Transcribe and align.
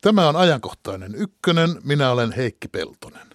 Tämä 0.00 0.28
on 0.28 0.36
ajankohtainen 0.36 1.14
ykkönen. 1.14 1.70
Minä 1.84 2.10
olen 2.10 2.32
Heikki 2.32 2.68
Peltonen. 2.68 3.26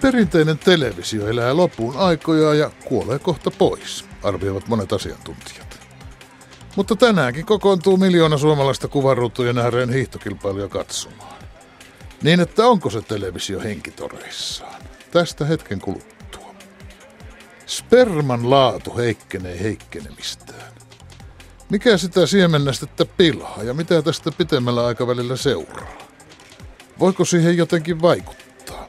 Perinteinen 0.00 0.58
televisio 0.58 1.28
elää 1.28 1.56
lopun 1.56 1.96
aikoja 1.96 2.54
ja 2.54 2.70
kuolee 2.84 3.18
kohta 3.18 3.50
pois, 3.50 4.04
arvioivat 4.22 4.68
monet 4.68 4.92
asiantuntijat. 4.92 5.80
Mutta 6.76 6.96
tänäänkin 6.96 7.46
kokoontuu 7.46 7.96
miljoona 7.96 8.38
suomalaista 8.38 8.88
kuvaruutujen 8.88 9.58
ääreen 9.58 9.92
hiihtokilpailuja 9.92 10.68
katsomaan. 10.68 11.42
Niin 12.22 12.40
että 12.40 12.66
onko 12.66 12.90
se 12.90 13.02
televisio 13.02 13.60
henkitoreissaan? 13.60 14.82
Tästä 15.10 15.44
hetken 15.44 15.80
kuluttua. 15.80 16.11
Sperman 17.66 18.50
laatu 18.50 18.96
heikkenee 18.96 19.60
heikkenemistään. 19.60 20.72
Mikä 21.70 21.96
sitä 21.96 22.26
siemennestettä 22.26 23.04
pilaa 23.04 23.62
ja 23.62 23.74
mitä 23.74 24.02
tästä 24.02 24.32
pitemmällä 24.32 24.86
aikavälillä 24.86 25.36
seuraa? 25.36 25.92
Voiko 26.98 27.24
siihen 27.24 27.56
jotenkin 27.56 28.02
vaikuttaa? 28.02 28.88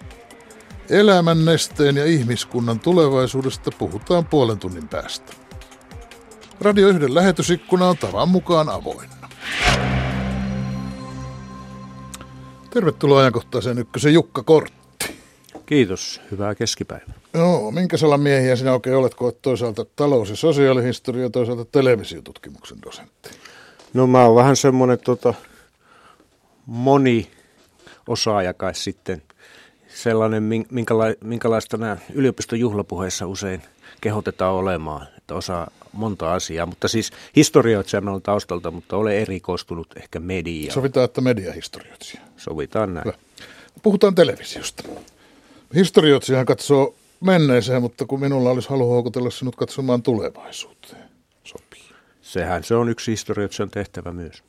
Elämän 0.89 1.45
nesteen 1.45 1.98
ja 1.98 2.05
ihmiskunnan 2.05 2.79
tulevaisuudesta 2.79 3.71
puhutaan 3.77 4.25
puolen 4.25 4.59
tunnin 4.59 4.87
päästä. 4.87 5.34
Radio 6.62 6.87
1 6.87 7.13
lähetysikkuna 7.13 7.87
on 7.87 7.98
tavan 7.98 8.29
mukaan 8.29 8.70
avoinna. 8.70 9.29
Tervetuloa 12.70 13.20
ajankohtaiseen 13.20 13.79
ykkösen 13.79 14.13
Jukka 14.13 14.43
Kortti. 14.43 14.82
Kiitos, 15.73 16.22
hyvää 16.32 16.55
keskipäivää. 16.55 17.13
Joo, 17.34 17.72
minkä 17.72 17.98
salan 17.98 18.20
miehiä 18.20 18.55
sinä 18.55 18.73
oikein 18.73 18.95
olet, 18.95 19.13
kun 19.16 19.26
olet 19.26 19.41
toisaalta 19.41 19.86
talous- 19.96 20.30
ja 20.30 20.36
sosiaalihistoria 20.36 21.23
ja 21.23 21.30
toisaalta 21.30 21.66
televisiotutkimuksen 21.66 22.77
dosentti? 22.85 23.30
No 23.93 24.07
mä 24.07 24.26
oon 24.26 24.35
vähän 24.35 24.55
semmoinen 24.55 24.99
tota, 24.99 25.34
moni 26.65 27.32
osaaja 28.07 28.54
kai 28.54 28.76
sitten. 28.76 29.21
Sellainen, 29.88 30.43
minkäla- 30.70 31.15
minkälaista 31.24 31.77
nämä 31.77 31.98
yliopiston 32.13 32.60
juhlapuheissa 32.60 33.27
usein 33.27 33.62
kehotetaan 34.02 34.54
olemaan, 34.54 35.08
että 35.18 35.35
osaa 35.35 35.71
monta 35.93 36.34
asiaa. 36.34 36.65
Mutta 36.65 36.87
siis 36.87 37.12
historioitsijana 37.35 38.12
on 38.12 38.21
taustalta, 38.21 38.71
mutta 38.71 38.98
olen 38.98 39.15
erikoistunut 39.15 39.87
ehkä 39.98 40.20
mediaan. 40.20 40.74
Sovitaan, 40.74 41.05
että 41.05 41.21
mediahistorioitsija. 41.21 42.21
Sovitaan 42.37 42.93
näin. 42.93 43.05
Hyvä. 43.05 43.18
Puhutaan 43.84 44.15
televisiosta. 44.15 44.84
Historioitsijahan 45.76 46.46
katsoo 46.46 46.96
menneeseen, 47.20 47.82
mutta 47.82 48.05
kun 48.05 48.20
minulla 48.20 48.49
olisi 48.49 48.70
halu 48.70 48.90
houkutella 48.90 49.29
sinut 49.29 49.55
katsomaan 49.55 50.04
tulevaisuuteen. 50.04 51.04
Sopii. 51.43 51.84
Sehän 52.21 52.63
se 52.63 52.76
on 52.76 52.90
yksi 52.90 53.12
historioitsijan 53.12 53.70
tehtävä 53.70 54.13
myös. 54.13 54.43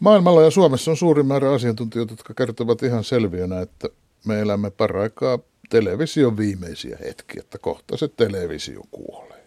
Maailmalla 0.00 0.42
ja 0.42 0.50
Suomessa 0.50 0.90
on 0.90 0.96
suuri 0.96 1.22
määrä 1.22 1.52
asiantuntijoita, 1.52 2.12
jotka 2.12 2.34
kertovat 2.34 2.82
ihan 2.82 3.04
selviönä, 3.04 3.60
että 3.60 3.88
me 4.24 4.40
elämme 4.40 4.70
paraikaa 4.70 5.38
television 5.70 6.36
viimeisiä 6.36 6.98
hetkiä, 7.04 7.40
että 7.40 7.58
kohta 7.58 7.96
se 7.96 8.08
televisio 8.08 8.82
kuolee. 8.90 9.46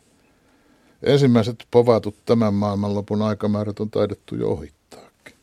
Ensimmäiset 1.04 1.68
povatut 1.72 2.16
tämän 2.26 2.54
maailmanlopun 2.54 3.22
aikamäärät 3.22 3.80
on 3.80 3.90
taidettu 3.90 4.36
jo 4.36 4.50
ohittaakin. 4.50 5.36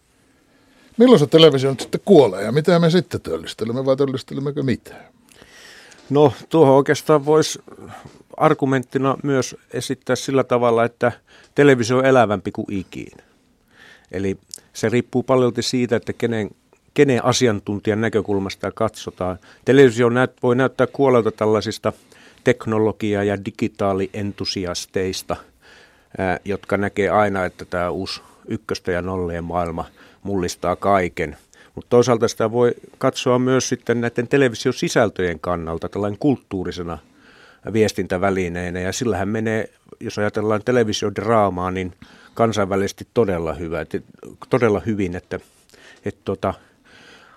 Milloin 0.97 1.19
se 1.19 1.27
televisio 1.27 1.71
nyt 1.71 1.81
sitten 1.81 2.01
kuolee 2.05 2.45
ja 2.45 2.53
mitä 2.53 2.79
me 2.79 2.91
sitten 2.91 3.21
töllistelemme 3.21 3.85
vai 3.85 3.97
töllistelemmekö 3.97 4.63
mitään? 4.63 5.16
No 6.11 6.33
tuohon 6.49 6.75
oikeastaan 6.75 7.25
voisi 7.27 7.59
argumenttina 8.37 9.17
myös 9.23 9.57
esittää 9.73 10.17
sillä 10.17 10.45
tavalla, 10.45 10.85
että 10.85 11.13
televisio 11.55 11.99
on 11.99 12.07
elävämpi 12.07 12.53
kuin 12.53 12.67
ikinä. 12.71 13.23
Eli 14.13 14.39
se 14.73 14.89
riippuu 14.89 15.23
paljon 15.23 15.53
siitä, 15.61 15.97
että 15.97 16.13
kenen, 16.13 16.51
kenen 16.95 17.25
asiantuntijan 17.25 18.01
näkökulmasta 18.01 18.73
katsotaan. 18.73 19.39
Televisio 19.65 20.09
näyt, 20.09 20.33
voi 20.43 20.57
näyttää 20.57 20.87
kuolelta 20.87 21.33
tällaisista 21.33 21.93
teknologia- 22.45 23.25
ja 23.25 23.45
digitaalientusiasteista, 23.45 25.37
ää, 26.19 26.41
jotka 26.45 26.77
näkee 26.77 27.09
aina, 27.09 27.45
että 27.45 27.65
tämä 27.65 27.91
uusi 27.91 28.21
ykköstä 28.49 28.93
ja 28.93 29.03
nollien 29.03 29.45
maailma 29.45 29.85
mullistaa 30.23 30.77
kaiken. 30.77 31.37
Mutta 31.77 31.91
toisaalta 31.91 32.29
sitä 32.29 32.53
voi 32.53 32.75
katsoa 32.99 33.39
myös 33.39 33.69
sitten 33.69 34.01
näiden 34.01 34.29
televisiosisältöjen 34.29 35.41
kannalta 35.41 35.89
tällainen 35.89 36.19
kulttuurisena 36.19 36.99
viestintävälineenä. 37.73 38.81
Ja 38.81 38.93
sillähän 38.93 39.29
menee, 39.29 39.71
jos 40.01 40.19
ajatellaan 40.19 40.63
televisiodraamaa, 40.65 41.71
niin 41.71 41.93
kansainvälisesti 42.35 43.07
todella, 43.15 43.55
hyvä, 43.55 43.81
että, 43.81 43.99
todella 44.51 44.81
hyvin, 44.87 45.17
että, 45.17 45.41
että 46.05 46.21
tota, 46.25 46.55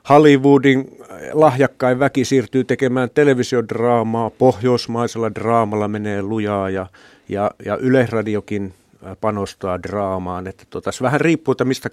Hollywoodin 0.09 0.97
lahjakkain 1.33 1.99
väki 1.99 2.25
siirtyy 2.25 2.63
tekemään 2.63 3.09
televisiodraamaa, 3.13 4.29
pohjoismaisella 4.29 5.35
draamalla 5.35 5.87
menee 5.87 6.21
lujaa 6.21 6.69
ja, 6.69 6.87
ja, 7.29 7.51
ja 7.65 7.77
Yleisradiokin 7.77 8.73
panostaa 9.21 9.83
draamaan. 9.83 10.47
Että 10.47 10.63
tota, 10.69 10.91
se 10.91 11.03
vähän 11.03 11.21
riippuu, 11.21 11.51
että 11.51 11.65
mistä 11.65 11.89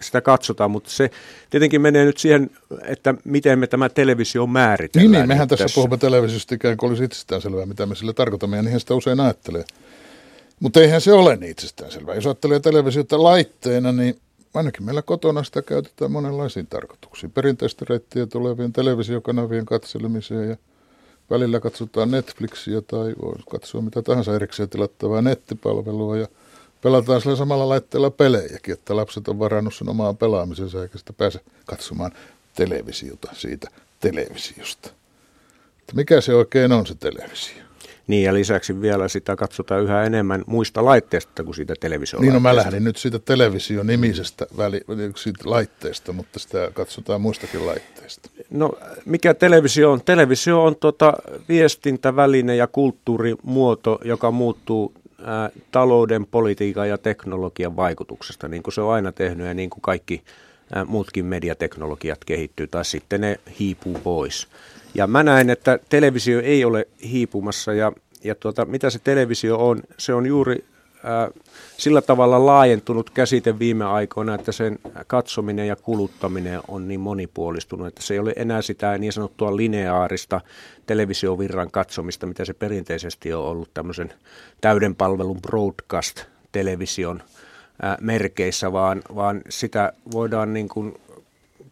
sitä 0.00 0.20
katsotaan, 0.20 0.70
mutta 0.70 0.90
se 0.90 1.10
tietenkin 1.50 1.80
menee 1.80 2.04
nyt 2.04 2.18
siihen, 2.18 2.50
että 2.84 3.14
miten 3.24 3.58
me 3.58 3.66
tämä 3.66 3.88
televisio 3.88 4.46
määritellään. 4.46 5.12
Niin, 5.12 5.18
niin 5.18 5.28
mehän 5.28 5.48
tässä, 5.48 5.64
tässä 5.64 5.74
puhumme 5.74 5.96
televisiosta 5.96 6.54
ikään 6.54 6.76
kuin 6.76 6.88
olisi 6.88 7.04
itsestäänselvää, 7.04 7.66
mitä 7.66 7.86
me 7.86 7.94
sille 7.94 8.12
tarkoitamme, 8.12 8.56
ja 8.56 8.62
niinhän 8.62 8.80
sitä 8.80 8.94
usein 8.94 9.20
ajattelee. 9.20 9.64
Mutta 10.60 10.80
eihän 10.80 11.00
se 11.00 11.12
ole 11.12 11.36
niin 11.36 11.50
itsestäänselvää. 11.50 12.14
Jos 12.14 12.26
ajattelee 12.26 12.60
televisiota 12.60 13.22
laitteena, 13.22 13.92
niin 13.92 14.20
ainakin 14.54 14.84
meillä 14.84 15.02
kotona 15.02 15.44
sitä 15.44 15.62
käytetään 15.62 16.12
monenlaisiin 16.12 16.66
tarkoituksiin. 16.66 17.32
Perinteistä 17.32 17.84
reittiä 17.88 18.26
tulevien 18.26 18.72
televisiokanavien 18.72 19.66
katselemiseen 19.66 20.48
ja 20.48 20.56
välillä 21.30 21.60
katsotaan 21.60 22.10
Netflixiä 22.10 22.80
tai 22.80 23.14
voi 23.22 23.34
katsoa 23.50 23.80
mitä 23.80 24.02
tahansa 24.02 24.34
erikseen 24.34 24.68
tilattavaa 24.68 25.22
nettipalvelua 25.22 26.16
ja 26.16 26.28
pelataan 26.82 27.20
sillä 27.20 27.36
samalla 27.36 27.68
laitteella 27.68 28.10
pelejäkin, 28.10 28.74
että 28.74 28.96
lapset 28.96 29.28
on 29.28 29.38
varannut 29.38 29.74
sen 29.74 29.88
omaan 29.88 30.16
pelaamisensa 30.16 30.82
eikä 30.82 30.98
sitä 30.98 31.12
pääse 31.12 31.40
katsomaan 31.66 32.12
televisiota 32.54 33.30
siitä 33.32 33.70
televisiosta. 34.00 34.90
Että 35.80 35.92
mikä 35.94 36.20
se 36.20 36.34
oikein 36.34 36.72
on 36.72 36.86
se 36.86 36.94
televisio? 36.94 37.62
Niin 38.06 38.24
ja 38.24 38.34
lisäksi 38.34 38.80
vielä 38.80 39.08
sitä 39.08 39.36
katsotaan 39.36 39.82
yhä 39.82 40.04
enemmän 40.04 40.44
muista 40.46 40.84
laitteista 40.84 41.44
kuin 41.44 41.54
siitä 41.54 41.74
televisio 41.80 42.20
Niin 42.20 42.34
no 42.34 42.40
mä 42.40 42.56
lähdin 42.56 42.84
nyt 42.84 42.96
siitä 42.96 43.18
televisio-nimisestä 43.18 44.46
väli, 44.56 44.80
siitä 45.16 45.50
laitteesta, 45.50 46.12
mutta 46.12 46.38
sitä 46.38 46.70
katsotaan 46.74 47.20
muistakin 47.20 47.66
laitteista. 47.66 48.30
No 48.50 48.72
mikä 49.04 49.34
televisio 49.34 49.92
on? 49.92 50.02
Televisio 50.04 50.64
on 50.64 50.76
tota 50.76 51.12
viestintäväline 51.48 52.56
ja 52.56 52.66
kulttuurimuoto, 52.66 53.98
joka 54.04 54.30
muuttuu 54.30 54.92
talouden, 55.72 56.26
politiikan 56.26 56.88
ja 56.88 56.98
teknologian 56.98 57.76
vaikutuksesta, 57.76 58.48
niin 58.48 58.62
kuin 58.62 58.74
se 58.74 58.80
on 58.80 58.92
aina 58.92 59.12
tehnyt 59.12 59.46
ja 59.46 59.54
niin 59.54 59.70
kuin 59.70 59.82
kaikki 59.82 60.22
muutkin 60.86 61.26
mediateknologiat 61.26 62.24
kehittyy, 62.24 62.66
tai 62.66 62.84
sitten 62.84 63.20
ne 63.20 63.40
hiipuu 63.58 63.98
pois. 64.04 64.48
Ja 64.94 65.06
mä 65.06 65.22
näen, 65.22 65.50
että 65.50 65.78
televisio 65.88 66.40
ei 66.40 66.64
ole 66.64 66.88
hiipumassa 67.02 67.72
ja, 67.72 67.92
ja 68.24 68.34
tuota, 68.34 68.64
mitä 68.64 68.90
se 68.90 68.98
televisio 68.98 69.68
on, 69.68 69.82
se 69.98 70.14
on 70.14 70.26
juuri 70.26 70.64
sillä 71.76 72.02
tavalla 72.02 72.46
laajentunut 72.46 73.10
käsite 73.10 73.58
viime 73.58 73.84
aikoina, 73.84 74.34
että 74.34 74.52
sen 74.52 74.78
katsominen 75.06 75.68
ja 75.68 75.76
kuluttaminen 75.76 76.60
on 76.68 76.88
niin 76.88 77.00
monipuolistunut, 77.00 77.86
että 77.86 78.02
se 78.02 78.14
ei 78.14 78.20
ole 78.20 78.32
enää 78.36 78.62
sitä 78.62 78.98
niin 78.98 79.12
sanottua 79.12 79.56
lineaarista 79.56 80.40
televisiovirran 80.86 81.70
katsomista, 81.70 82.26
mitä 82.26 82.44
se 82.44 82.54
perinteisesti 82.54 83.32
on 83.32 83.44
ollut 83.44 83.74
tämmöisen 83.74 84.12
täyden 84.60 84.94
palvelun 84.94 85.40
broadcast-television 85.42 87.22
merkeissä, 88.00 88.72
vaan, 88.72 89.02
vaan 89.14 89.42
sitä 89.48 89.92
voidaan 90.12 90.52
niin 90.52 90.68
kuin 90.68 91.00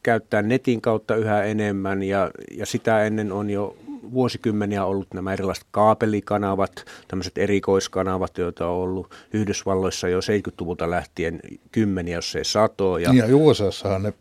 käyttää 0.02 0.42
netin 0.42 0.80
kautta 0.80 1.16
yhä 1.16 1.42
enemmän 1.42 2.02
ja, 2.02 2.30
ja 2.50 2.66
sitä 2.66 3.04
ennen 3.04 3.32
on 3.32 3.50
jo 3.50 3.76
vuosikymmeniä 4.12 4.84
ollut 4.84 5.14
nämä 5.14 5.32
erilaiset 5.32 5.66
kaapelikanavat, 5.70 6.84
tämmöiset 7.08 7.38
erikoiskanavat, 7.38 8.38
joita 8.38 8.66
on 8.66 8.76
ollut 8.76 9.14
Yhdysvalloissa 9.32 10.08
jo 10.08 10.20
70-luvulta 10.20 10.90
lähtien 10.90 11.40
kymmeniä, 11.72 12.16
jos 12.16 12.36
ei 12.36 12.44
satoja. 12.44 13.12
Niin 13.12 13.28
ja 13.28 13.36
USAssahan 13.36 14.02
ne 14.02 14.12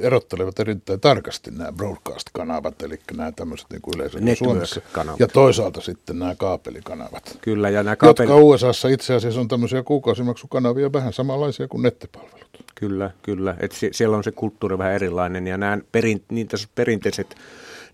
erottelevat 0.00 0.60
erittäin 0.60 1.00
tarkasti 1.00 1.50
nämä 1.50 1.72
broadcast-kanavat, 1.72 2.82
eli 2.82 2.98
nämä 3.16 3.32
tämmöiset 3.32 3.66
niin 3.70 3.82
kuin 3.82 3.94
yleensä 3.96 4.18
Suomessa. 4.34 4.80
Ja 5.18 5.28
toisaalta 5.28 5.80
sitten 5.80 6.18
nämä 6.18 6.34
kaapelikanavat. 6.34 7.38
Kyllä, 7.40 7.70
ja 7.70 7.82
nämä 7.82 7.96
kaapeli... 7.96 8.28
Jotka 8.28 8.44
USAssa 8.44 8.88
itse 8.88 9.14
asiassa 9.14 9.40
on 9.40 9.48
tämmöisiä 9.48 9.82
kuukausimaksukanavia 9.82 10.92
vähän 10.92 11.12
samanlaisia 11.12 11.68
kuin 11.68 11.82
nettipalvelut. 11.82 12.64
Kyllä, 12.74 13.10
kyllä. 13.22 13.56
Et 13.60 13.72
sie- 13.72 13.92
siellä 13.92 14.16
on 14.16 14.24
se 14.24 14.32
kulttuuri 14.32 14.78
vähän 14.78 14.92
erilainen 14.92 15.46
ja 15.46 15.58
nämä 15.58 15.78
perin, 15.92 16.24
niin 16.30 16.48
perinteiset 16.74 17.36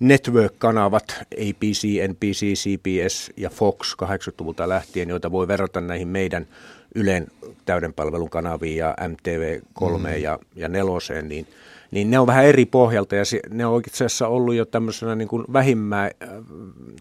network-kanavat, 0.01 1.15
ABC, 1.33 2.09
NBC, 2.09 2.55
CBS 2.55 3.31
ja 3.37 3.51
Fox 3.51 3.97
80-luvulta 4.03 4.69
lähtien, 4.69 5.09
joita 5.09 5.33
voi 5.33 5.49
verrata 5.49 5.81
näihin 5.81 6.09
meidän 6.09 6.47
Ylen 6.95 7.27
täyden 7.65 7.93
palvelun 7.93 8.31
kanaviin 8.31 8.77
ja 8.77 8.97
MTV3 9.01 9.99
mm. 9.99 10.23
ja, 10.23 10.39
ja 10.57 10.69
neloseen, 10.69 11.29
niin– 11.29 11.47
niin 11.91 12.11
ne 12.11 12.19
on 12.19 12.27
vähän 12.27 12.45
eri 12.45 12.67
pohjalta 12.67 13.17
ja 13.17 13.23
ne 13.51 13.67
on 13.67 13.83
itse 13.87 14.05
asiassa 14.05 14.29
ollut 14.29 14.55
jo 14.55 14.65
tämmöisenä 14.65 15.15
niin 15.15 15.29
kuin 15.29 15.45
vähimmä, 15.53 16.05
äh, 16.05 16.11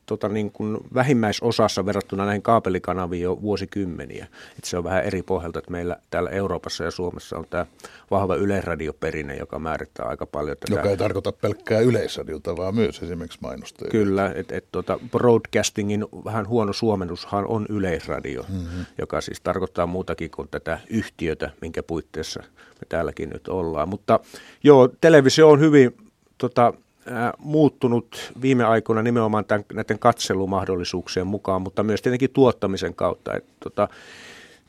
tota 0.06 0.30
niin 0.30 0.52
kuin 0.52 0.78
vähimmäisosassa 0.94 1.86
verrattuna 1.86 2.26
näihin 2.26 2.42
kaapelikanaviin 2.42 3.22
jo 3.22 3.42
vuosikymmeniä. 3.42 4.28
Et 4.58 4.64
se 4.64 4.78
on 4.78 4.84
vähän 4.84 5.04
eri 5.04 5.24
pohjalta, 5.24 5.60
että 5.60 5.72
meillä 5.72 5.98
täällä 6.10 6.30
Euroopassa 6.30 6.84
ja 6.84 6.92
Suomessa 6.92 7.38
on 7.38 7.46
tämä 7.50 7.66
vahva 8.12 8.36
yleisradioperinne, 8.36 9.36
joka 9.36 9.60
määrittää 9.60 10.06
aika 10.06 10.26
paljon 10.26 10.58
tätä. 10.58 10.74
Joka 10.74 10.90
ei 10.90 10.98
tarkoita 10.98 11.32
pelkkää 11.32 11.80
yleisradiota, 11.80 12.58
vaan 12.58 12.76
myös 12.76 13.04
esimerkiksi 13.04 13.40
mainosta. 13.42 13.86
Kyllä, 13.92 14.32
että 14.36 14.58
et, 14.58 14.66
tota, 14.72 15.00
broadcastingin 15.12 16.06
vähän 16.26 16.48
huono 16.48 16.74
suomennushan 16.74 17.48
on 17.48 17.66
yleisradio, 17.70 18.46
mm-hmm. 18.50 18.86
joka 18.98 19.22
siis 19.22 19.42
tarkoittaa 19.42 19.86
muutakin 19.86 20.32
kuin 20.32 20.48
tätä 20.50 20.80
yhtiötä, 20.90 21.50
minkä 21.62 21.84
puitteissa 21.84 22.44
me 22.82 22.86
täälläkin 22.90 23.30
nyt 23.30 23.48
ollaan. 23.48 23.90
Mutta 23.90 24.20
joo, 24.64 24.90
televisio 25.02 25.50
on 25.50 25.60
hyvin 25.60 25.98
tota, 26.38 26.74
äh, 27.12 27.32
muuttunut 27.38 28.34
viime 28.42 28.64
aikoina 28.64 29.02
nimenomaan 29.02 29.46
tämän, 29.46 29.66
näiden 29.74 30.00
katselumahdollisuuksien 30.00 31.28
mukaan, 31.28 31.62
mutta 31.62 31.84
myös 31.84 32.02
tietenkin 32.02 32.30
tuottamisen 32.30 32.96
kautta. 32.96 33.36
Että, 33.36 33.54
tota, 33.60 33.88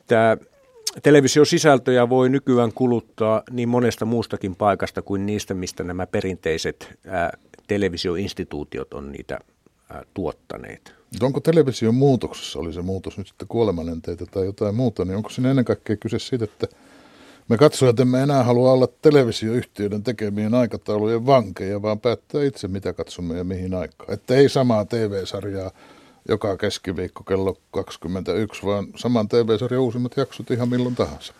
tämä 0.07 0.37
televisiosisältöjä 1.03 2.09
voi 2.09 2.29
nykyään 2.29 2.73
kuluttaa 2.73 3.43
niin 3.51 3.69
monesta 3.69 4.05
muustakin 4.05 4.55
paikasta 4.55 5.01
kuin 5.01 5.25
niistä, 5.25 5.53
mistä 5.53 5.83
nämä 5.83 6.07
perinteiset 6.07 6.99
ää, 7.07 7.37
televisioinstituutiot 7.67 8.93
on 8.93 9.11
niitä 9.11 9.39
ää, 9.89 10.03
tuottaneet. 10.13 10.93
Onko 11.21 11.39
television 11.39 11.95
muutoksessa, 11.95 12.59
oli 12.59 12.73
se 12.73 12.81
muutos 12.81 13.17
nyt 13.17 13.27
sitten 13.27 13.47
kuolemanenteitä 13.47 14.25
tai 14.25 14.45
jotain 14.45 14.75
muuta, 14.75 15.05
niin 15.05 15.15
onko 15.15 15.29
siinä 15.29 15.49
ennen 15.49 15.65
kaikkea 15.65 15.97
kyse 15.97 16.19
siitä, 16.19 16.45
että 16.45 16.67
me 17.49 17.57
katsojat 17.57 17.99
emme 17.99 18.21
enää 18.21 18.43
halua 18.43 18.71
olla 18.71 18.87
televisioyhtiöiden 19.01 20.03
tekemien 20.03 20.53
aikataulujen 20.53 21.25
vankeja, 21.25 21.81
vaan 21.81 21.99
päättää 21.99 22.43
itse, 22.43 22.67
mitä 22.67 22.93
katsomme 22.93 23.37
ja 23.37 23.43
mihin 23.43 23.73
aikaan. 23.73 24.13
Että 24.13 24.35
ei 24.35 24.49
samaa 24.49 24.85
TV-sarjaa 24.85 25.71
joka 26.29 26.57
keskiviikko 26.57 27.23
kello 27.23 27.57
21, 27.71 28.65
vaan 28.65 28.87
saman 28.95 29.27
TV-sarjan 29.27 29.81
uusimmat 29.81 30.17
jaksot 30.17 30.51
ihan 30.51 30.69
milloin 30.69 30.95
tahansa. 30.95 31.33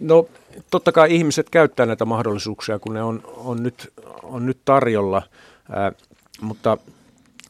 No 0.00 0.28
totta 0.70 0.92
kai 0.92 1.14
ihmiset 1.14 1.50
käyttää 1.50 1.86
näitä 1.86 2.04
mahdollisuuksia, 2.04 2.78
kun 2.78 2.94
ne 2.94 3.02
on, 3.02 3.22
on, 3.36 3.62
nyt, 3.62 3.92
on 4.22 4.46
nyt 4.46 4.58
tarjolla, 4.64 5.22
ää, 5.70 5.92
mutta 6.40 6.78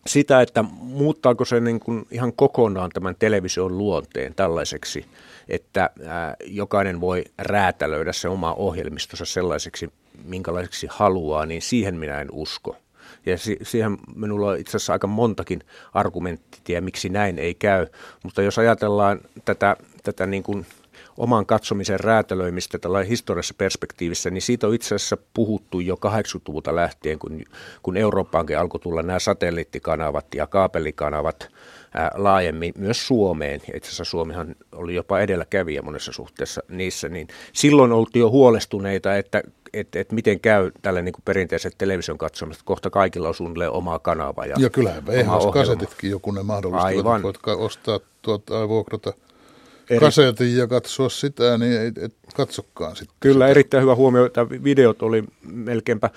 sitä, 0.08 0.40
että 0.40 0.64
muuttaako 0.72 1.44
se 1.44 1.60
niin 1.60 1.80
kuin 1.80 2.06
ihan 2.10 2.32
kokonaan 2.32 2.90
tämän 2.90 3.16
television 3.18 3.78
luonteen 3.78 4.34
tällaiseksi, 4.34 5.06
että 5.48 5.90
ää, 6.06 6.36
jokainen 6.44 7.00
voi 7.00 7.24
räätälöidä 7.38 8.12
se 8.12 8.28
oma 8.28 8.52
ohjelmistonsa 8.52 9.24
sellaiseksi, 9.24 9.92
minkälaiseksi 10.24 10.86
haluaa, 10.90 11.46
niin 11.46 11.62
siihen 11.62 11.94
minä 11.94 12.20
en 12.20 12.28
usko. 12.32 12.76
Ja 13.26 13.38
si- 13.38 13.58
siihen 13.62 13.98
minulla 14.16 14.50
on 14.50 14.58
itse 14.58 14.76
asiassa 14.76 14.92
aika 14.92 15.06
montakin 15.06 15.60
argumenttia, 15.94 16.82
miksi 16.82 17.08
näin 17.08 17.38
ei 17.38 17.54
käy. 17.54 17.86
Mutta 18.22 18.42
jos 18.42 18.58
ajatellaan 18.58 19.20
tätä, 19.44 19.76
tätä 20.02 20.26
niin 20.26 20.42
kuin 20.42 20.66
oman 21.18 21.46
katsomisen 21.46 22.00
räätälöimistä 22.00 22.78
tällä 22.78 23.02
historiassa 23.02 23.54
perspektiivissä, 23.58 24.30
niin 24.30 24.42
siitä 24.42 24.66
on 24.66 24.74
itse 24.74 24.94
asiassa 24.94 25.16
puhuttu 25.34 25.80
jo 25.80 25.94
80-luvulta 25.94 26.74
lähtien, 26.74 27.18
kun, 27.18 27.42
kun 27.82 27.96
Eurooppaankin 27.96 28.58
alkoi 28.58 28.80
tulla 28.80 29.02
nämä 29.02 29.18
satelliittikanavat 29.18 30.34
ja 30.34 30.46
kaapelikanavat 30.46 31.48
ää, 31.94 32.10
laajemmin 32.14 32.72
myös 32.78 33.06
Suomeen. 33.06 33.60
Ja 33.68 33.76
itse 33.76 33.88
asiassa 33.88 34.04
Suomihan 34.04 34.54
oli 34.72 34.94
jopa 34.94 35.20
edelläkävijä 35.20 35.82
monessa 35.82 36.12
suhteessa 36.12 36.62
niissä, 36.68 37.08
niin 37.08 37.28
silloin 37.52 37.92
oltiin 37.92 38.20
jo 38.20 38.30
huolestuneita, 38.30 39.16
että 39.16 39.42
että 39.72 39.98
et 39.98 40.12
miten 40.12 40.40
käy 40.40 40.70
tälle 40.82 41.02
niin 41.02 41.14
perinteiset 41.24 41.74
television 41.78 42.18
katsomista. 42.18 42.62
Kohta 42.66 42.90
kaikilla 42.90 43.28
on 43.28 43.34
suunnilleen 43.34 43.70
omaa 43.70 43.98
kanavaa. 43.98 44.46
Ja, 44.46 44.56
ja 44.58 44.70
kyllähän 44.70 45.06
VHS-kasetitkin 45.06 46.10
joku 46.10 46.30
ne 46.30 46.42
mahdollistavat, 46.42 47.22
voit 47.22 47.36
ostaa 47.46 48.00
tuota, 48.22 48.68
vuokrata 48.68 49.12
Eri... 49.90 50.00
kasetin 50.00 50.56
ja 50.56 50.66
katsoa 50.66 51.08
sitä, 51.08 51.58
niin 51.58 51.80
ei, 51.80 51.92
et 52.00 52.14
katsokaan 52.34 52.96
sitten. 52.96 53.16
Kyllä, 53.20 53.44
sitä. 53.44 53.48
erittäin 53.48 53.82
hyvä 53.82 53.94
huomio. 53.94 54.24
että 54.26 54.48
videot 54.50 55.02
oli 55.02 55.24
melkeinpä 55.42 56.10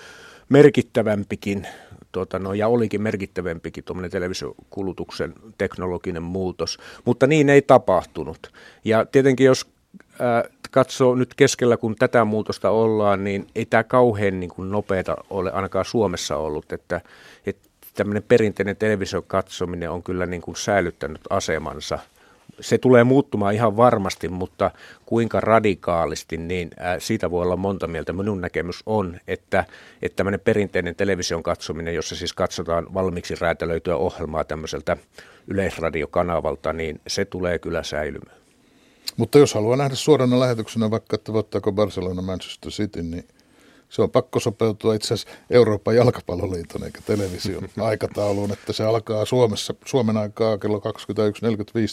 merkittävämpikin 0.50 1.68
tuota, 2.12 2.40
no, 2.40 2.54
ja 2.54 2.68
olikin 2.68 3.02
merkittävämpikin 3.02 3.84
tuommoinen 3.84 4.12
televisiokulutuksen 4.12 5.34
teknologinen 5.58 6.24
muutos, 6.24 6.78
mutta 7.06 7.28
niin 7.28 7.50
ei 7.50 7.62
tapahtunut. 7.62 8.52
Ja 8.86 9.06
tietenkin 9.06 9.46
jos 9.46 9.66
äh, 10.22 10.58
katsoo 10.72 11.16
nyt 11.16 11.34
keskellä, 11.34 11.78
kun 11.78 11.96
tätä 11.96 12.26
muutosta 12.26 12.70
ollaan, 12.70 13.24
niin 13.24 13.48
ei 13.56 13.66
tämä 13.66 13.84
kauhean 13.84 14.40
niin 14.40 14.50
kuin 14.50 14.72
nopeata 14.72 15.16
ole 15.30 15.52
ainakaan 15.52 15.86
Suomessa 15.86 16.38
ollut, 16.38 16.74
että, 16.74 17.02
että 17.46 17.70
tämmöinen 17.94 18.24
perinteinen 18.24 18.76
television 18.76 19.24
katsominen 19.28 19.92
on 19.92 20.04
kyllä 20.04 20.26
niin 20.26 20.42
kuin 20.42 20.56
säilyttänyt 20.56 21.22
asemansa. 21.30 22.00
Se 22.60 22.78
tulee 22.78 23.04
muuttumaan 23.04 23.54
ihan 23.54 23.78
varmasti, 23.78 24.28
mutta 24.28 24.72
kuinka 25.06 25.40
radikaalisti, 25.40 26.38
niin 26.38 26.70
ää, 26.80 27.00
siitä 27.00 27.32
voi 27.32 27.42
olla 27.42 27.56
monta 27.56 27.88
mieltä. 27.88 28.14
Minun 28.14 28.42
näkemys 28.42 28.84
on, 28.86 29.20
että, 29.28 29.66
että 30.02 30.16
tämmöinen 30.16 30.40
perinteinen 30.40 30.96
television 30.96 31.44
katsominen, 31.44 31.96
jossa 31.96 32.16
siis 32.16 32.34
katsotaan 32.34 32.94
valmiiksi 32.94 33.36
räätälöityä 33.40 33.96
ohjelmaa 33.96 34.44
tämmöiseltä 34.44 34.98
yleisradiokanavalta, 35.48 36.74
niin 36.74 37.02
se 37.08 37.26
tulee 37.26 37.60
kyllä 37.60 37.84
säilymään. 37.84 38.38
Mutta 39.18 39.40
jos 39.40 39.54
haluaa 39.54 39.78
nähdä 39.78 39.96
suorana 39.96 40.40
lähetyksenä 40.40 40.92
vaikka, 40.92 41.16
että 41.16 41.34
voittaako 41.34 41.72
Barcelona 41.72 42.22
Manchester 42.22 42.72
City, 42.72 43.02
niin 43.02 43.26
se 43.92 44.02
on 44.02 44.12
pakko 44.12 44.40
sopeutua 44.40 44.94
itse 44.94 45.14
asiassa 45.14 45.38
Euroopan 45.50 45.96
jalkapalloliiton 45.96 46.84
eikä 46.84 47.00
television 47.06 47.70
aikatauluun, 47.90 48.52
että 48.52 48.74
se 48.74 48.84
alkaa 48.84 49.26
Suomessa, 49.26 49.74
Suomen 49.86 50.18
aikaa 50.18 50.58
kello 50.58 50.78
21.45 50.78 50.84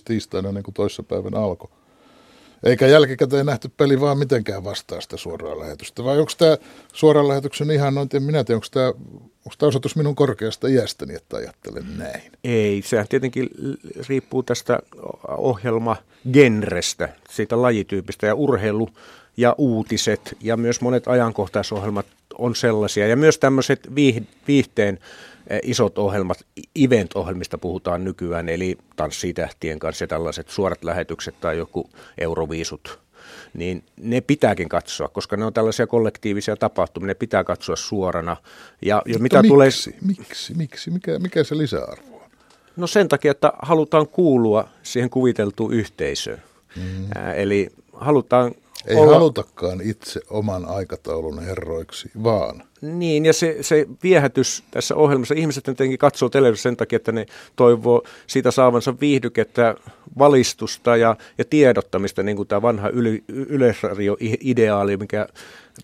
tiistaina 0.04 0.52
niin 0.52 0.64
kuin 0.64 0.74
toissapäivän 0.74 1.34
alkoi. 1.34 1.70
Eikä 2.64 2.86
jälkikäteen 2.86 3.46
nähty 3.46 3.70
peli 3.76 4.00
vaan 4.00 4.18
mitenkään 4.18 4.64
vastaa 4.64 5.00
sitä 5.00 5.16
suoraa 5.16 5.58
lähetystä. 5.58 6.04
Vai 6.04 6.18
onko 6.18 6.32
tämä 6.38 6.56
suoran 6.92 7.28
lähetyksen 7.28 7.70
ihan 7.70 7.94
noin, 7.94 8.08
en 8.14 8.22
minä 8.22 8.44
tiedä, 8.44 8.56
onko 8.56 8.66
tämä, 8.70 8.86
onko 8.86 9.54
tämä 9.58 9.68
osoitus 9.68 9.96
minun 9.96 10.14
korkeasta 10.14 10.68
iästäni, 10.68 11.14
että 11.14 11.36
ajattelen 11.36 11.98
näin? 11.98 12.32
Ei, 12.44 12.82
sehän 12.82 13.08
tietenkin 13.08 13.50
riippuu 14.08 14.42
tästä 14.42 14.78
ohjelmagenrestä, 15.28 17.08
siitä 17.30 17.62
lajityypistä 17.62 18.26
ja 18.26 18.34
urheilu 18.34 18.88
ja 19.38 19.54
uutiset 19.58 20.36
ja 20.40 20.56
myös 20.56 20.80
monet 20.80 21.08
ajankohtaisohjelmat 21.08 22.06
on 22.38 22.56
sellaisia. 22.56 23.06
Ja 23.06 23.16
myös 23.16 23.38
tämmöiset 23.38 23.88
viihteen 24.46 24.98
Eh, 25.50 25.60
isot 25.62 25.98
ohjelmat, 25.98 26.44
event-ohjelmista 26.76 27.58
puhutaan 27.58 28.04
nykyään, 28.04 28.48
eli 28.48 28.78
tanssitähtien 28.96 29.78
kanssa 29.78 30.02
ja 30.02 30.08
tällaiset 30.08 30.48
suorat 30.48 30.84
lähetykset 30.84 31.40
tai 31.40 31.58
joku 31.58 31.90
euroviisut, 32.18 32.98
niin 33.54 33.84
ne 33.96 34.20
pitääkin 34.20 34.68
katsoa, 34.68 35.08
koska 35.08 35.36
ne 35.36 35.44
on 35.44 35.52
tällaisia 35.52 35.86
kollektiivisia 35.86 36.56
tapahtumia, 36.56 37.06
ne 37.06 37.14
pitää 37.14 37.44
katsoa 37.44 37.76
suorana. 37.76 38.36
Ja, 38.82 39.02
ja 39.06 39.18
mitä 39.18 39.42
miksi? 39.42 39.48
tulee... 39.48 39.68
Miksi? 40.06 40.54
Miksi? 40.54 40.90
Mikä, 40.90 41.18
mikä 41.18 41.44
se 41.44 41.58
lisäarvo 41.58 42.16
on? 42.16 42.30
No 42.76 42.86
sen 42.86 43.08
takia, 43.08 43.30
että 43.30 43.52
halutaan 43.62 44.08
kuulua 44.08 44.68
siihen 44.82 45.10
kuviteltuun 45.10 45.72
yhteisöön. 45.72 46.42
Mm. 46.76 46.82
Ää, 47.14 47.34
eli 47.34 47.68
halutaan 47.92 48.54
ei 48.88 48.96
olla... 48.96 49.12
halutakaan 49.12 49.80
itse 49.80 50.20
oman 50.30 50.64
aikataulun 50.64 51.42
herroiksi, 51.42 52.10
vaan. 52.22 52.62
Niin, 52.80 53.26
ja 53.26 53.32
se, 53.32 53.56
se 53.60 53.86
viehätys 54.02 54.64
tässä 54.70 54.94
ohjelmassa, 54.94 55.34
ihmiset 55.34 55.64
tietenkin 55.64 55.98
katsoo 55.98 56.28
televisiossa 56.28 56.62
sen 56.62 56.76
takia, 56.76 56.96
että 56.96 57.12
ne 57.12 57.26
toivoo 57.56 58.02
siitä 58.26 58.50
saavansa 58.50 58.94
viihdykettä, 59.00 59.74
valistusta 60.18 60.96
ja, 60.96 61.16
ja 61.38 61.44
tiedottamista, 61.44 62.22
niin 62.22 62.36
kuin 62.36 62.48
tämä 62.48 62.62
vanha 62.62 62.88
yle, 62.88 63.22
yleisradio-ideaali, 63.28 64.96
mikä 64.96 65.28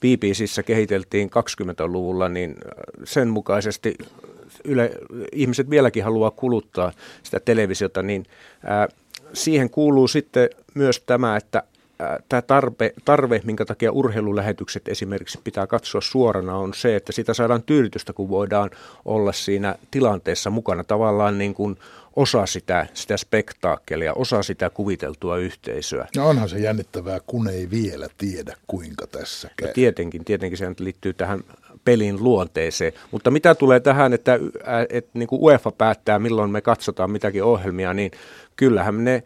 BBCissä 0.01 0.63
kehiteltiin 0.63 1.31
20-luvulla, 1.31 2.29
niin 2.29 2.55
sen 3.05 3.29
mukaisesti 3.29 3.95
yle, 4.65 4.93
ihmiset 5.33 5.71
vieläkin 5.71 6.05
haluaa 6.05 6.31
kuluttaa 6.31 6.93
sitä 7.23 7.41
televisiota, 7.41 8.03
niin 8.03 8.27
ää, 8.65 8.89
siihen 9.33 9.71
kuuluu 9.71 10.09
sitten 10.09 10.51
myös 10.75 11.01
tämä, 11.01 11.37
että 11.37 11.63
tämä 12.29 12.43
tarve, 12.43 12.93
tarve, 13.05 13.41
minkä 13.45 13.65
takia 13.65 13.93
urheilulähetykset 13.93 14.89
esimerkiksi 14.89 15.41
pitää 15.45 15.67
katsoa 15.67 16.01
suorana, 16.01 16.57
on 16.57 16.75
se, 16.75 16.97
että 16.97 17.13
sitä 17.13 17.35
saadaan 17.35 17.63
tyydytystä, 17.63 18.13
kun 18.13 18.29
voidaan 18.29 18.71
olla 19.05 19.33
siinä 19.33 19.75
tilanteessa 19.91 20.51
mukana 20.51 20.85
tavallaan 20.85 21.39
niin 21.39 21.55
kuin 21.55 21.77
osa 22.17 22.47
sitä, 22.47 22.87
sitä 22.95 23.17
spektaakkelia, 23.17 24.15
osa 24.15 24.43
sitä 24.43 24.71
kuviteltua 24.71 25.37
yhteisöä. 25.37 26.09
No 26.17 26.29
onhan 26.29 26.49
se 26.49 26.59
jännittävää, 26.59 27.21
kun 27.27 27.49
ei 27.49 27.71
vielä 27.71 28.09
tiedä, 28.19 28.57
kuinka 28.67 29.07
tässä 29.07 29.51
käy. 29.57 29.69
No 29.69 29.73
tietenkin, 29.75 30.25
tietenkin 30.25 30.59
se 30.59 30.75
liittyy 30.79 31.13
tähän 31.13 31.41
pelin 31.85 32.25
luonteeseen. 32.25 32.93
Mutta 33.11 33.31
mitä 33.31 33.55
tulee 33.55 33.81
tähän, 33.81 34.13
että, 34.13 34.39
että 34.89 35.11
niin 35.15 35.29
kuin 35.29 35.43
UEFA 35.43 35.71
päättää, 35.71 36.19
milloin 36.19 36.51
me 36.51 36.61
katsotaan 36.61 37.11
mitäkin 37.11 37.45
ohjelmia, 37.45 37.95
niin 37.95 38.11
kyllähän 38.57 39.05
ne 39.05 39.23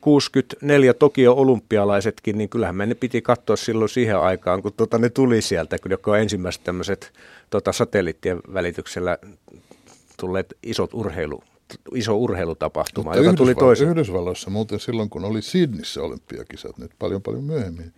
64 0.00 0.94
Tokio 0.94 1.32
olympialaisetkin, 1.32 2.38
niin 2.38 2.48
kyllähän 2.48 2.76
me 2.76 2.86
ne 2.86 2.94
piti 2.94 3.22
katsoa 3.22 3.56
silloin 3.56 3.88
siihen 3.88 4.18
aikaan, 4.18 4.62
kun 4.62 4.72
tota, 4.72 4.98
ne 4.98 5.08
tuli 5.08 5.42
sieltä, 5.42 5.78
kun 5.78 5.90
joka 5.90 6.10
on 6.10 6.18
ensimmäiset 6.18 6.64
tämmöiset 6.64 7.12
tota, 7.50 7.72
satelliittien 7.72 8.40
välityksellä 8.54 9.18
tulleet 10.20 10.54
isot 10.62 10.94
urheilu, 10.94 11.42
iso 11.94 12.16
urheilutapahtuma, 12.16 13.10
Mutta 13.10 13.24
joka 13.24 13.36
tuli 13.36 13.54
toisen. 13.54 13.88
Yhdysvalloissa 13.88 14.50
muuten 14.50 14.80
silloin, 14.80 15.10
kun 15.10 15.24
oli 15.24 15.42
Sydnissä 15.42 16.02
olympiakisat, 16.02 16.78
nyt 16.78 16.90
paljon 16.98 17.22
paljon 17.22 17.44
myöhemmin, 17.44 17.92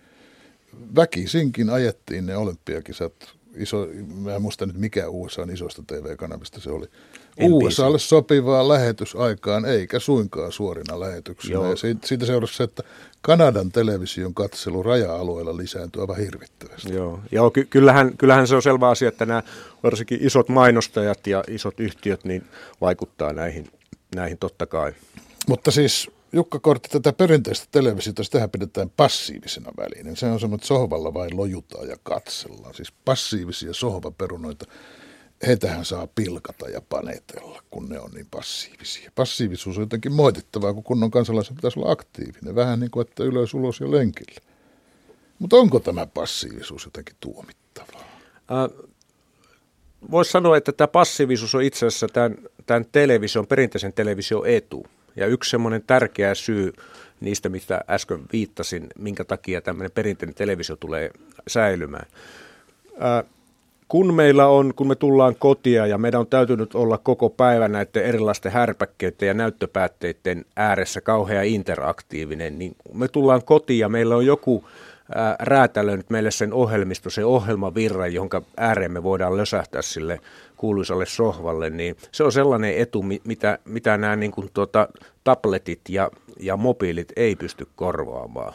väkisinkin 0.97 1.71
ajettiin 1.71 2.27
ne 2.27 2.37
olympiakisat 2.37 3.13
iso, 3.57 3.89
mä 4.15 4.35
en 4.35 4.43
muista 4.43 4.67
nyt 4.67 4.77
mikä 4.77 5.09
USA 5.09 5.43
isosta 5.53 5.83
TV-kanavista 5.87 6.61
se 6.61 6.71
oli. 6.71 6.87
USAlle 7.41 7.99
sopivaa 7.99 8.69
lähetysaikaan, 8.69 9.65
eikä 9.65 9.99
suinkaan 9.99 10.53
suorina 10.53 11.01
lähetyksinä. 11.01 11.55
Joo. 11.55 11.71
Ja 11.71 11.77
siitä, 11.77 12.07
siitä 12.07 12.27
seurasi 12.27 12.57
se, 12.57 12.65
että 12.65 12.83
Kanadan 13.23 13.73
television 13.73 14.35
katselu 14.35 14.83
raja-alueella 14.83 15.57
lisääntyy 15.57 16.03
aivan 16.03 16.17
hirvittävästi. 16.17 16.95
Joo, 16.95 17.21
Joo 17.33 17.51
ky- 17.51 17.65
kyllähän, 17.65 18.17
kyllähän 18.17 18.47
se 18.47 18.57
on 18.57 18.63
selvä 18.63 18.89
asia, 18.89 19.09
että 19.09 19.27
nämä 19.27 19.43
varsinkin 19.83 20.19
isot 20.23 20.49
mainostajat 20.49 21.27
ja 21.27 21.45
isot 21.49 21.81
yhtiöt 21.81 22.25
niin 22.25 22.45
vaikuttaa 22.81 23.33
näihin, 23.33 23.71
näihin 24.15 24.39
totta 24.39 24.67
kai. 24.67 24.93
Mutta 25.49 25.71
siis 25.71 26.11
Jukka 26.33 26.59
Kortti, 26.59 26.89
tätä 26.89 27.13
perinteistä 27.13 27.67
televisiota, 27.71 28.25
sitähän 28.25 28.51
pidetään 28.51 28.91
passiivisena 28.91 29.73
välineen. 29.77 30.17
Se 30.17 30.27
on 30.27 30.41
semmoinen, 30.41 30.61
että 30.61 30.67
sohvalla 30.67 31.15
vain 31.15 31.37
lojutaan 31.37 31.89
ja 31.89 31.97
katsellaan. 32.03 32.75
Siis 32.75 32.93
passiivisia 33.05 33.75
sohvaperunoita, 33.75 34.67
heitähän 35.47 35.85
saa 35.85 36.07
pilkata 36.07 36.69
ja 36.69 36.81
panetella, 36.81 37.63
kun 37.71 37.89
ne 37.89 38.01
on 38.01 38.11
niin 38.11 38.27
passiivisia. 38.31 39.11
Passiivisuus 39.15 39.77
on 39.79 39.83
jotenkin 39.83 40.13
moitittavaa, 40.13 40.75
kun 40.75 40.83
kunnon 40.83 41.11
kansalaisen 41.11 41.57
pitäisi 41.57 41.81
olla 41.81 41.93
aktiivinen. 41.93 42.55
Vähän 42.55 42.81
niin 42.81 42.91
kuin, 42.91 43.07
että 43.07 43.25
ylös, 43.25 43.55
ulos 43.55 43.81
ja 43.81 43.91
lenkillä. 43.91 44.41
Mutta 45.39 45.57
onko 45.57 45.81
tämä 45.81 46.07
passiivisuus 46.07 46.85
jotenkin 46.85 47.17
tuomittavaa? 47.21 48.05
Äh, 48.51 48.93
Voisi 50.11 50.31
sanoa, 50.31 50.57
että 50.57 50.73
tämä 50.73 50.89
passiivisuus 50.89 51.55
on 51.55 51.63
itse 51.63 51.87
asiassa 51.87 52.07
tämän, 52.09 52.39
tämän 52.67 52.85
television, 52.93 53.47
perinteisen 53.47 53.93
television 53.93 54.47
etu. 54.47 54.87
Ja 55.17 55.27
yksi 55.27 55.51
semmoinen 55.51 55.83
tärkeä 55.87 56.35
syy 56.35 56.73
niistä, 57.21 57.49
mitä 57.49 57.85
äsken 57.91 58.21
viittasin, 58.33 58.87
minkä 58.99 59.25
takia 59.25 59.61
tämmöinen 59.61 59.91
perinteinen 59.91 60.35
televisio 60.35 60.77
tulee 60.77 61.11
säilymään. 61.49 62.07
Ää, 62.99 63.25
kun 63.89 64.15
meillä 64.15 64.47
on, 64.47 64.75
kun 64.77 64.89
me 64.89 64.95
tullaan 64.95 65.37
kotia 65.39 65.87
ja 65.87 65.99
meidän 65.99 66.21
on 66.21 66.27
täytynyt 66.27 66.75
olla 66.75 66.99
koko 66.99 67.31
päivä 67.31 67.69
näiden 67.69 68.05
erilaisten 68.05 68.53
härpäkkeiden 68.53 69.27
ja 69.27 69.35
näyttöpäätteiden 69.35 70.45
ääressä 70.57 71.01
kauhea 71.01 71.43
interaktiivinen, 71.43 72.59
niin 72.59 72.77
me 72.93 73.09
tullaan 73.09 73.43
kotiin 73.45 73.79
ja 73.79 73.89
meillä 73.89 74.17
on 74.17 74.27
joku 74.27 74.65
räätälöinyt 75.41 76.11
meille 76.11 76.31
sen 76.31 76.53
ohjelmisto, 76.53 77.11
se 77.11 77.25
ohjelmavirra, 77.25 78.07
jonka 78.07 78.43
ääreen 78.57 78.93
me 78.93 79.03
voidaan 79.03 79.37
lösähtää 79.37 79.83
sille 79.83 80.21
kuuluisalle 80.63 81.07
sohvalle, 81.07 81.71
niin 81.71 81.97
se 82.13 82.25
on 82.25 82.33
sellainen 82.33 82.77
etu, 82.79 83.03
mitä, 83.25 83.59
mitä 83.65 83.99
nämä 83.99 84.17
niin 84.17 84.33
kuin 84.33 84.51
tuota, 84.55 84.89
tabletit 85.25 85.81
ja, 85.89 86.11
ja 86.41 86.57
mobiilit 86.57 87.13
ei 87.17 87.37
pysty 87.37 87.67
korvaamaan. 87.77 88.55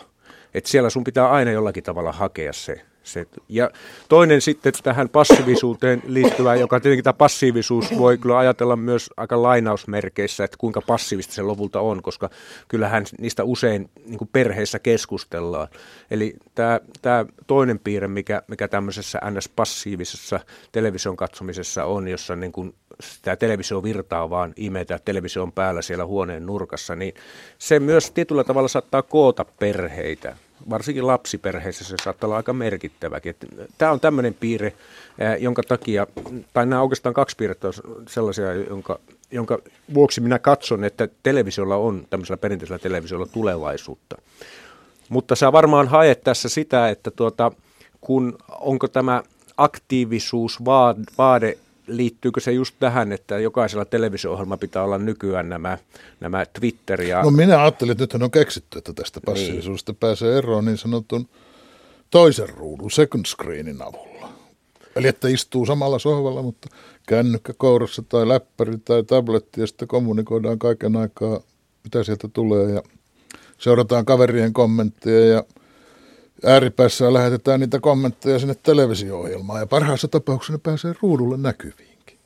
Et 0.53 0.65
siellä 0.65 0.89
sun 0.89 1.03
pitää 1.03 1.29
aina 1.29 1.51
jollakin 1.51 1.83
tavalla 1.83 2.11
hakea 2.11 2.53
se, 2.53 2.81
se. 3.07 3.25
Ja 3.49 3.69
toinen 4.09 4.41
sitten 4.41 4.73
tähän 4.83 5.09
passiivisuuteen 5.09 6.01
liittyvä, 6.07 6.55
joka 6.55 6.79
tietenkin 6.79 7.03
tämä 7.03 7.13
passiivisuus 7.13 7.97
voi 7.97 8.17
kyllä 8.17 8.37
ajatella 8.37 8.75
myös 8.75 9.09
aika 9.17 9.41
lainausmerkeissä, 9.41 10.43
että 10.43 10.57
kuinka 10.57 10.81
passiivista 10.81 11.33
se 11.33 11.41
lopulta 11.41 11.79
on, 11.79 12.01
koska 12.01 12.29
kyllähän 12.67 13.05
niistä 13.19 13.43
usein 13.43 13.89
niin 14.05 14.17
kuin 14.17 14.29
perheissä 14.33 14.79
keskustellaan. 14.79 15.67
Eli 16.11 16.35
tämä, 16.55 16.79
tämä 17.01 17.25
toinen 17.47 17.79
piirre, 17.79 18.07
mikä, 18.07 18.41
mikä 18.47 18.67
tämmöisessä 18.67 19.19
NS-passiivisessa 19.19 20.39
television 20.71 21.15
katsomisessa 21.15 21.85
on, 21.85 22.07
jossa 22.07 22.35
niin 22.35 22.51
kuin 22.51 22.75
televisio 23.39 23.83
virtaa 23.83 24.29
vaan 24.29 24.53
imetä, 24.55 24.99
televisio 25.05 25.43
on 25.43 25.51
päällä 25.51 25.81
siellä 25.81 26.05
huoneen 26.05 26.45
nurkassa, 26.45 26.95
niin 26.95 27.13
se 27.57 27.79
myös 27.79 28.11
tietyllä 28.11 28.43
tavalla 28.43 28.67
saattaa 28.67 29.01
koota 29.01 29.45
perheitä 29.45 30.37
varsinkin 30.69 31.07
lapsiperheissä 31.07 31.83
se 31.83 31.95
saattaa 32.03 32.27
olla 32.27 32.37
aika 32.37 32.53
merkittäväkin. 32.53 33.35
Tämä 33.77 33.91
on 33.91 33.99
tämmöinen 33.99 34.33
piirre, 34.33 34.73
jonka 35.39 35.63
takia, 35.63 36.07
tai 36.53 36.65
nämä 36.65 36.81
oikeastaan 36.81 37.13
kaksi 37.13 37.35
piirrettä 37.37 37.67
on 37.67 37.73
sellaisia, 38.07 38.53
jonka, 38.53 38.99
jonka 39.31 39.59
vuoksi 39.93 40.21
minä 40.21 40.39
katson, 40.39 40.83
että 40.83 41.07
televisiolla 41.23 41.75
on, 41.75 42.07
tämmöisellä 42.09 42.37
perinteisellä 42.37 42.79
televisiolla 42.79 43.25
tulevaisuutta. 43.25 44.17
Mutta 45.09 45.35
sä 45.35 45.51
varmaan 45.51 45.87
haet 45.87 46.23
tässä 46.23 46.49
sitä, 46.49 46.89
että 46.89 47.11
tuota, 47.11 47.51
kun 48.01 48.37
onko 48.59 48.87
tämä 48.87 49.23
aktiivisuus 49.57 50.65
vaade 51.17 51.57
liittyykö 51.87 52.39
se 52.39 52.51
just 52.51 52.75
tähän, 52.79 53.11
että 53.11 53.39
jokaisella 53.39 53.85
televisio-ohjelma 53.85 54.57
pitää 54.57 54.83
olla 54.83 54.97
nykyään 54.97 55.49
nämä, 55.49 55.77
nämä 56.19 56.45
Twitter 56.45 57.01
ja... 57.01 57.23
No 57.23 57.31
minä 57.31 57.61
ajattelin, 57.61 57.91
että 57.91 58.03
nythän 58.03 58.23
on 58.23 58.31
keksitty, 58.31 58.77
että 58.77 58.93
tästä 58.93 59.21
passiivisuudesta 59.25 59.91
niin. 59.91 59.99
pääsee 59.99 60.37
eroon 60.37 60.65
niin 60.65 60.77
sanotun 60.77 61.29
toisen 62.09 62.49
ruudun, 62.49 62.91
second 62.91 63.25
screenin 63.25 63.81
avulla. 63.81 64.29
Eli 64.95 65.07
että 65.07 65.27
istuu 65.27 65.65
samalla 65.65 65.99
sohvalla, 65.99 66.41
mutta 66.41 66.69
kännykkä 67.07 67.53
kourassa 67.57 68.03
tai 68.09 68.27
läppäri 68.27 68.77
tai 68.77 69.03
tabletti 69.03 69.61
ja 69.61 69.67
sitten 69.67 69.87
kommunikoidaan 69.87 70.59
kaiken 70.59 70.95
aikaa, 70.95 71.39
mitä 71.83 72.03
sieltä 72.03 72.27
tulee 72.33 72.71
ja 72.71 72.83
seurataan 73.57 74.05
kaverien 74.05 74.53
kommentteja 74.53 75.25
ja 75.25 75.43
ääripäässä 76.45 77.13
lähetetään 77.13 77.59
niitä 77.59 77.79
kommentteja 77.79 78.39
sinne 78.39 78.55
televisio-ohjelmaan 78.63 79.59
ja 79.59 79.67
parhaassa 79.67 80.07
tapauksessa 80.07 80.53
ne 80.53 80.59
pääsee 80.63 80.93
ruudulle 81.01 81.37
näkyviinkin. 81.37 82.17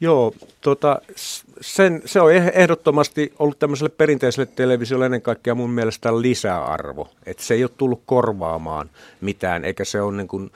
Joo, 0.00 0.34
tota, 0.60 0.98
sen, 1.60 2.02
se 2.04 2.20
on 2.20 2.32
eh, 2.32 2.52
ehdottomasti 2.54 3.32
ollut 3.38 3.58
tämmöiselle 3.58 3.88
perinteiselle 3.88 4.46
televisiolle 4.56 5.04
ennen 5.06 5.22
kaikkea 5.22 5.54
mun 5.54 5.70
mielestä 5.70 6.20
lisäarvo. 6.20 7.08
Että 7.26 7.42
se 7.42 7.54
ei 7.54 7.64
ole 7.64 7.70
tullut 7.76 8.02
korvaamaan 8.06 8.90
mitään, 9.20 9.64
eikä 9.64 9.84
se 9.84 10.00
ole 10.00 10.16
niin 10.16 10.28
kuin 10.28 10.50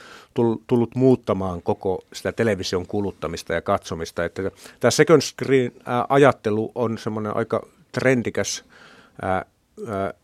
tullut 0.67 0.95
muuttamaan 0.95 1.63
koko 1.63 2.05
sitä 2.13 2.33
television 2.33 2.87
kuluttamista 2.87 3.53
ja 3.53 3.63
katsomista. 3.63 4.25
Että 4.25 4.43
tämä 4.81 4.91
second 4.91 5.21
screen-ajattelu 5.21 6.73
on 6.75 6.99
semmoinen 6.99 7.37
aika 7.37 7.67
trendikäs 7.93 8.65
ää, 9.23 9.45
ää, 9.89 10.15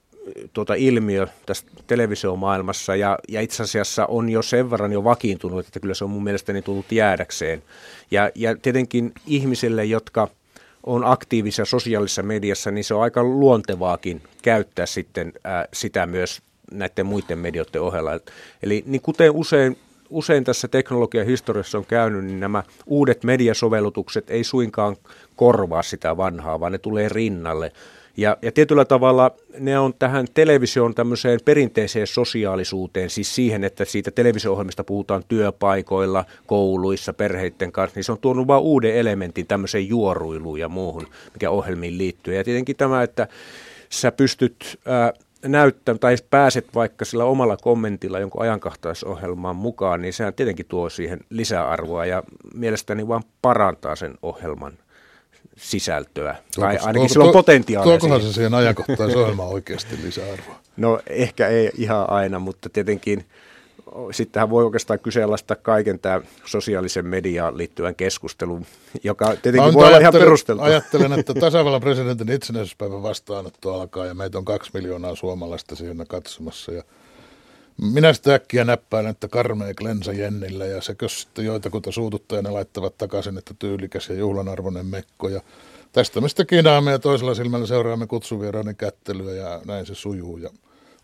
tuota 0.52 0.74
ilmiö 0.74 1.26
tässä 1.46 1.66
televisiomaailmassa 1.86 2.96
ja, 2.96 3.18
ja 3.28 3.40
itse 3.40 3.62
asiassa 3.62 4.06
on 4.06 4.30
jo 4.30 4.42
sen 4.42 4.70
verran 4.70 4.92
jo 4.92 5.04
vakiintunut, 5.04 5.66
että 5.66 5.80
kyllä 5.80 5.94
se 5.94 6.04
on 6.04 6.10
mun 6.10 6.24
mielestäni 6.24 6.62
tullut 6.62 6.92
jäädäkseen. 6.92 7.62
Ja, 8.10 8.30
ja 8.34 8.56
tietenkin 8.56 9.12
ihmisille, 9.26 9.84
jotka 9.84 10.28
on 10.86 11.04
aktiivisia 11.04 11.64
sosiaalisessa 11.64 12.22
mediassa, 12.22 12.70
niin 12.70 12.84
se 12.84 12.94
on 12.94 13.02
aika 13.02 13.22
luontevaakin 13.24 14.22
käyttää 14.42 14.86
sitten 14.86 15.32
ää, 15.44 15.68
sitä 15.72 16.06
myös 16.06 16.42
näiden 16.70 17.06
muiden 17.06 17.38
medioiden 17.38 17.82
ohella. 17.82 18.10
Eli 18.62 18.84
niin 18.86 19.00
kuten 19.00 19.30
usein, 19.30 19.78
usein 20.10 20.44
tässä 20.44 20.68
teknologian 20.68 21.26
historiassa 21.26 21.78
on 21.78 21.86
käynyt, 21.86 22.24
niin 22.24 22.40
nämä 22.40 22.62
uudet 22.86 23.24
mediasovellutukset 23.24 24.30
ei 24.30 24.44
suinkaan 24.44 24.96
korvaa 25.36 25.82
sitä 25.82 26.16
vanhaa, 26.16 26.60
vaan 26.60 26.72
ne 26.72 26.78
tulee 26.78 27.08
rinnalle. 27.08 27.72
Ja, 28.16 28.36
ja 28.42 28.52
tietyllä 28.52 28.84
tavalla 28.84 29.30
ne 29.58 29.78
on 29.78 29.94
tähän 29.98 30.26
televisioon 30.34 30.94
tämmöiseen 30.94 31.40
perinteiseen 31.44 32.06
sosiaalisuuteen, 32.06 33.10
siis 33.10 33.34
siihen, 33.34 33.64
että 33.64 33.84
siitä 33.84 34.10
televisio-ohjelmista 34.10 34.84
puhutaan 34.84 35.22
työpaikoilla, 35.28 36.24
kouluissa, 36.46 37.12
perheiden 37.12 37.72
kanssa, 37.72 37.96
niin 37.96 38.04
se 38.04 38.12
on 38.12 38.18
tuonut 38.18 38.46
vain 38.46 38.62
uuden 38.62 38.94
elementin 38.94 39.46
tämmöiseen 39.46 39.88
juoruiluun 39.88 40.60
ja 40.60 40.68
muuhun, 40.68 41.06
mikä 41.32 41.50
ohjelmiin 41.50 41.98
liittyy. 41.98 42.34
Ja 42.34 42.44
tietenkin 42.44 42.76
tämä, 42.76 43.02
että 43.02 43.28
sä 43.90 44.12
pystyt 44.12 44.78
ää, 44.86 45.12
näyttämään 45.48 45.98
tai 45.98 46.16
pääset 46.30 46.66
vaikka 46.74 47.04
sillä 47.04 47.24
omalla 47.24 47.56
kommentilla 47.56 48.20
jonkun 48.20 48.42
ajankahtaisohjelmaan 48.42 49.56
mukaan, 49.56 50.02
niin 50.02 50.12
sehän 50.12 50.34
tietenkin 50.34 50.66
tuo 50.66 50.90
siihen 50.90 51.20
lisäarvoa 51.30 52.06
ja 52.06 52.22
mielestäni 52.54 53.08
vaan 53.08 53.22
parantaa 53.42 53.96
sen 53.96 54.14
ohjelman 54.22 54.72
sisältöä. 55.56 56.36
Tai 56.60 56.78
ainakin 56.82 57.08
sillä 57.08 57.24
on 57.24 57.32
potentiaalia. 57.32 57.98
Tuokohan 57.98 58.22
se 58.22 58.32
siihen 58.32 58.54
ajankohtaisohjelmaan 58.54 59.48
oikeasti 59.48 59.98
lisäarvoa? 60.02 60.60
No 60.76 61.00
ehkä 61.06 61.48
ei 61.48 61.70
ihan 61.76 62.10
aina, 62.10 62.38
mutta 62.38 62.68
tietenkin 62.68 63.24
sittenhän 64.10 64.50
voi 64.50 64.64
oikeastaan 64.64 64.98
kyseenalaistaa 64.98 65.56
kaiken 65.62 65.98
tämä 65.98 66.20
sosiaalisen 66.44 67.06
mediaan 67.06 67.58
liittyvän 67.58 67.94
keskustelun, 67.94 68.66
joka 69.04 69.36
tietenkin 69.42 69.74
voi 69.74 69.86
olla 69.86 69.98
ihan 69.98 70.12
perusteltu. 70.12 70.62
Ajattelen, 70.62 71.12
että 71.12 71.34
tasavallan 71.34 71.80
presidentin 71.80 72.32
itsenäisyyspäivän 72.32 73.02
vastaanotto 73.02 73.74
alkaa 73.74 74.06
ja 74.06 74.14
meitä 74.14 74.38
on 74.38 74.44
kaksi 74.44 74.70
miljoonaa 74.74 75.14
suomalaista 75.14 75.76
siinä 75.76 76.04
katsomassa 76.04 76.72
ja 76.72 76.82
minä 77.80 78.12
sitä 78.12 78.34
äkkiä 78.34 78.64
näppäilen, 78.64 79.10
että 79.10 79.28
karmea 79.28 79.74
Glensa 79.74 80.12
Jennillä 80.12 80.66
ja 80.66 80.82
sekö 80.82 81.08
sitten 81.08 81.44
joitakuta 81.44 81.92
suututtaa 81.92 82.38
ja 82.38 82.42
ne 82.42 82.50
laittavat 82.50 82.98
takaisin, 82.98 83.38
että 83.38 83.54
tyylikäs 83.58 84.08
ja 84.08 84.14
juhlanarvoinen 84.14 84.86
mekko. 84.86 85.28
Ja 85.28 85.40
tästä 85.92 86.20
me 86.20 86.28
sitten 86.28 86.46
kinaamme 86.46 86.90
ja 86.90 86.98
toisella 86.98 87.34
silmällä 87.34 87.66
seuraamme 87.66 88.06
kutsuvieraiden 88.06 88.76
kättelyä 88.76 89.34
ja 89.34 89.60
näin 89.66 89.86
se 89.86 89.94
sujuu. 89.94 90.36
Ja 90.36 90.50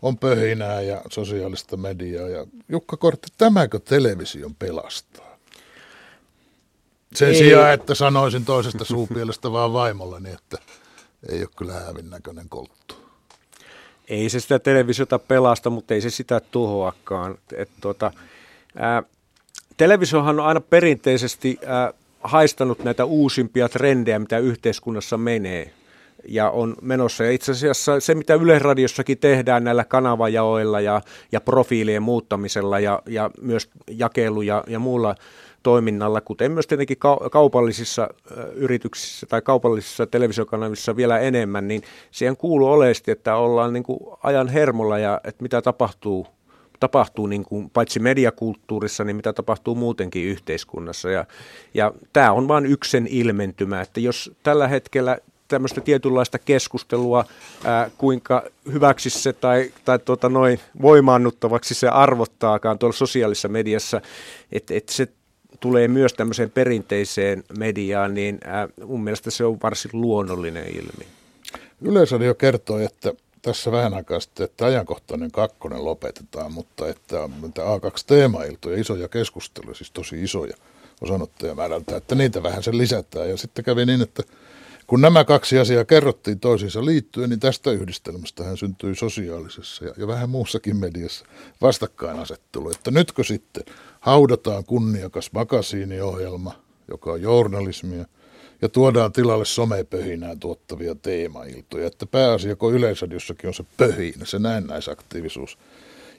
on 0.01 0.17
pöhinää 0.17 0.81
ja 0.81 1.01
sosiaalista 1.11 1.77
mediaa. 1.77 2.29
Ja 2.29 2.45
Jukka 2.69 2.97
Kortti, 2.97 3.27
tämäkö 3.37 3.79
television 3.79 4.55
pelastaa? 4.55 5.37
Sen 7.15 7.29
ei. 7.29 7.35
sijaan, 7.35 7.73
että 7.73 7.95
sanoisin 7.95 8.45
toisesta 8.45 8.85
suupielestä 8.85 9.51
vaan 9.51 9.73
vaimolleni, 9.73 10.29
että 10.29 10.57
ei 11.29 11.39
ole 11.39 11.49
kyllä 11.57 11.73
häävin 11.73 12.09
näköinen 12.09 12.49
kolttu 12.49 13.00
ei 14.09 14.29
se 14.29 14.39
sitä 14.39 14.59
televisiota 14.59 15.19
pelasta, 15.19 15.69
mutta 15.69 15.93
ei 15.93 16.01
se 16.01 16.09
sitä 16.09 16.41
tuhoakaan. 16.51 17.37
Et 17.55 17.69
tuota, 17.81 18.11
ää, 18.75 19.03
televisiohan 19.77 20.39
on 20.39 20.45
aina 20.45 20.61
perinteisesti 20.61 21.59
ää, 21.65 21.93
haistanut 22.23 22.83
näitä 22.83 23.05
uusimpia 23.05 23.69
trendejä, 23.69 24.19
mitä 24.19 24.37
yhteiskunnassa 24.37 25.17
menee 25.17 25.73
ja 26.27 26.49
on 26.49 26.75
menossa. 26.81 27.23
Ja 27.23 27.31
itse 27.31 27.51
asiassa 27.51 27.99
se, 27.99 28.15
mitä 28.15 28.35
Yleisradiossakin 28.35 29.17
tehdään 29.17 29.63
näillä 29.63 29.83
kanavajaoilla 29.83 30.81
ja, 30.81 31.01
ja 31.31 31.41
profiilien 31.41 32.03
muuttamisella 32.03 32.79
ja, 32.79 33.01
ja 33.05 33.31
myös 33.41 33.69
jakelu 33.89 34.41
ja, 34.41 34.63
ja 34.67 34.79
muulla 34.79 35.15
toiminnalla, 35.63 36.21
kuten 36.21 36.51
myös 36.51 36.67
tietenkin 36.67 36.97
kaupallisissa 37.31 38.09
yrityksissä 38.53 39.25
tai 39.25 39.41
kaupallisissa 39.41 40.07
televisiokanavissa 40.07 40.95
vielä 40.95 41.19
enemmän, 41.19 41.67
niin 41.67 41.81
siihen 42.11 42.37
kuuluu 42.37 42.71
oleellisesti, 42.71 43.11
että 43.11 43.35
ollaan 43.35 43.73
niin 43.73 43.83
kuin 43.83 43.99
ajan 44.23 44.47
hermolla 44.47 44.99
ja 44.99 45.21
että 45.23 45.43
mitä 45.43 45.61
tapahtuu 45.61 46.27
tapahtuu 46.81 47.27
niin 47.27 47.43
kuin, 47.43 47.69
paitsi 47.69 47.99
mediakulttuurissa, 47.99 49.03
niin 49.03 49.15
mitä 49.15 49.33
tapahtuu 49.33 49.75
muutenkin 49.75 50.25
yhteiskunnassa. 50.25 51.09
Ja, 51.09 51.25
ja 51.73 51.93
tämä 52.13 52.31
on 52.31 52.47
vain 52.47 52.65
yksen 52.65 53.07
ilmentymä, 53.07 53.81
että 53.81 53.99
jos 53.99 54.31
tällä 54.43 54.67
hetkellä 54.67 55.17
tämmöistä 55.47 55.81
tietynlaista 55.81 56.39
keskustelua, 56.39 57.25
ää, 57.63 57.89
kuinka 57.97 58.43
hyväksi 58.71 59.09
se 59.09 59.33
tai, 59.33 59.71
tai 59.85 59.99
tuota 59.99 60.29
noin 60.29 60.59
voimaannuttavaksi 60.81 61.73
se 61.73 61.87
arvottaakaan 61.87 62.79
tuolla 62.79 62.95
sosiaalisessa 62.95 63.47
mediassa, 63.47 64.01
että 64.51 64.73
et 64.73 64.89
se 64.89 65.07
tulee 65.59 65.87
myös 65.87 66.13
tämmöiseen 66.13 66.51
perinteiseen 66.51 67.43
mediaan, 67.57 68.13
niin 68.13 68.39
äh, 68.47 68.87
mun 68.87 69.03
mielestä 69.03 69.31
se 69.31 69.45
on 69.45 69.57
varsin 69.63 69.91
luonnollinen 69.93 70.67
ilmi. 70.67 71.07
Yleisradio 71.81 72.35
kertoi, 72.35 72.85
että 72.85 73.13
tässä 73.41 73.71
vähän 73.71 73.93
aikaa 73.93 74.19
sitten, 74.19 74.43
että 74.43 74.65
ajankohtainen 74.65 75.31
kakkonen 75.31 75.85
lopetetaan, 75.85 76.51
mutta 76.51 76.89
että, 76.89 77.17
että 77.45 77.61
A2-teemailtoja, 77.61 78.79
isoja 78.81 79.07
keskusteluja, 79.07 79.75
siis 79.75 79.91
tosi 79.91 80.23
isoja 80.23 80.55
osanottajamäärältä, 81.01 81.97
että 81.97 82.15
niitä 82.15 82.43
vähän 82.43 82.63
se 82.63 82.77
lisätään. 82.77 83.29
Ja 83.29 83.37
sitten 83.37 83.65
kävi 83.65 83.85
niin, 83.85 84.01
että 84.01 84.23
kun 84.91 85.01
nämä 85.01 85.23
kaksi 85.23 85.59
asiaa 85.59 85.85
kerrottiin 85.85 86.39
toisiinsa 86.39 86.85
liittyen, 86.85 87.29
niin 87.29 87.39
tästä 87.39 87.71
yhdistelmästä 87.71 88.43
hän 88.43 88.57
syntyi 88.57 88.95
sosiaalisessa 88.95 89.85
ja, 89.85 89.93
ja 89.97 90.07
vähän 90.07 90.29
muussakin 90.29 90.77
mediassa 90.77 91.25
vastakkainasettelu. 91.61 92.69
Että 92.69 92.91
nytkö 92.91 93.23
sitten 93.23 93.63
haudataan 93.99 94.65
kunniakas 94.65 95.31
makasiiniohjelma, 95.31 96.53
joka 96.87 97.11
on 97.11 97.21
journalismia, 97.21 98.05
ja 98.61 98.69
tuodaan 98.69 99.11
tilalle 99.11 99.45
somepöhinää 99.45 100.35
tuottavia 100.35 100.95
teemailtoja. 100.95 101.87
Että 101.87 102.05
pääasiako 102.05 102.71
yleisradiossakin 102.71 103.47
on 103.47 103.53
se 103.53 103.65
pöhinä, 103.77 104.25
se 104.25 104.39
näennäisaktiivisuus, 104.39 105.57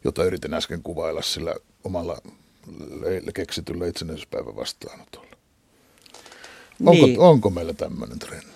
jota 0.04 0.24
yritin 0.24 0.54
äsken 0.54 0.82
kuvailla 0.82 1.22
sillä 1.22 1.54
omalla 1.84 2.18
keksityllä 3.34 3.86
itsenäisyyspäivän 3.86 4.56
vastaanotolla. 4.56 5.31
Onko, 6.86 7.06
niin. 7.06 7.20
onko 7.20 7.50
meillä 7.50 7.72
tämmöinen 7.72 8.18
trendi? 8.18 8.46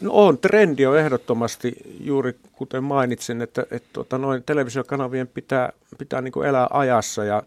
No 0.00 0.10
on, 0.12 0.38
trendi 0.38 0.86
on 0.86 0.98
ehdottomasti 0.98 1.76
juuri 2.00 2.34
kuten 2.52 2.84
mainitsin, 2.84 3.42
että, 3.42 3.66
että 3.70 3.88
tuota, 3.92 4.18
noin 4.18 4.42
televisiokanavien 4.42 5.28
pitää, 5.28 5.72
pitää 5.98 6.20
niin 6.20 6.44
elää 6.48 6.66
ajassa 6.70 7.24
ja, 7.24 7.42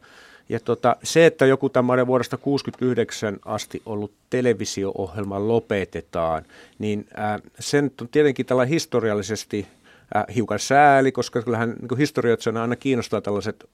ja 0.50 0.60
tota, 0.60 0.96
se, 1.04 1.26
että 1.26 1.46
joku 1.46 1.70
tämmöinen 1.70 2.08
vuodesta 2.08 2.38
1969 2.38 3.39
asti 3.54 3.82
ollut 3.86 4.12
televisio-ohjelma 4.30 5.48
lopetetaan, 5.48 6.44
niin 6.80 7.08
ää, 7.13 7.39
sen 7.60 7.91
on 8.02 8.08
tietenkin 8.08 8.46
tällä 8.46 8.65
historiallisesti 8.65 9.67
ää, 10.13 10.26
hiukan 10.36 10.60
sääli, 10.60 11.12
koska 11.12 11.41
kyllähän 11.41 11.76
niin 11.82 11.98
historioitsijana 11.98 12.62
aina 12.62 12.76
kiinnostaa 12.76 13.22
tällaiset 13.22 13.65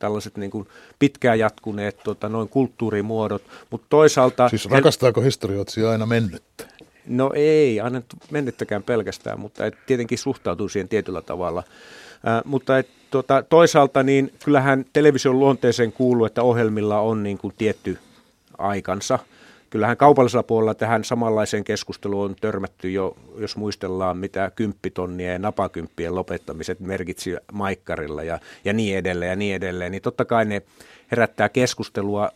tällaiset 0.00 0.36
niin 0.36 0.50
kuin 0.50 0.68
pitkään 0.98 1.38
jatkuneet 1.38 1.96
tota, 2.04 2.28
noin 2.28 2.48
kulttuurimuodot, 2.48 3.42
mutta 3.70 3.86
toisaalta... 3.90 4.48
Siis 4.48 4.66
rakastaako 4.66 5.20
historioitsija 5.20 5.90
aina 5.90 6.06
mennyttä? 6.06 6.64
No 7.06 7.30
ei, 7.34 7.80
aina 7.80 8.02
mennyttäkään 8.30 8.82
pelkästään, 8.82 9.40
mutta 9.40 9.66
et 9.66 9.74
tietenkin 9.86 10.18
suhtautuu 10.18 10.68
siihen 10.68 10.88
tietyllä 10.88 11.22
tavalla. 11.22 11.62
Äh, 12.28 12.42
mutta 12.44 12.78
et, 12.78 12.88
tota, 13.10 13.42
toisaalta 13.42 14.02
niin 14.02 14.32
kyllähän 14.44 14.84
television 14.92 15.38
luonteeseen 15.38 15.92
kuuluu, 15.92 16.26
että 16.26 16.42
ohjelmilla 16.42 17.00
on 17.00 17.22
niin 17.22 17.38
kuin 17.38 17.54
tietty 17.58 17.98
aikansa– 18.58 19.18
kyllähän 19.70 19.96
kaupallisella 19.96 20.42
puolella 20.42 20.74
tähän 20.74 21.04
samanlaiseen 21.04 21.64
keskusteluun 21.64 22.30
on 22.30 22.36
törmätty 22.40 22.90
jo, 22.90 23.16
jos 23.36 23.56
muistellaan, 23.56 24.16
mitä 24.16 24.50
kymppitonnia 24.56 25.32
ja 25.32 25.38
napakymppien 25.38 26.14
lopettamiset 26.14 26.80
merkitsi 26.80 27.36
maikkarilla 27.52 28.22
ja, 28.22 28.38
ja 28.64 28.72
niin 28.72 28.96
edelleen 28.96 29.30
ja 29.30 29.36
niin 29.36 29.54
edelleen, 29.54 29.92
niin 29.92 30.02
totta 30.02 30.24
kai 30.24 30.44
ne 30.44 30.62
herättää 31.10 31.48
keskustelua, 31.48 32.30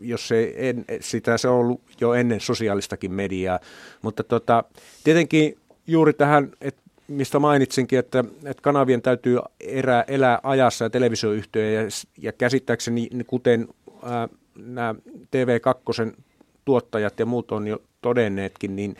jos 0.00 0.28
se 0.28 0.54
en, 0.56 0.84
sitä 1.00 1.38
se 1.38 1.48
on 1.48 1.58
ollut 1.58 1.80
jo 2.00 2.14
ennen 2.14 2.40
sosiaalistakin 2.40 3.12
mediaa, 3.12 3.60
mutta 4.02 4.24
tota, 4.24 4.64
tietenkin 5.04 5.58
juuri 5.86 6.12
tähän, 6.12 6.52
että 6.60 6.82
mistä 7.08 7.38
mainitsinkin, 7.38 7.98
että, 7.98 8.24
että 8.44 8.62
kanavien 8.62 9.02
täytyy 9.02 9.38
erää, 9.60 10.04
elää 10.08 10.40
ajassa 10.42 10.84
ja 10.84 10.90
televisioyhtiöjä 10.90 11.82
ja, 11.82 11.88
ja 12.18 12.32
käsittääkseni 12.32 13.08
kuten 13.26 13.68
ää, 14.02 14.28
nämä 14.56 14.94
TV2 15.08 16.14
tuottajat 16.64 17.18
ja 17.18 17.26
muut 17.26 17.52
on 17.52 17.66
jo 17.66 17.82
todenneetkin, 18.02 18.76
niin, 18.76 18.96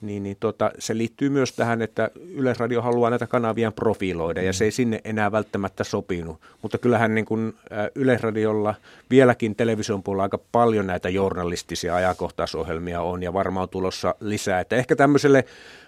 niin, 0.00 0.22
niin 0.22 0.36
tota, 0.40 0.70
se 0.78 0.96
liittyy 0.96 1.30
myös 1.30 1.52
tähän, 1.52 1.82
että 1.82 2.10
Yleisradio 2.34 2.82
haluaa 2.82 3.10
näitä 3.10 3.26
kanavia 3.26 3.72
profiloida 3.72 4.42
ja 4.42 4.52
se 4.52 4.64
ei 4.64 4.70
sinne 4.70 5.00
enää 5.04 5.32
välttämättä 5.32 5.84
sopinut. 5.84 6.40
Mutta 6.62 6.78
kyllähän 6.78 7.14
niin 7.14 7.24
kuin 7.24 7.54
Yleisradiolla 7.94 8.74
vieläkin 9.10 9.56
television 9.56 10.02
puolella 10.02 10.22
aika 10.22 10.38
paljon 10.52 10.86
näitä 10.86 11.08
journalistisia 11.08 11.94
ajankohtaisohjelmia 11.94 13.00
on 13.00 13.22
ja 13.22 13.32
varmaan 13.32 13.68
tulossa 13.68 14.14
lisää. 14.20 14.60
Että 14.60 14.76
ehkä 14.76 14.96
tämmöiselle 14.96 15.44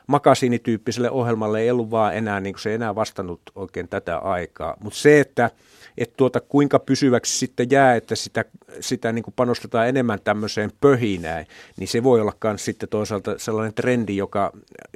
makasiinityyppiselle 0.06 1.10
ohjelmalle 1.10 1.60
ei 1.60 1.70
ollut 1.70 1.90
vaan 1.90 2.16
enää, 2.16 2.40
niin 2.40 2.54
kuin 2.54 2.60
se 2.62 2.68
ei 2.68 2.74
enää 2.74 2.94
vastannut 2.94 3.40
oikein 3.54 3.88
tätä 3.88 4.18
aikaa. 4.18 4.76
Mutta 4.80 4.98
se, 4.98 5.20
että 5.20 5.50
että 5.98 6.16
tuota, 6.16 6.40
kuinka 6.40 6.78
pysyväksi 6.78 7.38
sitten 7.38 7.66
jää, 7.70 7.94
että 7.94 8.14
sitä, 8.14 8.44
sitä 8.80 9.12
niin 9.12 9.22
kuin 9.22 9.34
panostetaan 9.34 9.88
enemmän 9.88 10.18
tämmöiseen 10.24 10.70
pöhinään, 10.80 11.46
niin 11.76 11.88
se 11.88 12.02
voi 12.02 12.20
olla 12.20 12.32
myös 12.44 12.64
sitten 12.64 12.88
toisaalta 12.88 13.38
sellainen 13.38 13.74
trendi, 13.74 14.16
joka 14.16 14.52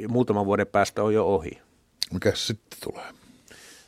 muutaman 0.09 0.47
vuoden 0.47 0.67
päästä 0.67 1.03
on 1.03 1.15
jo 1.15 1.27
ohi. 1.27 1.61
Mikä 2.13 2.33
sitten 2.35 2.79
tulee? 2.85 3.26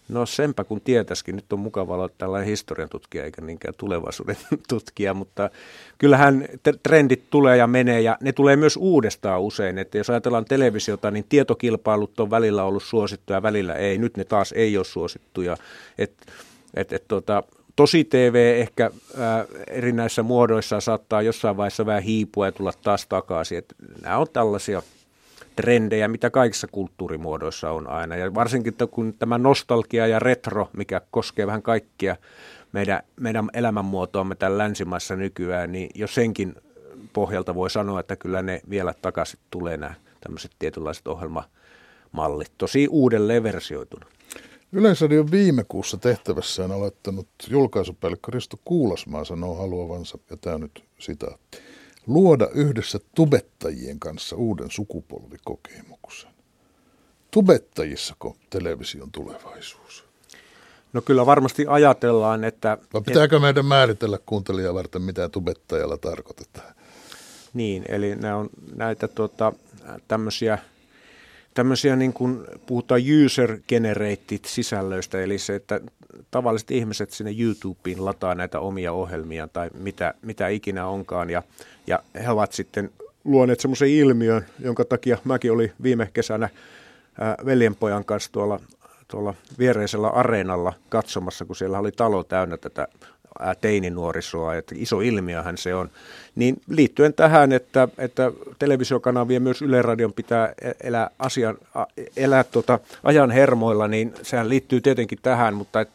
No 0.09 0.27
senpä 0.27 0.65
kun 0.65 0.81
tietäisikin, 0.81 1.37
nyt 1.37 1.53
on 1.53 1.61
mukava 1.61 1.95
olla 1.95 2.09
tällainen 2.19 2.49
historian 2.49 2.89
tutkija 2.89 3.25
eikä 3.25 3.43
niinkään 3.43 3.75
tulevaisuuden 3.79 4.37
tutkija, 4.69 5.15
mutta 5.15 5.51
kyllähän 5.99 6.49
trendit 6.83 7.31
tulee 7.31 7.57
ja 7.57 7.67
menee 7.67 8.01
ja 8.01 8.17
ne 8.21 8.33
tulee 8.33 8.57
myös 8.57 8.77
uudestaan 8.77 9.41
usein, 9.41 9.79
että 9.79 9.99
jos 9.99 10.11
ajatellaan 10.11 10.45
televisiota, 10.45 11.11
niin 11.11 11.25
tietokilpailut 11.29 12.21
on 12.21 12.31
välillä 12.31 12.65
ollut 12.65 12.83
suosittuja, 12.83 13.43
välillä 13.43 13.75
ei, 13.75 13.99
nyt 13.99 14.17
ne 14.17 14.25
taas 14.25 14.53
ei 14.53 14.77
ole 14.77 14.85
suosittuja, 14.85 15.57
että 15.99 16.27
et, 16.75 16.93
et 16.93 17.05
tota, 17.09 17.43
tosi 17.77 18.05
TV 18.05 18.55
ehkä 18.61 18.91
ää, 19.19 19.45
erinäisissä 19.67 20.23
muodoissa 20.23 20.81
saattaa 20.81 21.23
jossain 21.23 21.57
vaiheessa 21.57 21.87
vähän 21.87 22.03
hiipua 22.03 22.47
ja 22.47 22.53
tulla 22.53 22.73
taas 22.83 23.07
takaisin. 23.07 23.59
Et 23.59 23.75
nämä 24.03 24.19
on 24.19 24.27
tällaisia 24.33 24.83
trendejä, 25.63 26.09
mitä 26.09 26.31
kaikissa 26.31 26.67
kulttuurimuodoissa 26.73 27.71
on 27.71 27.87
aina. 27.87 28.17
Ja 28.17 28.35
varsinkin 28.35 28.75
kun 28.91 29.15
tämä 29.19 29.39
nostalgia 29.39 30.07
ja 30.07 30.19
retro, 30.19 30.69
mikä 30.77 31.01
koskee 31.11 31.47
vähän 31.47 31.63
kaikkia 31.63 32.17
meidän, 32.73 33.01
meidän 33.21 33.51
elämänmuotoamme 33.53 34.35
täällä 34.35 34.59
länsimaissa 34.59 35.17
nykyään, 35.17 35.73
niin 35.73 35.91
jo 35.95 36.07
senkin 36.07 36.55
pohjalta 37.13 37.55
voi 37.55 37.71
sanoa, 37.71 38.01
että 38.01 38.17
kyllä 38.17 38.43
ne 38.43 38.61
vielä 38.71 38.95
takaisin 39.03 39.41
tulee 39.51 39.77
nämä 39.77 39.95
tämmöiset 40.21 40.51
tietynlaiset 40.59 41.07
ohjelmamallit, 41.09 42.53
tosi 42.59 42.89
uudelleen 42.91 43.43
versioituna. 43.43 44.07
Yleisradion 44.73 45.31
viime 45.31 45.65
kuussa 45.69 45.97
tehtävässään 45.97 46.73
aloittanut 46.73 47.29
julkaisupäällikkö 47.49 48.31
Risto 48.31 48.57
Kuulasmaa 48.65 49.25
sanoo 49.25 49.55
haluavansa, 49.55 50.19
ja 50.31 50.37
tämä 50.37 50.59
nyt 50.59 50.85
sitaatti, 50.99 51.59
luoda 52.09 52.49
yhdessä 52.55 52.99
tubettajien 53.15 54.01
kanssa 54.01 54.37
uuden 54.37 54.71
sukupolvikokemuksen. 54.71 56.31
Tubettajissako 57.31 58.37
television 58.51 59.13
tulevaisuus? 59.13 60.05
No 60.93 61.03
kyllä 61.03 61.27
varmasti 61.27 61.65
ajatellaan, 61.69 62.45
että... 62.45 62.79
Vai 62.95 63.03
pitääkö 63.03 63.39
meidän 63.41 63.67
määritellä 63.67 64.19
kuuntelijaa 64.27 64.75
varten, 64.75 65.03
mitä 65.03 65.29
tubettajalla 65.29 65.97
tarkoitetaan? 65.97 66.75
Niin, 67.55 67.85
eli 67.89 68.17
nämä 68.17 68.37
on 68.37 68.51
näitä 68.75 69.09
tota, 69.09 69.53
tämmöisiä 70.09 70.59
tämmöisiä 71.59 71.97
niin 71.97 72.13
kuin 72.13 72.45
puhutaan 72.67 73.01
user-generated 73.25 74.45
sisällöistä, 74.47 75.21
eli 75.23 75.39
se, 75.39 75.55
että 75.55 75.81
tavalliset 76.31 76.71
ihmiset 76.71 77.11
sinne 77.11 77.35
YouTubeen 77.39 78.05
lataa 78.05 78.35
näitä 78.35 78.61
omia 78.61 78.93
ohjelmia 78.93 79.49
tai 79.49 79.71
mitä, 79.75 80.15
mitä 80.23 80.49
ikinä 80.49 80.87
onkaan, 80.87 81.31
ja, 81.31 81.43
ja 81.87 81.99
he 82.15 82.31
ovat 82.31 82.53
sitten 82.53 82.91
luoneet 83.25 83.61
semmoisen 83.61 83.89
ilmiön, 83.89 84.47
jonka 84.59 84.85
takia 84.85 85.19
mäkin 85.25 85.53
olin 85.53 85.73
viime 85.83 86.11
kesänä 86.13 86.49
ää, 87.21 87.37
veljenpojan 87.45 88.05
kanssa 88.05 88.33
tuolla, 88.33 88.61
tuolla 89.09 89.35
viereisellä 89.59 90.09
areenalla 90.09 90.73
katsomassa, 90.89 91.45
kun 91.45 91.57
siellä 91.57 91.79
oli 91.79 91.93
talo 91.93 92.25
täynnä 92.25 92.57
tätä 92.57 92.89
teininuorisoa, 93.61 94.55
että 94.55 94.75
iso 94.79 95.01
ilmiöhän 95.01 95.59
se 95.59 95.75
on. 95.75 95.91
Niin 96.35 96.61
liittyen 96.69 97.15
tähän, 97.15 97.53
että, 97.53 97.89
että 97.99 98.33
televisiokanavien 98.59 99.43
myös 99.43 99.63
Yle 99.63 99.83
Radion 99.83 100.13
pitää 100.13 100.53
e-, 100.63 100.73
elää, 100.81 101.11
asian, 101.19 101.59
elää 102.17 102.45
tota, 102.45 102.79
ajan 103.05 103.31
hermoilla, 103.31 103.89
niin 103.89 104.15
sehän 104.23 104.49
liittyy 104.49 104.81
tietenkin 104.81 105.19
tähän, 105.23 105.55
mutta 105.55 105.81
et 105.81 105.89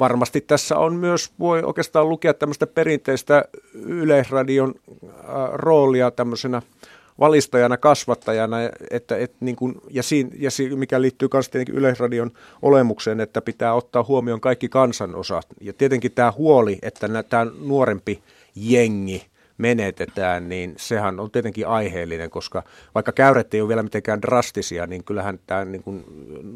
varmasti 0.00 0.40
tässä 0.40 0.78
on 0.78 0.94
myös, 0.94 1.30
voi 1.38 1.62
oikeastaan 1.62 2.08
lukea 2.08 2.34
tämmöistä 2.34 2.66
perinteistä 2.66 3.44
Yleisradion 3.74 4.74
roolia 5.52 6.10
tämmöisenä 6.10 6.62
valistajana, 7.20 7.76
kasvattajana, 7.76 8.56
että, 8.90 9.16
että 9.16 9.36
niin 9.40 9.56
kuin, 9.56 9.74
ja, 9.90 10.02
siinä, 10.02 10.30
ja 10.38 10.50
siinä, 10.50 10.76
mikä 10.76 11.00
liittyy 11.00 11.28
myös 11.32 11.48
tietenkin 11.48 11.74
Yleisradion 11.74 12.30
olemukseen, 12.62 13.20
että 13.20 13.42
pitää 13.42 13.74
ottaa 13.74 14.04
huomioon 14.08 14.40
kaikki 14.40 14.68
kansanosat. 14.68 15.46
Ja 15.60 15.72
tietenkin 15.72 16.12
tämä 16.12 16.32
huoli, 16.32 16.78
että 16.82 17.08
tämä 17.28 17.46
nuorempi 17.60 18.22
jengi 18.56 19.26
menetetään, 19.58 20.48
niin 20.48 20.74
sehän 20.76 21.20
on 21.20 21.30
tietenkin 21.30 21.66
aiheellinen, 21.66 22.30
koska 22.30 22.62
vaikka 22.94 23.12
käyrät 23.12 23.54
ei 23.54 23.60
ole 23.60 23.68
vielä 23.68 23.82
mitenkään 23.82 24.22
drastisia, 24.22 24.86
niin 24.86 25.04
kyllähän 25.04 25.38
tämä 25.46 25.64
niin 25.64 25.82
kuin 25.82 26.04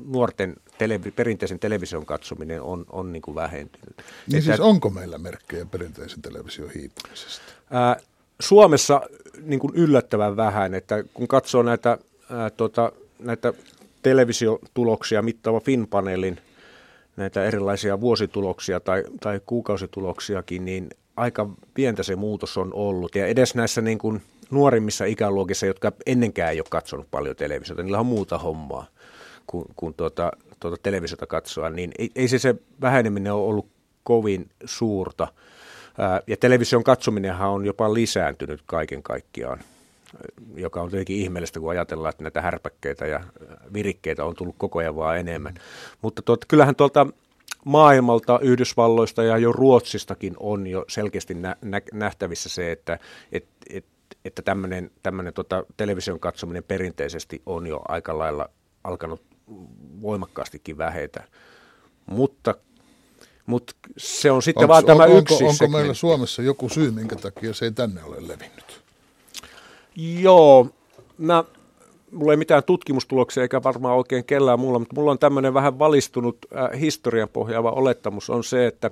nuorten 0.07 0.57
televi- 0.79 1.11
perinteisen 1.11 1.59
television 1.59 2.07
katsominen 2.07 2.63
on, 2.63 2.85
on 2.93 3.13
niin 3.13 3.23
kuin 3.23 3.35
vähentynyt. 3.35 3.97
Niin 3.97 4.05
että, 4.39 4.41
siis 4.41 4.61
onko 4.61 4.91
meillä 4.91 5.19
merkkejä 5.19 5.67
perinteisen 5.67 6.23
television 6.23 6.71
hiipumisesta? 6.71 7.43
Ää, 7.71 7.97
Suomessa 8.41 9.01
niin 9.43 9.61
kuin 9.61 9.73
yllättävän 9.75 10.37
vähän, 10.37 10.75
että 10.75 11.05
kun 11.15 11.29
katsoo 11.29 11.63
näitä, 11.63 11.99
ää, 12.31 12.51
tota, 12.51 12.93
näitä 13.19 13.53
televisiotuloksia 14.03 15.23
mittaava 15.23 15.61
FinPanelin 15.61 16.39
näitä 17.17 17.45
erilaisia 17.45 18.01
vuosituloksia 18.01 18.81
tai, 18.81 19.05
tai 19.21 19.41
kuukausituloksiakin, 19.47 20.65
niin 20.65 20.91
aika 21.17 21.49
pientä 21.75 22.03
se 22.03 22.17
muutos 22.17 22.59
on 22.59 22.75
ollut. 22.75 23.15
Ja 23.15 23.27
edes 23.27 23.55
näissä 23.55 23.81
niin 23.81 23.99
kuin 23.99 24.23
nuorimmissa 24.51 25.05
ikäluokissa, 25.05 25.67
jotka 25.67 25.93
ennenkään 26.07 26.53
ei 26.53 26.61
ole 26.61 26.67
katsonut 26.71 27.11
paljon 27.11 27.37
televisiota, 27.37 27.83
niillä 27.83 28.01
on 28.01 28.07
muuta 28.07 28.39
hommaa 28.39 28.87
kuin, 29.47 29.65
kuin 29.77 29.95
tuota, 29.95 30.33
tuota 30.61 30.77
televisiota 30.83 31.27
katsoa, 31.27 31.71
niin 31.71 31.91
ei, 31.99 32.11
ei 32.17 32.29
se, 32.29 32.39
se 32.39 32.55
väheneminen 32.81 33.33
ole 33.33 33.49
ollut 33.49 33.67
kovin 34.05 34.49
suurta. 34.65 35.29
Ja 36.27 36.37
television 36.37 36.85
katsominenhan 36.85 37.51
on 37.51 37.67
jopa 37.67 37.95
lisääntynyt 37.95 38.63
kaiken 38.67 39.03
kaikkiaan, 39.03 39.59
joka 40.55 40.83
on 40.83 40.91
tietenkin 40.91 41.17
ihmeellistä, 41.17 41.61
kun 41.61 41.71
ajatellaan, 41.71 42.11
että 42.11 42.25
näitä 42.25 42.43
härpäkkeitä 42.43 43.07
ja 43.07 43.21
virikkeitä 43.73 44.25
on 44.25 44.35
tullut 44.35 44.55
koko 44.59 44.79
ajan 44.79 44.97
vaan 44.97 45.19
enemmän. 45.19 45.55
Mutta 46.03 46.23
tuot, 46.23 46.45
kyllähän 46.45 46.77
tuolta 46.77 47.07
maailmalta, 47.65 48.39
Yhdysvalloista 48.43 49.23
ja 49.23 49.39
jo 49.39 49.53
Ruotsistakin 49.53 50.35
on 50.41 50.67
jo 50.67 50.85
selkeästi 50.89 51.35
nä- 51.35 51.57
nähtävissä 51.93 52.49
se, 52.49 52.73
että 52.73 52.99
et, 53.33 53.45
et, 53.71 53.85
että 54.25 54.43
tämmöinen, 54.43 54.91
tämmöinen 55.03 55.35
tota, 55.35 55.65
television 55.77 56.21
katsominen 56.21 56.65
perinteisesti 56.65 57.43
on 57.47 57.67
jo 57.67 57.81
aika 57.89 58.19
lailla 58.19 58.51
alkanut 58.85 59.23
voimakkaastikin 60.03 60.79
vähetä. 60.79 61.25
Mutta 62.07 62.55
mutta 63.51 63.75
se 63.97 64.31
on 64.31 64.43
sitten 64.43 64.65
onko, 64.65 64.73
vaan 64.73 64.85
tämä 64.85 65.05
onko, 65.05 65.19
yksi 65.19 65.35
Onko, 65.35 65.47
onko 65.49 65.69
meillä 65.69 65.95
Suomessa 65.95 66.43
joku 66.43 66.69
syy, 66.69 66.91
minkä 66.91 67.17
takia 67.17 67.55
se 67.55 67.65
ei 67.65 67.73
tänne 67.73 68.05
ole 68.05 68.17
levinnyt? 68.17 68.83
Joo, 69.97 70.67
mä, 71.19 71.45
mulla 72.11 72.33
ei 72.33 72.37
mitään 72.37 72.65
tutkimustuloksia 72.65 73.43
eikä 73.43 73.63
varmaan 73.63 73.97
oikein 73.97 74.25
kellään 74.25 74.61
muulla, 74.61 74.79
mutta 74.79 74.95
mulla 74.95 75.11
on 75.11 75.19
tämmöinen 75.19 75.55
vähän 75.55 75.79
valistunut 75.79 76.39
äh, 76.57 76.81
historian 76.81 77.29
pohjaava 77.29 77.71
olettamus 77.71 78.31
on 78.31 78.45
se, 78.45 78.67
että 78.67 78.91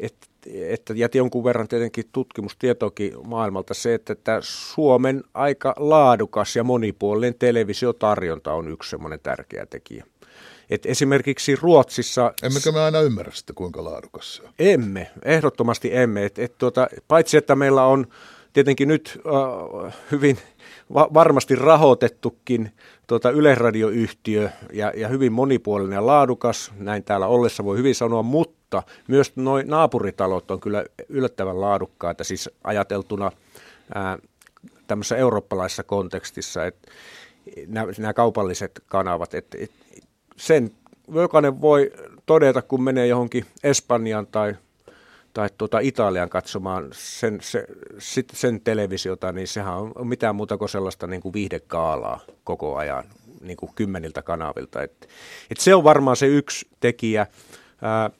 et, 0.00 0.14
että 0.46 0.94
ja 0.96 1.08
jonkun 1.14 1.44
verran 1.44 1.68
tietenkin 1.68 2.04
tutkimustietokin 2.12 3.12
maailmalta 3.24 3.74
se, 3.74 3.94
että, 3.94 4.12
että 4.12 4.38
Suomen 4.42 5.24
aika 5.34 5.74
laadukas 5.76 6.56
ja 6.56 6.64
monipuolinen 6.64 7.34
televisiotarjonta 7.38 8.52
on 8.52 8.68
yksi 8.68 8.90
semmoinen 8.90 9.20
tärkeä 9.22 9.66
tekijä. 9.66 10.04
Et 10.70 10.86
esimerkiksi 10.86 11.56
Ruotsissa... 11.56 12.32
Emmekö 12.42 12.72
me 12.72 12.80
aina 12.80 13.00
ymmärrä 13.00 13.32
sitä, 13.34 13.52
kuinka 13.52 13.84
laadukas 13.84 14.36
se 14.36 14.42
on? 14.42 14.48
Emme, 14.58 15.10
ehdottomasti 15.24 15.96
emme. 15.96 16.24
Et, 16.24 16.38
et 16.38 16.58
tuota, 16.58 16.88
paitsi 17.08 17.36
että 17.36 17.56
meillä 17.56 17.84
on 17.84 18.06
tietenkin 18.52 18.88
nyt 18.88 19.20
äh, 19.86 19.94
hyvin 20.10 20.38
va- 20.94 21.08
varmasti 21.14 21.54
rahoitettukin 21.54 22.72
tuota 23.06 23.30
yleisradioyhtiö 23.30 24.50
ja, 24.72 24.92
ja 24.96 25.08
hyvin 25.08 25.32
monipuolinen 25.32 25.96
ja 25.96 26.06
laadukas, 26.06 26.72
näin 26.76 27.04
täällä 27.04 27.26
ollessa 27.26 27.64
voi 27.64 27.76
hyvin 27.78 27.94
sanoa, 27.94 28.22
mutta 28.22 28.82
myös 29.08 29.36
noin 29.36 29.68
naapuritalot 29.68 30.50
on 30.50 30.60
kyllä 30.60 30.84
yllättävän 31.08 31.60
laadukkaita, 31.60 32.24
siis 32.24 32.50
ajateltuna 32.64 33.32
ää, 33.94 34.18
tämmöisessä 34.86 35.16
eurooppalaisessa 35.16 35.82
kontekstissa, 35.82 36.66
että 36.66 36.92
nämä 37.98 38.12
kaupalliset 38.12 38.82
kanavat, 38.86 39.34
että 39.34 39.58
et, 39.60 39.70
sen 40.38 40.70
jokainen 41.14 41.60
voi 41.60 41.92
todeta, 42.26 42.62
kun 42.62 42.82
menee 42.82 43.06
johonkin 43.06 43.44
Espanjaan 43.64 44.26
tai, 44.26 44.54
tai 45.34 45.48
tuota 45.58 45.78
Italian 45.78 46.28
katsomaan 46.28 46.88
sen, 46.92 47.38
se, 47.42 47.66
sit 47.98 48.28
sen 48.34 48.60
televisiota, 48.60 49.32
niin 49.32 49.48
sehän 49.48 49.74
on 49.74 50.06
mitään 50.06 50.36
muuta 50.36 50.56
kuin 50.56 50.68
sellaista 50.68 51.06
niin 51.06 51.20
kuin 51.20 51.32
viihdekaalaa 51.32 52.20
koko 52.44 52.76
ajan 52.76 53.04
niin 53.40 53.56
kuin 53.56 53.72
kymmeniltä 53.74 54.22
kanavilta. 54.22 54.82
Et, 54.82 55.08
et 55.50 55.60
se 55.60 55.74
on 55.74 55.84
varmaan 55.84 56.16
se 56.16 56.26
yksi 56.26 56.68
tekijä. 56.80 57.26
Ää, 57.82 58.10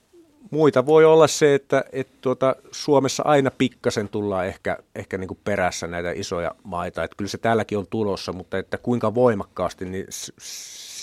muita 0.51 0.87
voi 0.87 1.05
olla 1.05 1.27
se, 1.27 1.55
että 1.55 1.85
et 1.93 2.09
tuota, 2.21 2.57
Suomessa 2.71 3.23
aina 3.27 3.51
pikkasen 3.51 4.09
tullaan 4.09 4.47
ehkä, 4.47 4.79
ehkä 4.95 5.19
niin 5.19 5.29
kuin 5.29 5.41
perässä 5.45 5.87
näitä 5.87 6.11
isoja 6.11 6.55
maita. 6.63 7.05
Et 7.05 7.15
kyllä 7.17 7.29
se 7.29 7.39
täälläkin 7.39 7.79
on 7.79 7.87
tulossa, 7.91 8.33
mutta 8.33 8.59
että 8.59 8.79
kuinka 8.79 9.15
voimakkaasti, 9.15 9.85
niin 9.85 10.07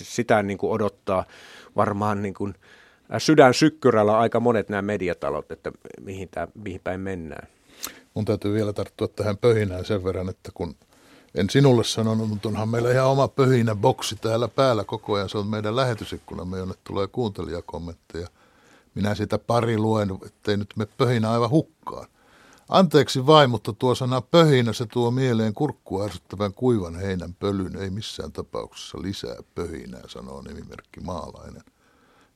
sitä 0.04 0.44
niin 0.44 0.58
kuin 0.58 0.72
odottaa 0.72 1.26
varmaan 1.76 2.22
niin 2.22 2.34
kuin 2.34 2.56
sydän 3.18 3.54
sykkyrällä 3.54 4.18
aika 4.18 4.40
monet 4.40 4.70
nämä 4.70 4.82
mediatalot, 4.82 5.52
että 5.52 5.72
mihin, 6.02 6.30
tämä, 6.30 6.48
mihin 6.64 6.82
päin 6.84 7.00
mennään. 7.00 7.48
Mun 8.14 8.26
täytyy 8.26 8.54
vielä 8.54 8.74
tarttua 8.74 9.08
tähän 9.08 9.38
pöhinään 9.38 9.86
sen 9.86 10.04
verran, 10.04 10.30
että 10.30 10.52
kun 10.54 10.76
en 11.36 11.50
sinulle 11.50 11.84
sanonut, 11.84 12.30
mutta 12.30 12.50
onhan 12.50 12.70
meillä 12.70 12.92
ihan 12.92 13.08
oma 13.08 13.28
pöhinä 13.28 13.76
boksi 13.76 14.16
täällä 14.16 14.48
päällä 14.48 14.84
koko 14.84 15.14
ajan. 15.14 15.30
Se 15.30 15.38
on 15.38 15.48
meidän 15.48 15.76
lähetysikkunamme, 15.76 16.58
jonne 16.58 16.74
tulee 16.84 17.08
kuuntelijakommentteja. 17.08 18.28
Minä 18.96 19.16
sitä 19.16 19.38
pari 19.40 19.78
luen, 19.78 20.10
ettei 20.26 20.58
nyt 20.58 20.70
me 20.76 20.86
pöhinä 20.86 21.32
aivan 21.32 21.50
hukkaan. 21.50 22.08
Anteeksi 22.70 23.26
vain, 23.26 23.50
mutta 23.50 23.74
tuo 23.74 23.96
sana 23.96 24.22
pöhinä 24.22 24.74
se 24.74 24.86
tuo 24.86 25.12
mieleen 25.12 25.54
kurkkua 25.54 26.06
ärsyttävän 26.06 26.54
kuivan 26.54 26.96
heinän 26.96 27.34
pölyn. 27.34 27.76
Ei 27.76 27.90
missään 27.90 28.32
tapauksessa 28.32 28.98
lisää 29.02 29.36
pöhinää, 29.56 30.02
sanoo 30.08 30.42
nimimerkki 30.42 31.00
maalainen. 31.00 31.64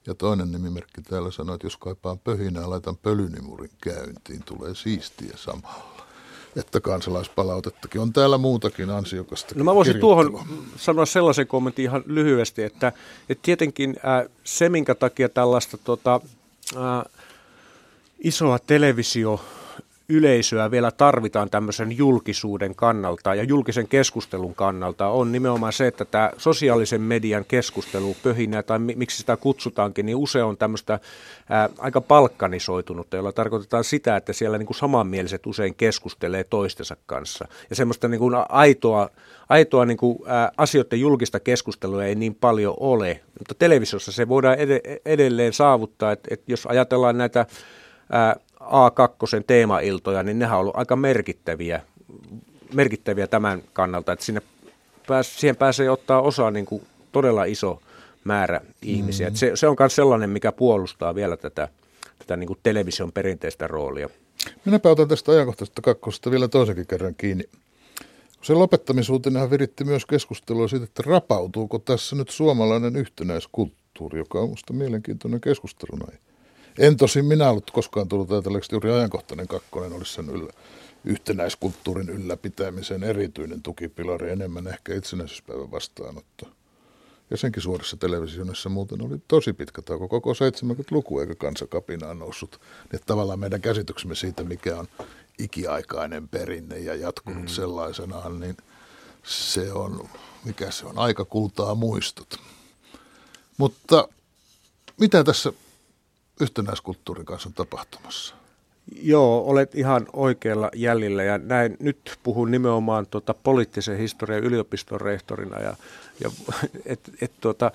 Ja 0.07 0.15
toinen 0.15 0.51
nimimerkki 0.51 1.01
täällä 1.01 1.31
sanoo, 1.31 1.55
että 1.55 1.67
jos 1.67 1.77
kaipaan 1.77 2.19
pöhinää, 2.19 2.69
laitan 2.69 2.97
pölynimurin 2.97 3.71
käyntiin. 3.81 4.43
Tulee 4.45 4.75
siistiä 4.75 5.33
samalla. 5.35 6.05
Että 6.55 6.81
kansalaispalautettakin 6.81 8.01
on 8.01 8.13
täällä 8.13 8.37
muutakin 8.37 8.89
ansiokasta. 8.89 9.55
No 9.57 9.63
mä 9.63 9.75
voisin 9.75 9.99
tuohon 9.99 10.47
sanoa 10.75 11.05
sellaisen 11.05 11.47
kommentin 11.47 11.85
ihan 11.85 12.03
lyhyesti, 12.05 12.63
että, 12.63 12.91
että 13.29 13.41
tietenkin 13.41 13.95
ää, 14.03 14.25
se, 14.43 14.69
minkä 14.69 14.95
takia 14.95 15.29
tällaista 15.29 15.77
tota, 15.77 16.21
ää, 16.77 17.09
isoa 18.19 18.59
televisio 18.59 19.41
yleisöä 20.09 20.71
vielä 20.71 20.91
tarvitaan 20.91 21.49
tämmöisen 21.49 21.97
julkisuuden 21.97 22.75
kannalta 22.75 23.35
ja 23.35 23.43
julkisen 23.43 23.87
keskustelun 23.87 24.55
kannalta 24.55 25.07
on 25.07 25.31
nimenomaan 25.31 25.73
se, 25.73 25.87
että 25.87 26.05
tämä 26.05 26.31
sosiaalisen 26.37 27.01
median 27.01 27.45
keskustelu, 27.45 28.15
pöhinä 28.23 28.63
tai 28.63 28.79
miksi 28.79 29.17
sitä 29.17 29.37
kutsutaankin, 29.37 30.05
niin 30.05 30.15
usein 30.15 30.45
on 30.45 30.57
tämmöistä 30.57 30.99
ää, 31.49 31.69
aika 31.77 32.01
palkkanisoitunutta, 32.01 33.17
jolla 33.17 33.31
tarkoitetaan 33.31 33.83
sitä, 33.83 34.15
että 34.15 34.33
siellä 34.33 34.57
niin 34.57 34.67
kuin 34.67 34.77
samanmieliset 34.77 35.45
usein 35.47 35.75
keskustelee 35.75 36.43
toistensa 36.43 36.97
kanssa. 37.05 37.47
Ja 37.69 37.75
semmoista 37.75 38.07
niin 38.07 38.19
kuin 38.19 38.35
aitoa, 38.49 39.09
aitoa 39.49 39.85
niin 39.85 39.97
kuin, 39.97 40.19
ää, 40.25 40.51
asioiden 40.57 40.99
julkista 40.99 41.39
keskustelua 41.39 42.03
ei 42.03 42.15
niin 42.15 42.35
paljon 42.35 42.73
ole, 42.79 43.19
mutta 43.39 43.55
televisiossa 43.59 44.11
se 44.11 44.27
voidaan 44.27 44.57
ed- 44.59 45.01
edelleen 45.05 45.53
saavuttaa, 45.53 46.11
että, 46.11 46.27
että 46.31 46.51
jos 46.51 46.65
ajatellaan 46.65 47.17
näitä 47.17 47.45
ää, 48.11 48.35
A2 48.61 49.43
teemailtoja, 49.47 50.23
niin 50.23 50.39
nehän 50.39 50.57
on 50.57 50.61
ollut 50.61 50.77
aika 50.77 50.95
merkittäviä, 50.95 51.81
merkittäviä 52.73 53.27
tämän 53.27 53.61
kannalta, 53.73 54.11
että 54.11 54.25
sinne 54.25 54.41
pääs, 55.07 55.39
siihen 55.39 55.55
pääsee 55.55 55.89
ottaa 55.89 56.21
osaa 56.21 56.51
niin 56.51 56.65
kuin 56.65 56.83
todella 57.11 57.43
iso 57.43 57.81
määrä 58.23 58.61
ihmisiä. 58.81 59.29
Mm. 59.29 59.35
se, 59.35 59.51
se 59.55 59.67
on 59.67 59.75
myös 59.79 59.95
sellainen, 59.95 60.29
mikä 60.29 60.51
puolustaa 60.51 61.15
vielä 61.15 61.37
tätä, 61.37 61.67
tätä 62.19 62.37
niin 62.37 62.47
kuin 62.47 62.59
television 62.63 63.11
perinteistä 63.11 63.67
roolia. 63.67 64.09
Minäpä 64.65 64.89
otan 64.89 65.07
tästä 65.07 65.31
ajankohtaisesta 65.31 65.81
kakkosesta 65.81 66.31
vielä 66.31 66.47
toisenkin 66.47 66.87
kerran 66.87 67.15
kiinni. 67.15 67.43
Se 68.41 68.53
lopettamisuutinenhan 68.53 69.51
viritti 69.51 69.83
myös 69.83 70.05
keskustelua 70.05 70.67
siitä, 70.67 70.83
että 70.83 71.03
rapautuuko 71.05 71.79
tässä 71.79 72.15
nyt 72.15 72.29
suomalainen 72.29 72.95
yhtenäiskulttuuri, 72.95 74.19
joka 74.19 74.39
on 74.39 74.45
minusta 74.45 74.73
mielenkiintoinen 74.73 75.41
keskustelun 75.41 76.01
aihe. 76.07 76.28
En 76.79 76.97
tosin 76.97 77.25
minä 77.25 77.49
ollut 77.49 77.71
koskaan 77.71 78.07
tullut 78.07 78.31
ajatelleeksi, 78.31 78.75
juuri 78.75 78.91
ajankohtainen 78.91 79.47
kakkonen 79.47 79.93
olisi 79.93 80.13
sen 80.13 80.29
yllä, 80.29 80.53
yhtenäiskulttuurin 81.05 82.09
ylläpitämisen 82.09 83.03
erityinen 83.03 83.61
tukipilari, 83.61 84.31
enemmän 84.31 84.67
ehkä 84.67 84.95
itsenäisyyspäivän 84.95 85.71
vastaanotto. 85.71 86.47
Ja 87.29 87.37
senkin 87.37 87.63
suorassa 87.63 87.97
televisionissa 87.97 88.69
muuten 88.69 89.01
oli 89.01 89.21
tosi 89.27 89.53
pitkä 89.53 89.81
tauko, 89.81 90.07
koko 90.07 90.33
70-luku 90.33 91.19
eikä 91.19 91.35
kansakapinaan 91.35 92.19
noussut. 92.19 92.61
Että 92.83 93.05
tavallaan 93.05 93.39
meidän 93.39 93.61
käsityksemme 93.61 94.15
siitä, 94.15 94.43
mikä 94.43 94.77
on 94.77 94.87
ikiaikainen 95.39 96.27
perinne 96.27 96.79
ja 96.79 96.95
jatkunut 96.95 97.41
mm. 97.41 97.47
sellaisenaan, 97.47 98.39
niin 98.39 98.57
se 99.23 99.73
on, 99.73 100.09
mikä 100.45 100.71
se 100.71 100.85
on, 100.85 100.99
aika 100.99 101.25
kultaa 101.25 101.75
muistot. 101.75 102.39
Mutta 103.57 104.07
mitä 104.97 105.23
tässä 105.23 105.53
yhtenäiskulttuurin 106.39 107.25
kanssa 107.25 107.49
tapahtumassa? 107.55 108.35
Joo, 109.01 109.43
olet 109.45 109.75
ihan 109.75 110.07
oikealla 110.13 110.69
jäljellä 110.75 111.23
ja 111.23 111.37
näin 111.37 111.77
nyt 111.79 112.19
puhun 112.23 112.51
nimenomaan 112.51 113.07
tuota 113.07 113.33
poliittisen 113.33 113.97
historian 113.97 114.43
yliopiston 114.43 115.01
rehtorina 115.01 115.59
ja, 115.59 115.75
ja 116.23 116.31
et, 116.85 116.99
et, 117.21 117.31
tuota, 117.41 117.71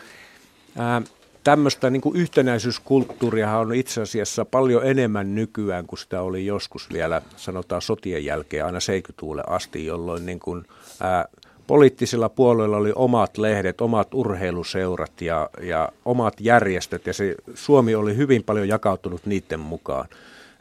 ää, 0.77 1.03
tämmöistä 1.45 1.91
niin 1.91 2.01
kuin 2.01 2.17
yhtenäisyyskulttuuria 2.17 3.59
on 3.59 3.75
itse 3.75 4.03
asiassa 4.03 4.45
paljon 4.45 4.87
enemmän 4.87 5.35
nykyään 5.35 5.87
kuin 5.87 5.99
sitä 5.99 6.21
oli 6.21 6.47
joskus 6.47 6.93
vielä 6.93 7.23
sanotaan 7.37 7.83
sotien 7.83 8.25
jälkeen 8.25 8.67
aina 8.67 8.79
70-luvulle 8.79 9.43
asti, 9.47 9.87
jolloin 9.87 10.27
niin 10.27 10.41
kuin, 10.41 10.65
ää, 11.01 11.25
poliittisilla 11.67 12.29
puolueilla 12.29 12.77
oli 12.77 12.93
omat 12.95 13.39
lehdet, 13.39 13.81
omat 13.81 14.15
urheiluseurat 14.15 15.21
ja, 15.21 15.51
ja 15.61 15.89
omat 16.05 16.35
järjestöt, 16.41 17.07
ja 17.07 17.13
se, 17.13 17.35
Suomi 17.55 17.95
oli 17.95 18.17
hyvin 18.17 18.45
paljon 18.45 18.69
jakautunut 18.69 19.27
niiden 19.27 19.61
mukaan. 19.61 20.09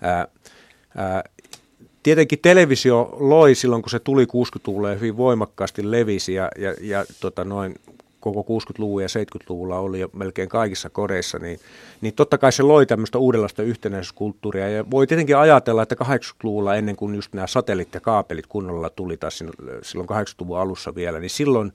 Ää, 0.01 0.27
ää, 0.97 1.23
tietenkin 2.03 2.39
televisio 2.39 3.17
loi 3.19 3.55
silloin, 3.55 3.81
kun 3.81 3.89
se 3.89 3.99
tuli 3.99 4.25
60-luvulle 4.25 4.95
hyvin 4.95 5.17
voimakkaasti 5.17 5.91
levisi, 5.91 6.33
ja, 6.33 6.49
ja, 6.57 6.75
ja 6.81 7.05
tota 7.19 7.43
noin 7.43 7.75
koko 8.23 8.59
60-luvun 8.59 9.01
ja 9.01 9.07
70-luvulla 9.07 9.79
oli 9.79 9.99
jo 9.99 10.09
melkein 10.13 10.49
kaikissa 10.49 10.89
kodeissa, 10.89 11.39
niin, 11.39 11.59
niin 12.01 12.13
totta 12.13 12.37
kai 12.37 12.51
se 12.51 12.63
loi 12.63 12.85
tämmöistä 12.85 13.17
uudenlaista 13.17 13.63
yhtenäisyyskulttuuria. 13.63 14.69
Ja 14.69 14.91
voi 14.91 15.07
tietenkin 15.07 15.37
ajatella, 15.37 15.83
että 15.83 15.95
80-luvulla 16.03 16.75
ennen 16.75 16.95
kuin 16.95 17.15
just 17.15 17.33
nämä 17.33 17.47
satelliit 17.47 17.93
ja 17.93 17.99
kaapelit 17.99 18.47
kunnolla 18.47 18.89
tuli, 18.89 19.17
tai 19.17 19.31
silloin 19.31 20.09
80-luvun 20.09 20.59
alussa 20.59 20.95
vielä, 20.95 21.19
niin 21.19 21.29
silloin 21.29 21.73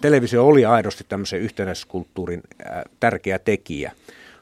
televisio 0.00 0.46
oli 0.46 0.64
aidosti 0.64 1.04
tämmöisen 1.08 1.40
yhtenäisyyskulttuurin 1.40 2.42
tärkeä 3.00 3.38
tekijä. 3.38 3.92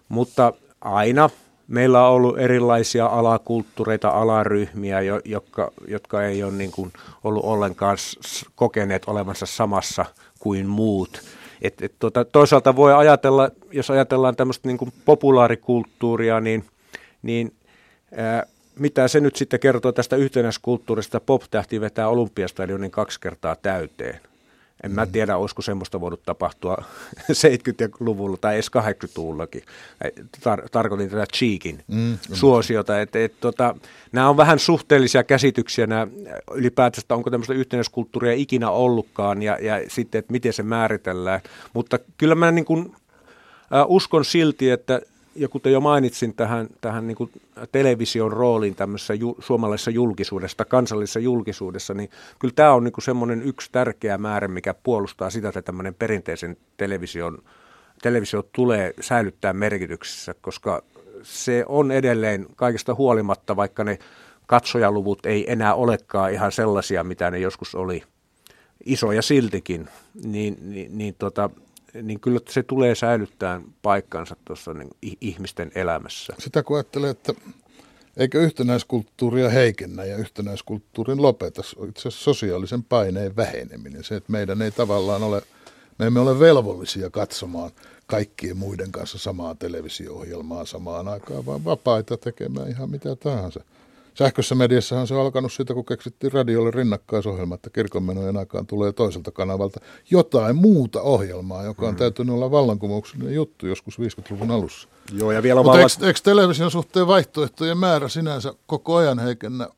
Mutta 0.09 0.53
aina 0.81 1.31
meillä 1.69 2.07
on 2.07 2.15
ollut 2.15 2.39
erilaisia 2.39 3.07
alakulttuureita, 3.07 4.09
alaryhmiä, 4.09 5.01
jotka, 5.25 5.73
jotka 5.89 6.23
ei 6.23 6.43
ole 6.43 6.53
niin 6.53 6.73
kuin 6.73 6.93
ollut 7.25 7.45
ollenkaan 7.45 7.97
kokeneet 8.55 9.03
olevansa 9.07 9.47
samassa 9.47 10.05
kuin 10.41 10.67
muut. 10.67 11.23
Et, 11.63 11.83
et 11.83 11.95
tuota, 11.99 12.25
toisaalta 12.25 12.77
voi 12.77 12.95
ajatella, 12.95 13.51
jos 13.73 13.91
ajatellaan 13.91 14.37
tämmöistä 14.37 14.69
niin 14.69 14.79
kuin 14.79 14.93
populaarikulttuuria, 15.05 16.41
niin, 16.41 16.65
niin 17.23 17.53
ää, 18.17 18.47
mitä 18.79 19.09
se 19.09 19.21
nyt 19.21 19.37
sitten 19.37 19.61
kertoo 19.61 19.93
tästä 19.93 20.17
yhtenäiskulttuurista, 20.17 21.21
pop-tähti 21.21 21.81
vetää 21.81 22.09
olympiastadionin 22.09 22.91
kaksi 22.91 23.21
kertaa 23.21 23.57
täyteen. 23.57 24.21
En 24.85 24.93
mä 24.93 25.05
mm. 25.05 25.13
tiedä, 25.13 25.37
olisiko 25.37 25.63
semmoista 25.63 26.01
voinut 26.01 26.23
tapahtua 26.23 26.77
70-luvulla 27.33 28.37
tai 28.37 28.55
edes 28.55 28.71
80-luvullakin. 28.71 29.63
Tar- 30.39 30.69
tarkoitin 30.73 31.11
tätä 31.11 31.27
Cheekin 31.37 31.85
mm, 31.89 32.19
suosiota. 32.33 33.01
Et, 33.01 33.17
et, 33.17 33.35
tota, 33.41 33.75
nämä 34.13 34.29
on 34.29 34.37
vähän 34.37 34.59
suhteellisia 34.59 35.25
käsityksiä 35.25 35.87
nämä 35.87 36.07
ylipäätänsä, 36.55 37.15
onko 37.15 37.31
tämmöistä 37.31 37.55
yhtenäiskulttuuria 37.55 38.33
ikinä 38.33 38.71
ollutkaan 38.71 39.43
ja, 39.43 39.59
ja 39.61 39.75
sitten, 39.89 40.19
että 40.19 40.33
miten 40.33 40.53
se 40.53 40.63
määritellään. 40.63 41.41
Mutta 41.73 41.99
kyllä 42.19 42.35
mä 42.35 42.51
niin 42.51 42.65
kuin, 42.65 42.95
äh, 43.75 43.85
uskon 43.87 44.25
silti, 44.25 44.71
että 44.71 45.01
ja 45.41 45.49
kuten 45.49 45.73
jo 45.73 45.81
mainitsin 45.81 46.35
tähän, 46.35 46.69
tähän 46.81 47.07
niin 47.07 47.17
kuin 47.17 47.31
television 47.73 48.33
rooliin 48.33 48.75
tämmöisessä 48.75 49.15
ju, 49.15 49.37
suomalaisessa 49.39 49.91
julkisuudessa, 49.91 50.65
kansallisessa 50.65 51.21
julkisuudessa, 51.21 51.95
niin 51.95 52.11
kyllä 52.39 52.55
tämä 52.57 52.73
on 52.73 52.85
niin 52.85 52.93
semmoinen 53.03 53.43
yksi 53.43 53.69
tärkeä 53.73 54.19
määrä, 54.19 54.49
mikä 54.49 54.75
puolustaa 54.75 55.31
sitä, 55.31 55.49
että 55.49 55.63
tämmöinen 55.63 55.95
perinteisen 55.95 56.57
television, 56.77 57.39
televisio 58.03 58.43
tulee 58.43 58.95
säilyttää 59.01 59.53
merkityksessä, 59.53 60.35
koska 60.41 60.83
se 61.23 61.65
on 61.69 61.91
edelleen 61.91 62.47
kaikesta 62.57 62.95
huolimatta, 62.95 63.57
vaikka 63.57 63.85
ne 63.85 63.99
katsojaluvut 64.47 65.27
ei 65.27 65.53
enää 65.53 65.75
olekaan 65.75 66.33
ihan 66.33 66.53
sellaisia, 66.53 67.05
mitä 67.05 67.31
ne 67.31 67.39
joskus 67.39 67.75
oli 67.75 68.03
isoja 68.85 69.23
siltikin, 69.23 69.89
niin, 70.25 70.57
niin, 70.61 70.99
niin 70.99 71.15
tota, 71.19 71.51
niin 72.03 72.21
kyllä 72.21 72.41
se 72.49 72.63
tulee 72.63 72.95
säilyttää 72.95 73.61
paikkansa 73.83 74.37
tuossa 74.45 74.75
niin 74.75 74.91
ihmisten 75.21 75.73
elämässä. 75.75 76.35
Sitä 76.39 76.63
kun 76.63 76.77
ajattelee, 76.77 77.11
että 77.11 77.35
eikö 78.17 78.41
yhtenäiskulttuuria 78.41 79.49
heikennä 79.49 80.05
ja 80.05 80.17
yhtenäiskulttuurin 80.17 81.23
lopeta, 81.23 81.63
itse 81.89 82.09
asiassa 82.09 82.25
sosiaalisen 82.25 82.83
paineen 82.83 83.37
väheneminen. 83.37 84.05
Se, 84.05 84.17
että 84.17 84.33
meidän 84.33 84.63
ei 84.63 84.71
tavallaan 84.71 85.23
ole, 85.23 85.43
me 85.99 86.07
emme 86.07 86.21
ole 86.21 86.39
velvollisia 86.39 87.11
katsomaan 87.11 87.71
kaikkien 88.07 88.57
muiden 88.57 88.93
kanssa 88.93 89.19
samaa 89.19 89.55
televisio-ohjelmaa 89.55 90.65
samaan 90.65 91.09
aikaan, 91.09 91.47
vaan 91.47 91.65
vapaita 91.65 92.17
tekemään 92.17 92.69
ihan 92.69 92.91
mitä 92.91 93.17
tahansa. 93.17 93.61
Sähkössä 94.21 94.55
mediassahan 94.55 95.07
se 95.07 95.15
on 95.15 95.21
alkanut 95.21 95.53
siitä, 95.53 95.75
kun 95.75 95.85
keksittiin 95.85 96.33
radiolle 96.33 96.71
rinnakkaisohjelma, 96.71 97.55
että 97.55 97.71
kirkonmenojen 97.71 98.37
aikaan 98.37 98.67
tulee 98.67 98.93
toiselta 98.93 99.31
kanavalta 99.31 99.81
jotain 100.11 100.57
muuta 100.57 101.03
ohjelmaa, 101.03 101.65
joka 101.65 101.87
on 101.87 101.95
mm. 101.95 101.99
täytynyt 101.99 102.35
olla 102.35 102.51
vallankumouksellinen 102.51 103.35
juttu 103.35 103.67
joskus 103.67 103.99
50-luvun 103.99 104.51
alussa. 104.51 104.89
Joo, 105.13 105.33
ja 105.33 105.43
vielä 105.43 105.61
Mutta 105.61 105.73
vallan... 105.73 105.91
eikö, 105.91 106.07
eikö 106.07 106.21
television 106.23 106.71
suhteen 106.71 107.07
vaihtoehtojen 107.07 107.79
määrä 107.79 108.09
sinänsä 108.09 108.55
koko 108.67 108.97
ajan 108.97 109.19
heikennä 109.19 109.69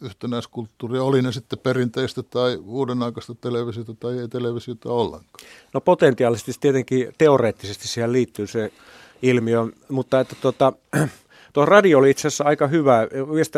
yhtenäiskulttuuria, 0.00 1.02
oli 1.02 1.22
ne 1.22 1.32
sitten 1.32 1.58
perinteistä 1.58 2.22
tai 2.22 2.58
uuden 2.64 3.02
aikaista 3.02 3.34
televisiota 3.34 3.94
tai 3.94 4.18
ei 4.18 4.28
televisiota 4.28 4.92
ollenkaan? 4.92 5.44
No 5.74 5.80
potentiaalisesti 5.80 6.52
tietenkin 6.60 7.12
teoreettisesti 7.18 7.88
siihen 7.88 8.12
liittyy 8.12 8.46
se 8.46 8.72
ilmiö, 9.22 9.66
mutta 9.88 10.20
että 10.20 10.36
tota, 10.40 10.72
Tuo 11.52 11.64
radio 11.64 11.98
oli 11.98 12.10
itse 12.10 12.28
asiassa 12.28 12.44
aika 12.44 12.66
hyvä. 12.66 13.08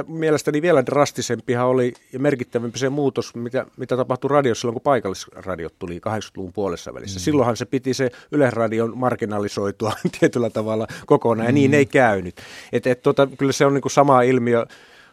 Mielestäni 0.07 0.63
vielä 0.63 0.87
drastisempihan 0.87 1.67
oli 1.67 1.93
ja 2.13 2.19
merkittävämpi 2.19 2.79
se 2.79 2.89
muutos, 2.89 3.35
mitä, 3.35 3.67
mitä 3.77 3.97
tapahtui 3.97 4.31
radiossa 4.31 4.61
silloin, 4.61 4.75
kun 4.75 4.83
paikallisradiot 4.83 5.75
tuli 5.79 5.99
80-luvun 6.09 6.53
puolessa 6.53 6.95
välissä. 6.95 7.21
Mm. 7.21 7.23
Silloinhan 7.23 7.57
se 7.57 7.65
piti 7.65 7.95
se 7.95 8.11
Yleisradion 8.33 8.93
marginalisoitua 8.99 9.93
tietyllä 10.21 10.51
tavalla 10.51 10.87
kokonaan, 11.07 11.47
ja 11.47 11.53
mm. 11.53 11.55
niin 11.55 11.75
ei 11.75 11.87
käynyt. 11.87 12.37
Et, 12.73 12.87
et, 12.87 13.03
tota, 13.03 13.29
kyllä 13.39 13.53
se 13.53 13.67
on 13.67 13.75
niinku 13.75 13.89
sama 13.89 14.23
ilmiö 14.23 14.67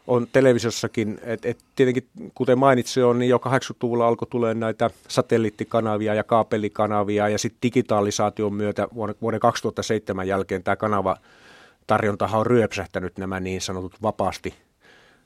on 0.08 0.28
televisiossakin, 0.32 1.20
että 1.24 1.50
et 1.50 1.60
tietenkin 1.76 2.08
kuten 2.34 2.60
mainitsin 2.60 3.06
on, 3.06 3.20
niin 3.20 3.30
jo 3.30 3.38
80-luvulla 3.38 4.08
alkoi 4.08 4.28
tulee 4.32 4.54
näitä 4.54 4.90
satelliittikanavia 5.08 6.14
ja 6.14 6.24
kaapelikanavia 6.24 7.30
ja 7.30 7.38
sitten 7.38 7.60
digitalisaation 7.64 8.54
myötä 8.54 8.88
vuoden 9.22 9.40
2007 9.40 10.28
jälkeen 10.28 10.64
tämä 10.64 10.76
kanava 10.76 11.18
tarjontahan 11.92 12.40
on 12.40 12.46
ryöpsähtänyt 12.46 13.18
nämä 13.18 13.40
niin 13.40 13.62
sanotut 13.62 14.02
vapaasti 14.02 14.54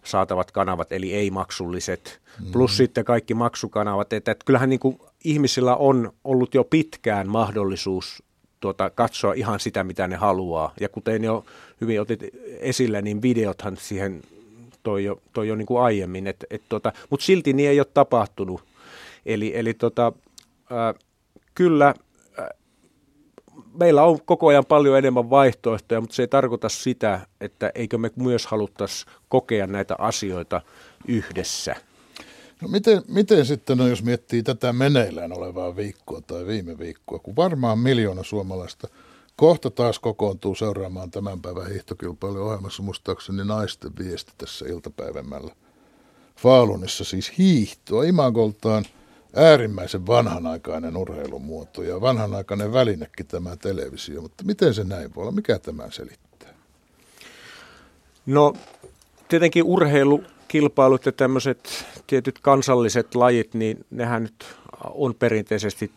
saatavat 0.04 0.52
kanavat, 0.52 0.92
eli 0.92 1.14
ei-maksulliset, 1.14 2.22
mm. 2.40 2.52
plus 2.52 2.78
sitten 2.78 3.06
kaikki 3.06 3.34
maksukanavat. 3.34 4.14
Että, 4.14 4.32
että 4.32 4.46
kyllähän 4.46 4.70
niin 4.70 4.80
kuin 4.80 5.00
ihmisillä 5.24 5.76
on 5.76 6.14
ollut 6.24 6.54
jo 6.54 6.64
pitkään 6.64 7.28
mahdollisuus 7.28 8.24
tuota, 8.60 8.90
katsoa 8.90 9.34
ihan 9.34 9.60
sitä, 9.60 9.84
mitä 9.84 10.08
ne 10.08 10.16
haluaa. 10.16 10.74
Ja 10.80 10.90
kuten 10.90 11.24
jo 11.24 11.46
hyvin 11.82 12.02
otit 12.02 12.20
esille, 12.60 13.02
niin 13.02 13.22
videothan 13.22 13.78
siihen 13.78 14.22
toi 14.84 15.04
jo, 15.04 15.22
toi 15.34 15.48
jo 15.48 15.56
niin 15.56 15.66
kuin 15.66 15.82
aiemmin. 15.82 16.28
Et, 16.28 16.46
et 16.50 16.62
tota, 16.70 16.94
Mutta 17.10 17.26
silti 17.26 17.54
niin 17.54 17.70
ei 17.70 17.80
ole 17.80 17.88
tapahtunut. 17.94 18.64
Eli, 19.26 19.52
eli 19.56 19.74
tota, 19.74 20.14
äh, 20.72 21.02
kyllä 21.56 21.94
meillä 23.80 24.04
on 24.04 24.20
koko 24.26 24.48
ajan 24.48 24.66
paljon 24.66 24.98
enemmän 24.98 25.30
vaihtoehtoja, 25.30 26.02
mutta 26.02 26.16
se 26.16 26.24
ei 26.24 26.28
tarkoita 26.28 26.70
sitä, 26.70 27.28
että 27.42 27.72
eikö 27.76 27.98
me 27.98 28.12
myös 28.16 28.48
haluttaisi 28.48 29.06
kokea 29.30 29.68
näitä 29.68 29.96
asioita 29.98 30.62
yhdessä. 31.08 31.76
No 32.62 32.68
miten, 32.68 33.02
miten 33.08 33.46
sitten, 33.46 33.78
no 33.78 33.88
jos 33.88 34.04
miettii 34.04 34.44
tätä 34.44 34.74
meneillään 34.74 35.38
olevaa 35.38 35.76
viikkoa 35.76 36.22
tai 36.22 36.46
viime 36.48 36.80
viikkoa, 36.80 37.20
kun 37.20 37.36
varmaan 37.36 37.80
miljoona 37.80 38.24
suomalaista 38.24 38.88
kohta 39.36 39.72
taas 39.72 40.00
kokoontuu 40.00 40.56
seuraamaan 40.56 41.12
tämän 41.12 41.42
päivän 41.42 41.70
hiihtokilpailuohjelmassa 41.70 42.84
muistaakseni 42.84 43.46
naisten 43.46 43.92
viesti 44.00 44.32
tässä 44.38 44.66
iltapäivämällä. 44.66 45.56
Faalunissa 46.36 47.04
siis 47.04 47.38
hiihtoa 47.38 48.04
imagoltaan 48.04 48.86
äärimmäisen 49.36 50.08
vanhanaikainen 50.08 50.98
urheilumuoto 50.98 51.84
ja 51.84 52.02
vanhanaikainen 52.02 52.74
välinekin 52.74 53.28
tämä 53.28 53.56
televisio, 53.58 54.22
mutta 54.22 54.44
miten 54.44 54.74
se 54.74 54.84
näin 54.84 55.16
voi 55.16 55.22
olla? 55.22 55.32
Mikä 55.32 55.60
tämä 55.60 55.84
selittää? 55.90 56.54
No 58.26 58.54
tietenkin 59.28 59.64
urheilu 59.64 60.24
kilpailut 60.48 61.06
ja 61.06 61.12
tämmöiset 61.12 61.86
tietyt 62.08 62.40
kansalliset 62.40 63.16
lajit, 63.16 63.54
niin 63.54 63.86
nehän 63.92 64.24
nyt 64.24 64.46
on 64.84 65.16
perinteisesti 65.16 65.92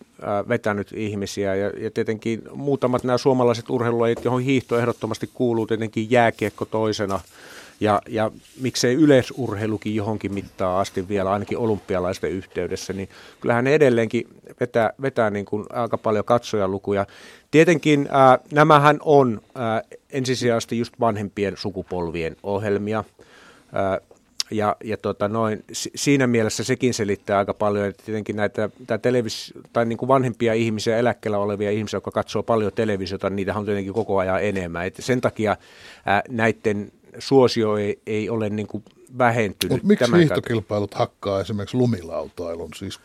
vetänyt 0.48 0.92
ihmisiä. 0.92 1.55
Ja, 1.55 1.66
ja 1.68 1.90
tietenkin 1.90 2.42
muutamat 2.55 3.05
nämä 3.05 3.18
suomalaiset 3.18 3.70
urheilulajit, 3.70 4.24
johon 4.24 4.42
hiihto 4.42 4.79
ehdottomasti 4.79 5.31
kuuluu, 5.35 5.66
tietenkin 5.66 6.11
jääkiekko 6.11 6.64
toisena. 6.64 7.20
Ja, 7.81 8.03
ja 8.09 8.31
miksei 8.61 8.95
yleisurheilukin 8.95 9.95
johonkin 9.95 10.35
mittaan 10.35 10.81
asti 10.81 11.09
vielä, 11.09 11.33
ainakin 11.33 11.59
olympialaisten 11.59 12.31
yhteydessä, 12.31 12.93
niin 12.93 13.09
kyllähän 13.41 13.64
ne 13.64 13.75
edelleenkin 13.75 14.25
vetää, 14.61 14.93
vetää 15.03 15.31
niin 15.31 15.45
kuin 15.45 15.64
aika 15.73 15.99
paljon 15.99 16.25
katsojalukuja. 16.25 17.07
Tietenkin 17.51 18.09
ää, 18.11 18.38
nämähän 18.53 18.99
on 19.05 19.41
ää, 19.55 19.83
ensisijaisesti 20.11 20.79
just 20.79 20.95
vanhempien 21.01 21.57
sukupolvien 21.57 22.37
ohjelmia. 22.43 23.05
Ää, 23.73 24.01
ja, 24.51 24.77
ja 24.85 24.97
tota 24.97 25.29
noin, 25.29 25.64
siinä 25.73 26.27
mielessä 26.27 26.64
sekin 26.64 26.95
selittää 26.95 27.38
aika 27.38 27.55
paljon, 27.55 27.87
että 27.87 28.03
tietenkin 28.07 28.37
näitä 28.37 28.71
tämä 28.87 28.99
televis, 28.99 29.55
tai 29.73 29.87
niin 29.87 29.99
kuin 29.99 30.09
vanhempia 30.09 30.55
ihmisiä, 30.55 30.97
eläkkeellä 30.97 31.38
olevia 31.38 31.71
ihmisiä, 31.71 31.97
jotka 31.97 32.11
katsoo 32.11 32.43
paljon 32.43 32.73
televisiota, 32.75 33.31
niitä 33.31 33.55
on 33.55 33.64
tietenkin 33.64 33.93
koko 33.93 34.19
ajan 34.19 34.45
enemmän. 34.45 34.87
Et 34.87 34.97
sen 34.99 35.21
takia 35.21 35.57
ää, 36.07 36.23
näiden 36.29 36.93
suosio 37.18 37.76
ei, 37.76 38.00
ei 38.07 38.31
ole 38.31 38.50
niin 38.50 38.66
kuin 38.66 38.85
vähentynyt. 39.18 39.72
Mutta 39.72 39.88
miksi 39.88 40.12
hiihtokilpailut 40.16 40.94
hakkaa 40.94 41.40
esimerkiksi 41.40 41.76
lumilautailun, 41.76 42.70
siis 42.76 43.00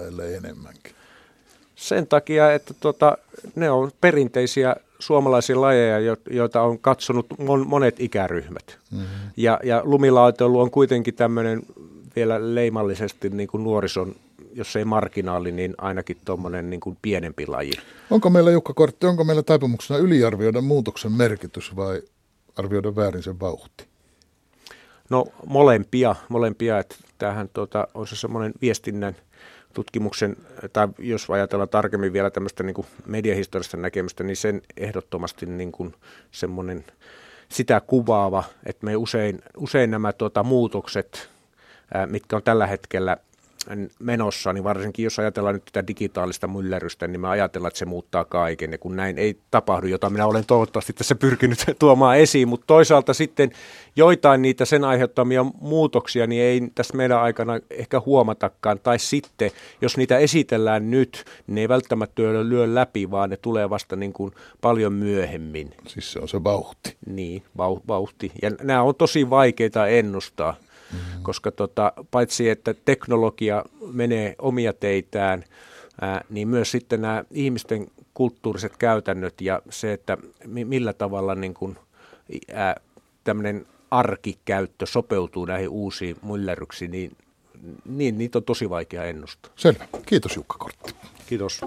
6-0 0.00 0.06
ellei 0.06 0.34
enemmänkin? 0.34 0.92
Sen 1.74 2.06
takia, 2.06 2.52
että 2.52 2.74
tota, 2.80 3.18
ne 3.54 3.70
on 3.70 3.90
perinteisiä 4.00 4.76
suomalaisia 4.98 5.60
lajeja, 5.60 6.16
joita 6.30 6.62
on 6.62 6.78
katsonut 6.78 7.26
monet 7.66 8.00
ikäryhmät. 8.00 8.78
Mm-hmm. 8.90 9.06
Ja, 9.36 9.60
ja 9.64 9.82
lumilautailu 9.84 10.60
on 10.60 10.70
kuitenkin 10.70 11.14
tämmöinen 11.14 11.62
vielä 12.16 12.54
leimallisesti 12.54 13.30
niin 13.30 13.48
kuin 13.48 13.64
nuorison, 13.64 14.14
jos 14.54 14.76
ei 14.76 14.84
marginaali, 14.84 15.52
niin 15.52 15.74
ainakin 15.78 16.16
tuommoinen 16.24 16.70
niin 16.70 16.80
kuin 16.80 16.98
pienempi 17.02 17.46
laji. 17.46 17.72
Onko 18.10 18.30
meillä 18.30 18.50
Jukka 18.50 18.74
Kortti, 18.74 19.06
onko 19.06 19.24
meillä 19.24 19.42
taipumuksena 19.42 20.00
yliarvioida 20.00 20.60
muutoksen 20.60 21.12
merkitys 21.12 21.76
vai 21.76 22.02
arvioida 22.58 22.96
väärin 22.96 23.22
sen 23.22 23.40
vauhti? 23.40 23.88
No 25.10 25.26
molempia, 25.46 26.16
molempia 26.28 26.78
että 26.78 26.96
tämähän 27.18 27.48
tuota, 27.52 27.88
on 27.94 28.06
se 28.06 28.16
semmoinen 28.16 28.52
viestinnän– 28.60 29.16
tutkimuksen, 29.78 30.36
tai 30.72 30.88
jos 30.98 31.30
ajatellaan 31.30 31.68
tarkemmin 31.68 32.12
vielä 32.12 32.30
tämmöistä 32.30 32.62
niin 32.62 32.86
mediahistoriasta 33.06 33.76
näkemystä, 33.76 34.24
niin 34.24 34.36
sen 34.36 34.62
ehdottomasti 34.76 35.46
niin 35.46 35.72
kuin 35.72 35.94
semmoinen 36.30 36.84
sitä 37.48 37.80
kuvaava, 37.80 38.44
että 38.66 38.86
me 38.86 38.96
usein, 38.96 39.42
usein 39.56 39.90
nämä 39.90 40.12
tuota, 40.12 40.42
muutokset, 40.42 41.30
mitkä 42.06 42.36
on 42.36 42.42
tällä 42.42 42.66
hetkellä 42.66 43.16
menossa, 43.98 44.52
niin 44.52 44.64
varsinkin 44.64 45.04
jos 45.04 45.18
ajatellaan 45.18 45.54
nyt 45.54 45.64
tätä 45.64 45.86
digitaalista 45.86 46.48
myllerrystä, 46.48 47.08
niin 47.08 47.20
mä 47.20 47.30
ajatellaan, 47.30 47.68
että 47.68 47.78
se 47.78 47.84
muuttaa 47.84 48.24
kaiken. 48.24 48.72
Ja 48.72 48.78
kun 48.78 48.96
näin 48.96 49.18
ei 49.18 49.38
tapahdu, 49.50 49.86
jota 49.86 50.10
minä 50.10 50.26
olen 50.26 50.46
toivottavasti 50.46 50.92
tässä 50.92 51.14
pyrkinyt 51.14 51.58
tuomaan 51.78 52.18
esiin, 52.18 52.48
mutta 52.48 52.66
toisaalta 52.66 53.14
sitten 53.14 53.50
joitain 53.96 54.42
niitä 54.42 54.64
sen 54.64 54.84
aiheuttamia 54.84 55.46
muutoksia, 55.60 56.26
niin 56.26 56.42
ei 56.42 56.62
tässä 56.74 56.96
meidän 56.96 57.20
aikana 57.20 57.60
ehkä 57.70 58.02
huomatakaan. 58.06 58.78
Tai 58.82 58.98
sitten, 58.98 59.50
jos 59.80 59.96
niitä 59.96 60.18
esitellään 60.18 60.90
nyt, 60.90 61.24
niin 61.46 61.54
ne 61.54 61.60
ei 61.60 61.68
välttämättä 61.68 62.22
lyö 62.22 62.74
läpi, 62.74 63.10
vaan 63.10 63.30
ne 63.30 63.36
tulee 63.36 63.70
vasta 63.70 63.96
niin 63.96 64.12
kuin 64.12 64.32
paljon 64.60 64.92
myöhemmin. 64.92 65.74
Siis 65.86 66.12
se 66.12 66.18
on 66.18 66.28
se 66.28 66.44
vauhti. 66.44 66.96
Niin, 67.06 67.42
vauhti. 67.88 68.32
Ja 68.42 68.50
nämä 68.62 68.82
on 68.82 68.94
tosi 68.94 69.30
vaikeita 69.30 69.86
ennustaa 69.86 70.56
mm-hmm. 70.92 71.22
koska 71.22 71.50
tota, 71.50 71.92
paitsi 72.10 72.48
että 72.48 72.74
teknologia 72.84 73.64
menee 73.92 74.34
omia 74.38 74.72
teitään, 74.72 75.44
ää, 76.00 76.24
niin 76.30 76.48
myös 76.48 76.70
sitten 76.70 77.00
nämä 77.00 77.24
ihmisten 77.30 77.86
kulttuuriset 78.14 78.76
käytännöt 78.76 79.40
ja 79.40 79.62
se, 79.70 79.92
että 79.92 80.18
millä 80.46 80.92
tavalla 80.92 81.34
niin 81.34 81.54
kuin, 81.54 81.76
ää, 82.52 82.80
tämmöinen 83.24 83.66
arkikäyttö 83.90 84.86
sopeutuu 84.86 85.44
näihin 85.44 85.68
uusiin 85.68 86.16
myllerryksiin, 86.22 86.90
niin, 86.90 87.16
niin 87.84 88.18
niitä 88.18 88.38
on 88.38 88.44
tosi 88.44 88.70
vaikea 88.70 89.04
ennustaa. 89.04 89.52
Selvä. 89.56 89.88
Kiitos 90.06 90.36
Jukka 90.36 90.58
Kortti. 90.58 90.94
Kiitos. 91.26 91.60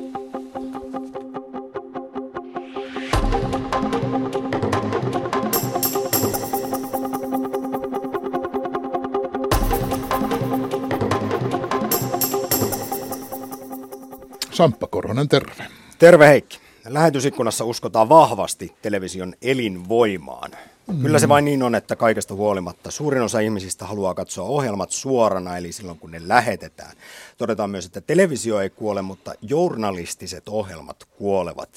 Samppa 14.62 14.88
Koronen, 14.88 15.30
terve. 15.30 15.68
Terve 16.00 16.28
Heikki. 16.28 16.60
Lähetysikkunassa 16.88 17.66
uskotaan 17.66 18.10
vahvasti 18.10 18.76
television 18.82 19.34
elinvoimaan. 19.42 20.52
Mm. 20.88 21.02
Kyllä 21.02 21.20
se 21.20 21.30
vain 21.30 21.46
niin 21.46 21.64
on, 21.64 21.76
että 21.76 21.96
kaikesta 21.96 22.34
huolimatta 22.34 22.92
suurin 22.92 23.22
osa 23.22 23.40
ihmisistä 23.40 23.86
haluaa 23.86 24.14
katsoa 24.14 24.46
ohjelmat 24.46 24.92
suorana, 24.92 25.58
eli 25.58 25.72
silloin 25.72 26.00
kun 26.00 26.12
ne 26.12 26.22
lähetetään. 26.28 26.92
Todetaan 27.38 27.70
myös, 27.70 27.86
että 27.86 28.02
televisio 28.02 28.60
ei 28.60 28.70
kuole, 28.70 29.02
mutta 29.02 29.34
journalistiset 29.42 30.50
ohjelmat 30.50 31.04
kuolevat. 31.18 31.70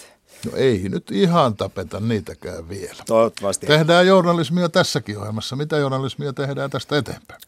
No 0.47 0.53
ei 0.57 0.89
nyt 0.89 1.11
ihan 1.11 1.57
tapeta 1.57 2.01
niitäkään 2.01 2.69
vielä. 2.69 3.03
Toivottavasti. 3.07 3.67
Tehdään 3.67 4.07
journalismia 4.07 4.69
tässäkin 4.69 5.19
ohjelmassa. 5.19 5.57
Mitä 5.57 5.77
journalismia 5.77 6.33
tehdään 6.33 6.71
tästä 6.71 6.99
eteenpäin? 6.99 7.41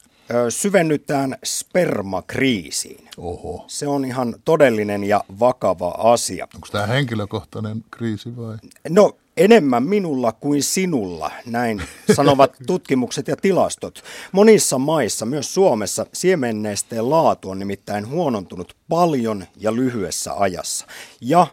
Syvennytään 0.49 1.37
spermakriisiin. 1.45 3.09
Oho. 3.17 3.65
Se 3.67 3.89
on 3.89 4.05
ihan 4.05 4.35
todellinen 4.45 5.05
ja 5.05 5.25
vakava 5.41 5.89
asia. 5.89 6.49
Onko 6.55 6.69
tämä 6.73 6.87
henkilökohtainen 6.87 7.85
kriisi 7.91 8.37
vai? 8.37 8.57
No 8.89 9.17
enemmän 9.37 9.83
minulla 9.83 10.33
kuin 10.33 10.63
sinulla, 10.63 11.31
näin 11.47 11.83
sanovat 12.17 12.57
tutkimukset 12.67 13.29
ja 13.29 13.37
tilastot. 13.37 14.05
Monissa 14.33 14.79
maissa, 14.79 15.27
myös 15.27 15.55
Suomessa, 15.55 16.07
siemenneesteen 16.13 17.11
laatu 17.11 17.51
on 17.51 17.59
nimittäin 17.59 18.09
huonontunut 18.09 18.77
paljon 18.89 19.45
ja 19.57 19.75
lyhyessä 19.75 20.33
ajassa. 20.37 20.87
Ja 21.21 21.47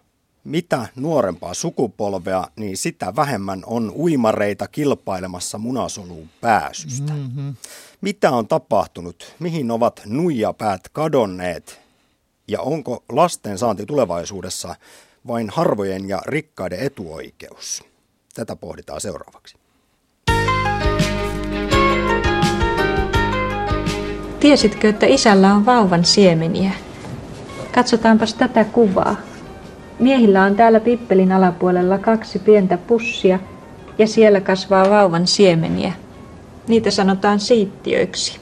mitä 0.44 0.88
nuorempaa 0.96 1.54
sukupolvea, 1.54 2.48
niin 2.56 2.78
sitä 2.78 3.16
vähemmän 3.16 3.64
on 3.66 3.92
uimareita 3.96 4.68
kilpailemassa 4.68 5.58
munasoluun 5.58 6.30
pääsystä. 6.42 7.14
Mm-hmm. 7.14 7.56
Mitä 8.04 8.32
on 8.32 8.48
tapahtunut? 8.48 9.36
Mihin 9.40 9.72
ovat 9.72 10.02
nuijapäät 10.06 10.82
kadonneet? 10.94 11.80
Ja 12.48 12.62
onko 12.62 13.04
lasten 13.10 13.58
saanti 13.58 13.86
tulevaisuudessa 13.86 14.76
vain 15.28 15.50
harvojen 15.50 16.10
ja 16.10 16.22
rikkaiden 16.26 16.80
etuoikeus? 16.80 17.84
Tätä 18.36 18.56
pohditaan 18.56 19.02
seuraavaksi. 19.02 19.56
Tiesitkö, 24.40 24.90
että 24.90 25.06
isällä 25.06 25.54
on 25.54 25.66
vauvan 25.66 26.06
siemeniä? 26.06 26.72
Katsotaanpas 27.72 28.34
tätä 28.34 28.64
kuvaa. 28.64 29.16
Miehillä 30.00 30.44
on 30.44 30.56
täällä 30.56 30.80
pippelin 30.80 31.32
alapuolella 31.32 31.98
kaksi 31.98 32.40
pientä 32.40 32.78
pussia 32.78 33.40
ja 33.98 34.08
siellä 34.08 34.42
kasvaa 34.42 34.90
vauvan 34.90 35.28
siemeniä. 35.28 35.94
Niitä 36.68 36.92
sanotaan 36.92 37.40
siittiöiksi. 37.40 38.40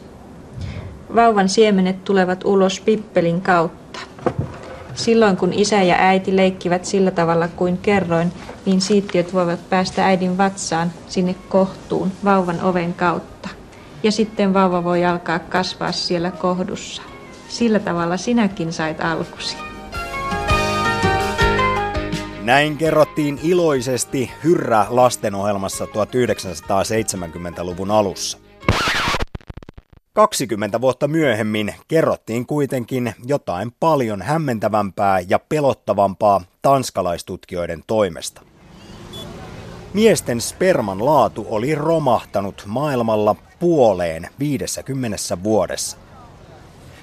Vauvan 1.16 1.50
siemenet 1.50 2.04
tulevat 2.04 2.46
ulos 2.46 2.80
pippelin 2.80 3.42
kautta. 3.42 4.00
Silloin 4.96 5.38
kun 5.38 5.54
isä 5.54 5.84
ja 5.84 5.96
äiti 6.00 6.36
leikkivät 6.36 6.86
sillä 6.86 7.12
tavalla 7.12 7.48
kuin 7.48 7.78
kerroin, 7.78 8.32
niin 8.66 8.82
siittiöt 8.82 9.34
voivat 9.34 9.70
päästä 9.70 10.06
äidin 10.06 10.38
vatsaan 10.38 10.92
sinne 11.08 11.36
kohtuun 11.50 12.12
vauvan 12.24 12.62
oven 12.62 12.94
kautta. 12.94 13.50
Ja 14.04 14.12
sitten 14.12 14.54
vauva 14.54 14.84
voi 14.84 15.06
alkaa 15.06 15.40
kasvaa 15.40 15.92
siellä 15.92 16.32
kohdussa. 16.32 17.02
Sillä 17.48 17.80
tavalla 17.80 18.18
sinäkin 18.18 18.74
sait 18.74 19.02
alkusi. 19.02 19.71
Näin 22.44 22.78
kerrottiin 22.78 23.40
iloisesti 23.44 24.32
Hyrrä 24.44 24.86
lastenohjelmassa 24.90 25.86
1970-luvun 25.86 27.92
alussa. 27.92 28.38
20 30.14 30.82
vuotta 30.82 31.08
myöhemmin 31.08 31.76
kerrottiin 31.88 32.46
kuitenkin 32.46 33.14
jotain 33.26 33.72
paljon 33.80 34.22
hämmentävämpää 34.22 35.20
ja 35.20 35.40
pelottavampaa 35.40 36.42
tanskalaistutkijoiden 36.62 37.84
toimesta. 37.88 38.42
Miesten 39.94 40.42
sperman 40.42 41.06
laatu 41.06 41.46
oli 41.50 41.76
romahtanut 41.76 42.64
maailmalla 42.68 43.36
puoleen 43.60 44.28
50 44.40 45.18
vuodessa. 45.44 45.98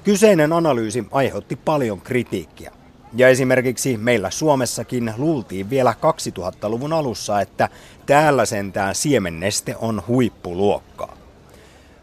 Kyseinen 0.04 0.52
analyysi 0.52 1.06
aiheutti 1.10 1.56
paljon 1.56 2.00
kritiikkiä. 2.00 2.77
Ja 3.12 3.28
esimerkiksi 3.28 3.96
meillä 3.96 4.30
Suomessakin 4.30 5.14
luultiin 5.16 5.70
vielä 5.70 5.94
2000-luvun 6.00 6.92
alussa, 6.92 7.40
että 7.40 7.68
täällä 8.06 8.44
sentään 8.44 8.94
siemenneste 8.94 9.76
on 9.80 10.02
huippuluokkaa. 10.08 11.16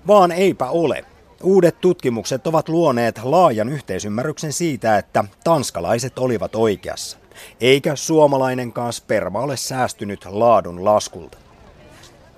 Vaan 0.07 0.31
eipä 0.31 0.69
ole. 0.69 1.05
Uudet 1.43 1.81
tutkimukset 1.81 2.47
ovat 2.47 2.69
luoneet 2.69 3.19
laajan 3.23 3.69
yhteisymmärryksen 3.69 4.53
siitä, 4.53 4.97
että 4.97 5.23
tanskalaiset 5.43 6.19
olivat 6.19 6.55
oikeassa, 6.55 7.17
eikä 7.61 7.95
suomalainenkaan 7.95 8.93
sperma 8.93 9.39
ole 9.39 9.57
säästynyt 9.57 10.25
laadun 10.25 10.85
laskulta. 10.85 11.44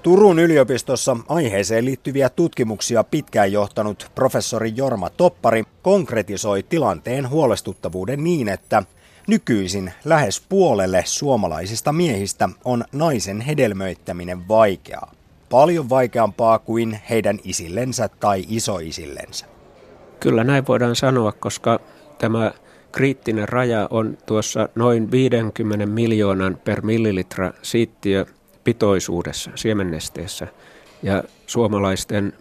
Turun 0.03 0.39
yliopistossa 0.39 1.17
aiheeseen 1.29 1.85
liittyviä 1.85 2.29
tutkimuksia 2.29 3.03
pitkään 3.03 3.51
johtanut 3.51 4.11
professori 4.15 4.73
Jorma 4.75 5.09
Toppari 5.09 5.63
konkretisoi 5.81 6.63
tilanteen 6.63 7.29
huolestuttavuuden 7.29 8.23
niin, 8.23 8.49
että 8.49 8.83
nykyisin 9.27 9.93
lähes 10.05 10.41
puolelle 10.49 11.03
suomalaisista 11.05 11.93
miehistä 11.93 12.49
on 12.65 12.83
naisen 12.91 13.41
hedelmöittäminen 13.41 14.47
vaikeaa. 14.47 15.11
Paljon 15.49 15.89
vaikeampaa 15.89 16.59
kuin 16.59 16.99
heidän 17.09 17.39
isillensä 17.43 18.09
tai 18.19 18.45
isoisillensä. 18.49 19.45
Kyllä 20.19 20.43
näin 20.43 20.67
voidaan 20.67 20.95
sanoa, 20.95 21.31
koska 21.31 21.79
tämä 22.17 22.51
kriittinen 22.91 23.49
raja 23.49 23.87
on 23.91 24.17
tuossa 24.25 24.69
noin 24.75 25.11
50 25.11 25.85
miljoonan 25.85 26.57
per 26.63 26.81
millilitra 26.81 27.53
siittiö 27.61 28.25
pitoisuudessa, 28.67 29.51
siemennesteessä. 29.55 30.47
Ja 31.03 31.23
suomalaisten 31.45 32.33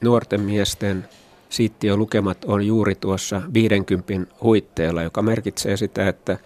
nuorten 0.00 0.40
miesten 0.40 1.08
siittiölukemat 1.48 2.44
on 2.44 2.66
juuri 2.66 2.94
tuossa 2.94 3.42
50 3.54 4.12
huitteella, 4.42 5.02
joka 5.02 5.22
merkitsee 5.22 5.76
sitä, 5.76 6.08
että 6.08 6.38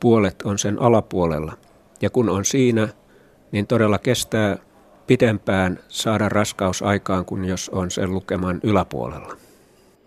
puolet 0.00 0.42
on 0.42 0.58
sen 0.58 0.82
alapuolella. 0.82 1.52
Ja 2.02 2.10
kun 2.10 2.28
on 2.28 2.44
siinä, 2.44 2.88
niin 3.52 3.66
todella 3.66 3.98
kestää 3.98 4.56
pidempään 5.06 5.78
saada 5.88 6.28
raskaus 6.28 6.82
aikaan 6.82 7.24
kuin 7.24 7.44
jos 7.44 7.68
on 7.68 7.90
sen 7.90 8.10
lukeman 8.10 8.60
yläpuolella. 8.62 9.36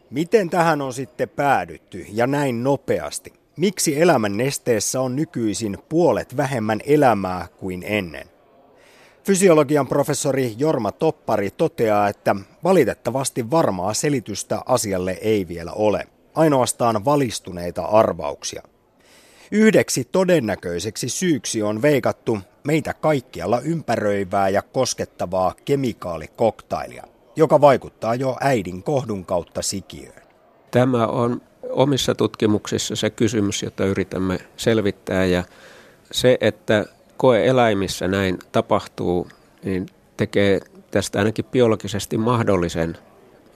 Miten 0.10 0.50
tähän 0.50 0.82
on 0.82 0.94
sitten 0.94 1.30
päädytty 1.30 2.06
ja 2.12 2.28
näin 2.28 2.64
nopeasti? 2.64 3.34
Miksi 3.58 4.02
elämän 4.02 4.38
nesteessä 4.38 5.02
on 5.02 5.16
nykyisin 5.16 5.78
puolet 5.90 6.38
vähemmän 6.38 6.80
elämää 6.86 7.48
kuin 7.60 7.84
ennen? 7.86 8.33
Fysiologian 9.24 9.88
professori 9.88 10.56
Jorma 10.58 10.92
Toppari 10.92 11.52
toteaa, 11.52 12.10
että 12.10 12.36
valitettavasti 12.64 13.52
varmaa 13.52 13.94
selitystä 13.94 14.62
asialle 14.66 15.18
ei 15.22 15.48
vielä 15.48 15.72
ole, 15.72 16.08
ainoastaan 16.36 17.06
valistuneita 17.06 17.82
arvauksia. 17.82 18.64
Yhdeksi 19.52 20.04
todennäköiseksi 20.12 21.10
syyksi 21.10 21.64
on 21.64 21.82
veikattu 21.82 22.38
meitä 22.64 22.94
kaikkialla 22.94 23.60
ympäröivää 23.60 24.50
ja 24.50 24.62
koskettavaa 24.62 25.56
kemikaalikoktailia, 25.66 27.04
joka 27.36 27.62
vaikuttaa 27.62 28.16
jo 28.16 28.38
äidin 28.42 28.84
kohdun 28.84 29.26
kautta 29.26 29.62
sikiöön. 29.62 30.24
Tämä 30.72 31.08
on 31.08 31.42
omissa 31.70 32.16
tutkimuksissa 32.16 32.96
se 32.96 33.10
kysymys, 33.10 33.64
jota 33.64 33.86
yritämme 33.86 34.40
selvittää 34.58 35.26
ja 35.26 35.44
se, 36.12 36.38
että 36.42 36.86
koeeläimissä 37.24 38.08
näin 38.08 38.40
tapahtuu, 38.52 39.28
niin 39.64 39.86
tekee 40.18 40.60
tästä 40.92 41.20
ainakin 41.20 41.46
biologisesti 41.46 42.18
mahdollisen 42.18 42.98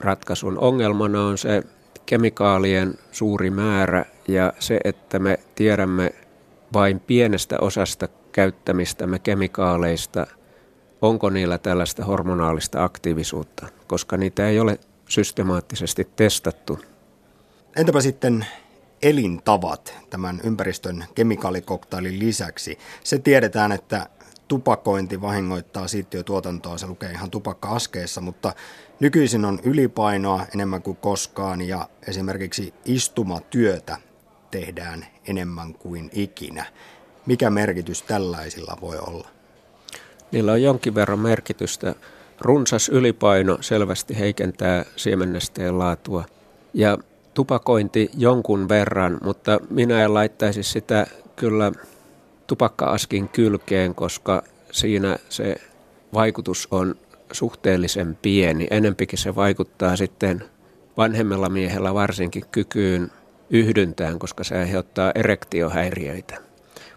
ratkaisun. 0.00 0.58
Ongelmana 0.58 1.24
on 1.24 1.38
se 1.38 1.62
kemikaalien 2.06 2.94
suuri 3.12 3.50
määrä 3.50 4.04
ja 4.28 4.52
se, 4.58 4.80
että 4.84 5.18
me 5.18 5.38
tiedämme 5.54 6.12
vain 6.72 7.00
pienestä 7.00 7.56
osasta 7.60 8.08
käyttämistämme 8.32 9.18
kemikaaleista, 9.18 10.26
onko 11.02 11.30
niillä 11.30 11.58
tällaista 11.58 12.04
hormonaalista 12.04 12.84
aktiivisuutta, 12.84 13.66
koska 13.86 14.16
niitä 14.16 14.48
ei 14.48 14.60
ole 14.60 14.78
systemaattisesti 15.08 16.08
testattu. 16.16 16.78
Entäpä 17.76 18.00
sitten 18.00 18.46
elintavat 19.02 19.94
tämän 20.10 20.40
ympäristön 20.44 21.04
kemikaalikoktailin 21.14 22.18
lisäksi. 22.18 22.78
Se 23.04 23.18
tiedetään, 23.18 23.72
että 23.72 24.06
tupakointi 24.48 25.20
vahingoittaa 25.20 25.88
siittiötuotantoa, 25.88 26.78
se 26.78 26.86
lukee 26.86 27.10
ihan 27.10 27.30
tupakka-askeessa, 27.30 28.20
mutta 28.20 28.52
nykyisin 29.00 29.44
on 29.44 29.60
ylipainoa 29.62 30.46
enemmän 30.54 30.82
kuin 30.82 30.96
koskaan 30.96 31.60
ja 31.60 31.88
esimerkiksi 32.08 32.74
istumatyötä 32.84 33.96
tehdään 34.50 35.06
enemmän 35.26 35.74
kuin 35.74 36.10
ikinä. 36.12 36.64
Mikä 37.26 37.50
merkitys 37.50 38.02
tällaisilla 38.02 38.78
voi 38.80 38.98
olla? 38.98 39.28
Niillä 40.32 40.52
on 40.52 40.62
jonkin 40.62 40.94
verran 40.94 41.18
merkitystä. 41.18 41.94
Runsas 42.40 42.88
ylipaino 42.88 43.58
selvästi 43.60 44.18
heikentää 44.18 44.84
siemennesteen 44.96 45.78
laatua 45.78 46.24
ja 46.74 46.98
tupakointi 47.38 48.10
jonkun 48.16 48.68
verran, 48.68 49.18
mutta 49.22 49.60
minä 49.70 50.04
en 50.04 50.14
laittaisi 50.14 50.62
sitä 50.62 51.06
kyllä 51.36 51.72
tupakka-askin 52.46 53.28
kylkeen, 53.28 53.94
koska 53.94 54.42
siinä 54.72 55.18
se 55.28 55.56
vaikutus 56.14 56.68
on 56.70 56.94
suhteellisen 57.32 58.18
pieni. 58.22 58.66
Enempikin 58.70 59.18
se 59.18 59.34
vaikuttaa 59.34 59.96
sitten 59.96 60.44
vanhemmalla 60.96 61.48
miehellä 61.48 61.94
varsinkin 61.94 62.44
kykyyn 62.52 63.10
yhdyntään, 63.50 64.18
koska 64.18 64.44
se 64.44 64.58
aiheuttaa 64.58 65.12
erektiohäiriöitä. 65.14 66.38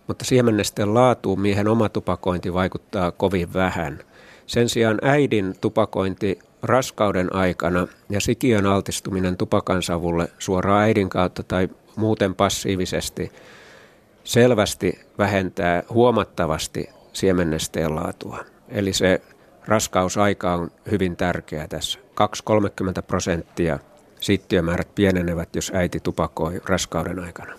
Mutta 0.07 0.25
siemennesten 0.25 0.93
laatuun 0.93 1.41
miehen 1.41 1.67
oma 1.67 1.89
tupakointi 1.89 2.53
vaikuttaa 2.53 3.11
kovin 3.11 3.53
vähän. 3.53 3.99
Sen 4.47 4.69
sijaan 4.69 4.99
äidin 5.01 5.55
tupakointi 5.61 6.39
raskauden 6.63 7.35
aikana 7.35 7.87
ja 8.09 8.21
sikiön 8.21 8.65
altistuminen 8.65 9.37
tupakansavulle 9.37 10.27
suoraan 10.39 10.81
äidin 10.81 11.09
kautta 11.09 11.43
tai 11.43 11.69
muuten 11.95 12.35
passiivisesti 12.35 13.31
selvästi 14.23 14.99
vähentää 15.17 15.83
huomattavasti 15.89 16.89
siemennesteen 17.13 17.95
laatua. 17.95 18.45
Eli 18.69 18.93
se 18.93 19.21
raskausaika 19.65 20.53
on 20.53 20.71
hyvin 20.91 21.15
tärkeä 21.15 21.67
tässä. 21.67 21.99
2-30 22.99 23.01
prosenttia 23.07 23.79
siittiömäärät 24.19 24.95
pienenevät, 24.95 25.55
jos 25.55 25.71
äiti 25.75 25.99
tupakoi 25.99 26.61
raskauden 26.65 27.19
aikana. 27.19 27.53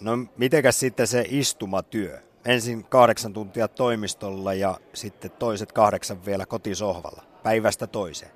No 0.00 0.18
mitenkäs 0.36 0.80
sitten 0.80 1.06
se 1.06 1.24
istumatyö? 1.28 2.18
Ensin 2.44 2.84
kahdeksan 2.84 3.32
tuntia 3.32 3.68
toimistolla 3.68 4.54
ja 4.54 4.78
sitten 4.94 5.30
toiset 5.30 5.72
kahdeksan 5.72 6.26
vielä 6.26 6.46
kotisohvalla 6.46 7.33
päivästä 7.44 7.86
toiseen? 7.86 8.32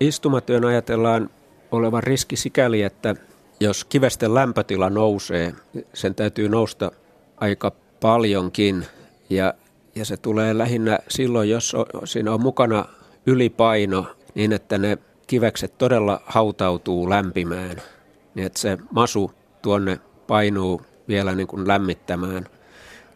Istumatyön 0.00 0.64
ajatellaan 0.64 1.30
olevan 1.72 2.02
riski 2.02 2.36
sikäli, 2.36 2.82
että 2.82 3.14
jos 3.60 3.84
kivesten 3.84 4.34
lämpötila 4.34 4.90
nousee, 4.90 5.54
sen 5.94 6.14
täytyy 6.14 6.48
nousta 6.48 6.92
aika 7.36 7.72
paljonkin 8.00 8.86
ja, 9.30 9.54
ja 9.94 10.04
se 10.04 10.16
tulee 10.16 10.58
lähinnä 10.58 10.98
silloin, 11.08 11.50
jos 11.50 11.76
siinä 12.04 12.32
on 12.32 12.42
mukana 12.42 12.84
ylipaino 13.26 14.06
niin, 14.34 14.52
että 14.52 14.78
ne 14.78 14.98
kivekset 15.26 15.78
todella 15.78 16.20
hautautuu 16.26 17.10
lämpimään, 17.10 17.82
niin 18.34 18.46
että 18.46 18.58
se 18.58 18.78
masu 18.90 19.32
tuonne 19.62 20.00
painuu 20.26 20.82
vielä 21.08 21.34
niin 21.34 21.46
kuin 21.46 21.68
lämmittämään 21.68 22.46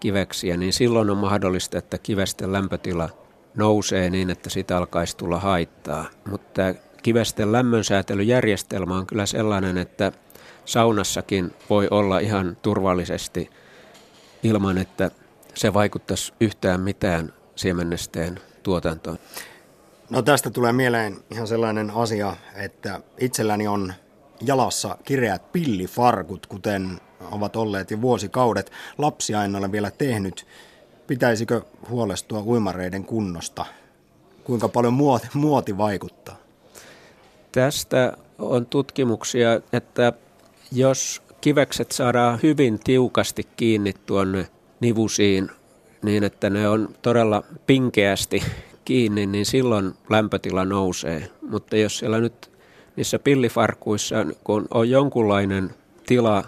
kiveksiä, 0.01 0.57
niin 0.57 0.73
silloin 0.73 1.11
on 1.11 1.17
mahdollista, 1.17 1.79
että 1.79 1.99
kivesten 1.99 2.53
lämpötila 2.53 3.09
nousee 3.55 4.11
niin, 4.11 4.31
että 4.31 4.51
sitä 4.51 4.77
alkaisi 4.77 5.17
tulla 5.17 5.39
haittaa. 5.41 6.05
Mutta 6.31 6.63
kivesten 7.03 7.53
lämmönsäätelyjärjestelmä 7.53 8.97
on 8.97 9.07
kyllä 9.07 9.27
sellainen, 9.27 9.79
että 9.79 10.13
saunassakin 10.65 11.55
voi 11.71 11.89
olla 11.91 12.19
ihan 12.19 12.57
turvallisesti 12.63 13.51
ilman, 14.43 14.79
että 14.79 15.11
se 15.55 15.75
vaikuttaisi 15.75 16.33
yhtään 16.41 16.81
mitään 16.81 17.33
siemennesteen 17.57 18.41
tuotantoon. 18.63 19.19
No 20.11 20.23
tästä 20.23 20.51
tulee 20.51 20.73
mieleen 20.73 21.17
ihan 21.31 21.47
sellainen 21.47 21.91
asia, 21.91 22.37
että 22.55 23.01
itselläni 23.19 23.67
on 23.67 23.93
jalassa 24.41 24.99
kireät 25.05 25.53
pillifarkut, 25.53 26.47
kuten 26.47 27.01
ovat 27.31 27.57
olleet 27.57 27.91
jo 27.91 28.01
vuosikaudet. 28.01 28.73
Lapsia 28.99 29.45
en 29.45 29.57
ole 29.57 29.73
vielä 29.73 29.91
tehnyt. 29.91 30.47
Pitäisikö 31.07 31.61
huolestua 31.89 32.43
uimareiden 32.43 33.05
kunnosta? 33.05 33.67
Kuinka 34.45 34.69
paljon 34.69 34.93
muoti, 34.93 35.29
muoti 35.35 35.79
vaikuttaa? 35.79 36.37
Tästä 37.53 38.17
on 38.39 38.67
tutkimuksia, 38.67 39.61
että 39.73 40.13
jos 40.73 41.23
kivekset 41.41 41.93
saadaan 41.93 42.39
hyvin 42.43 42.81
tiukasti 42.85 43.49
kiinni 43.57 43.93
tuonne 44.07 44.49
nivusiin 44.81 45.51
niin, 46.03 46.25
että 46.25 46.51
ne 46.51 46.69
on 46.69 46.89
todella 47.03 47.43
pinkeästi 47.67 48.43
kiinni, 48.85 49.27
niin 49.27 49.47
silloin 49.47 49.95
lämpötila 50.11 50.65
nousee. 50.65 51.31
Mutta 51.51 51.77
jos 51.77 51.99
siellä 51.99 52.21
nyt 52.21 52.51
niissä 52.97 53.19
pillifarkuissa, 53.19 54.17
kun 54.45 54.67
on 54.75 54.91
jonkunlainen 54.91 55.71
tila, 56.07 56.45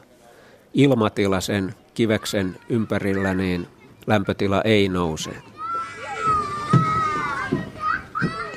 ilmatila 0.74 1.40
sen 1.40 1.74
kiveksen 1.94 2.56
ympärillä, 2.68 3.34
niin 3.34 3.66
lämpötila 4.06 4.62
ei 4.62 4.88
nouse. 4.88 5.30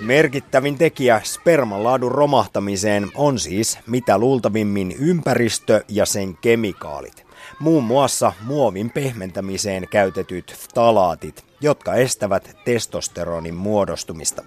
Merkittävin 0.02 0.78
tekijä 0.78 1.22
sperman 1.24 1.84
laadun 1.84 2.12
romahtamiseen 2.12 3.12
on 3.16 3.40
siis 3.40 3.80
mitä 3.88 4.18
luultavimmin 4.18 4.96
ympäristö 5.00 5.84
ja 5.88 6.06
sen 6.06 6.38
kemikaalit. 6.38 7.28
Muun 7.60 7.84
muassa 7.84 8.34
muovin 8.42 8.90
pehmentämiseen 8.90 9.88
käytetyt 9.92 10.58
talaatit, 10.74 11.46
jotka 11.62 11.96
estävät 11.96 12.58
testosteronin 12.66 13.56
muodostumista. 13.56 14.44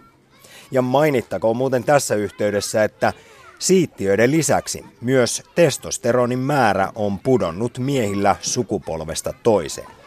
Ja 0.70 0.82
mainittakoon 0.82 1.56
muuten 1.56 1.84
tässä 1.84 2.14
yhteydessä, 2.14 2.84
että 2.84 3.12
siittiöiden 3.58 4.30
lisäksi 4.30 4.84
myös 5.00 5.42
testosteronin 5.54 6.38
määrä 6.38 6.92
on 6.94 7.18
pudonnut 7.18 7.78
miehillä 7.78 8.36
sukupolvesta 8.40 9.34
toiseen. 9.42 9.99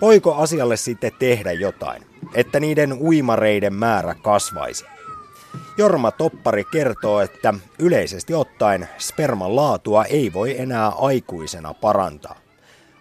Voiko 0.00 0.34
asialle 0.34 0.76
sitten 0.76 1.12
tehdä 1.18 1.52
jotain, 1.52 2.02
että 2.34 2.60
niiden 2.60 2.92
uimareiden 2.92 3.74
määrä 3.74 4.14
kasvaisi? 4.14 4.84
Jorma 5.78 6.10
Toppari 6.10 6.64
kertoo, 6.64 7.20
että 7.20 7.54
yleisesti 7.78 8.34
ottaen 8.34 8.88
sperman 8.98 9.56
laatua 9.56 10.04
ei 10.04 10.32
voi 10.32 10.60
enää 10.60 10.88
aikuisena 10.88 11.74
parantaa. 11.74 12.36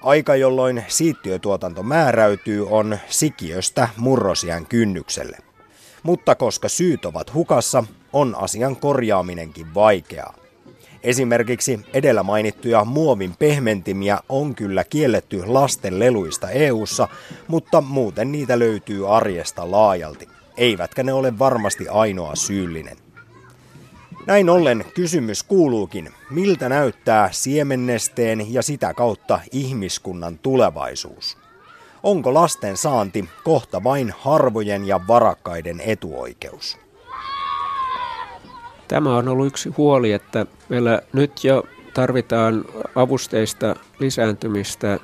Aika, 0.04 0.36
jolloin 0.36 0.84
siittiötuotanto 0.88 1.84
määräytyy, 1.84 2.68
on 2.70 2.98
sikiöstä 3.10 3.90
murrosian 3.98 4.66
kynnykselle. 4.66 5.38
Mutta 6.04 6.36
koska 6.36 6.70
syyt 6.70 7.06
ovat 7.06 7.34
hukassa, 7.34 7.84
on 8.14 8.36
asian 8.36 8.76
korjaaminenkin 8.76 9.74
vaikeaa. 9.74 10.45
Esimerkiksi 11.06 11.80
edellä 11.94 12.24
mainittuja 12.24 12.86
muovin 12.86 13.36
pehmentimiä 13.40 14.20
on 14.30 14.56
kyllä 14.56 14.84
kielletty 14.84 15.44
lasten 15.46 16.00
leluista 16.00 16.50
EU:ssa, 16.50 17.08
mutta 17.48 17.82
muuten 17.82 18.32
niitä 18.32 18.60
löytyy 18.60 19.16
arjesta 19.16 19.72
laajalti. 19.72 20.30
Eivätkä 20.58 21.04
ne 21.04 21.14
ole 21.14 21.40
varmasti 21.40 21.88
ainoa 21.88 22.36
syyllinen. 22.36 22.98
Näin 24.28 24.50
ollen 24.50 24.86
kysymys 24.94 25.44
kuuluukin, 25.44 26.10
miltä 26.30 26.70
näyttää 26.70 27.30
siemennesteen 27.32 28.54
ja 28.54 28.62
sitä 28.62 28.94
kautta 28.94 29.40
ihmiskunnan 29.52 30.40
tulevaisuus? 30.40 31.38
Onko 32.04 32.34
lasten 32.34 32.78
saanti 32.78 33.30
kohta 33.44 33.84
vain 33.84 34.14
harvojen 34.18 34.88
ja 34.88 35.00
varakkaiden 35.08 35.82
etuoikeus? 35.82 36.85
Tämä 38.88 39.18
on 39.18 39.28
ollut 39.28 39.48
yksi 39.48 39.70
huoli, 39.78 40.12
että 40.12 40.46
meillä 40.70 41.02
nyt 41.14 41.44
jo 41.44 41.64
tarvitaan 41.94 42.66
avusteista 42.96 43.76
lisääntymistä 44.00 45.00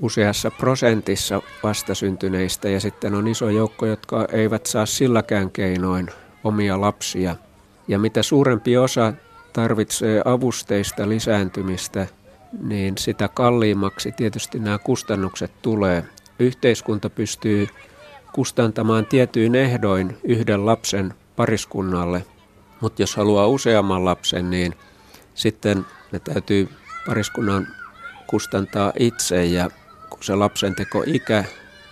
useassa 0.00 0.50
prosentissa 0.50 1.42
vastasyntyneistä 1.62 2.68
ja 2.68 2.80
sitten 2.80 3.14
on 3.14 3.28
iso 3.28 3.48
joukko, 3.48 3.86
jotka 3.86 4.26
eivät 4.32 4.66
saa 4.66 4.86
silläkään 4.86 5.50
keinoin 5.50 6.08
omia 6.44 6.80
lapsia. 6.80 7.36
Ja 7.88 7.98
mitä 7.98 8.22
suurempi 8.22 8.76
osa 8.76 9.12
tarvitsee 9.52 10.22
avusteista 10.24 11.08
lisääntymistä, 11.08 12.06
niin 12.62 12.98
sitä 12.98 13.28
kalliimmaksi 13.28 14.12
tietysti 14.12 14.58
nämä 14.58 14.78
kustannukset 14.78 15.52
tulee. 15.62 16.04
Yhteiskunta 16.38 17.10
pystyy 17.10 17.68
kustantamaan 18.32 19.06
tietyin 19.06 19.54
ehdoin 19.54 20.16
yhden 20.24 20.66
lapsen 20.66 21.14
pariskunnalle, 21.36 22.24
mutta 22.84 23.02
jos 23.02 23.16
haluaa 23.16 23.46
useamman 23.46 24.04
lapsen, 24.04 24.50
niin 24.50 24.74
sitten 25.34 25.86
ne 26.12 26.18
täytyy 26.18 26.68
pariskunnan 27.06 27.66
kustantaa 28.26 28.92
itse 28.98 29.44
ja 29.44 29.70
kun 30.10 30.18
se 30.22 30.34
lapsen 30.34 30.74
teko 30.74 31.02
ikä 31.06 31.44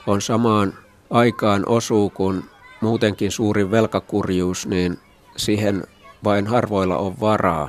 on 0.06 0.22
samaan 0.22 0.74
aikaan 1.10 1.68
osuu 1.68 2.10
kuin 2.10 2.44
muutenkin 2.80 3.30
suuri 3.30 3.70
velkakurjuus, 3.70 4.66
niin 4.66 4.98
siihen 5.36 5.84
vain 6.24 6.46
harvoilla 6.46 6.96
on 6.96 7.20
varaa. 7.20 7.68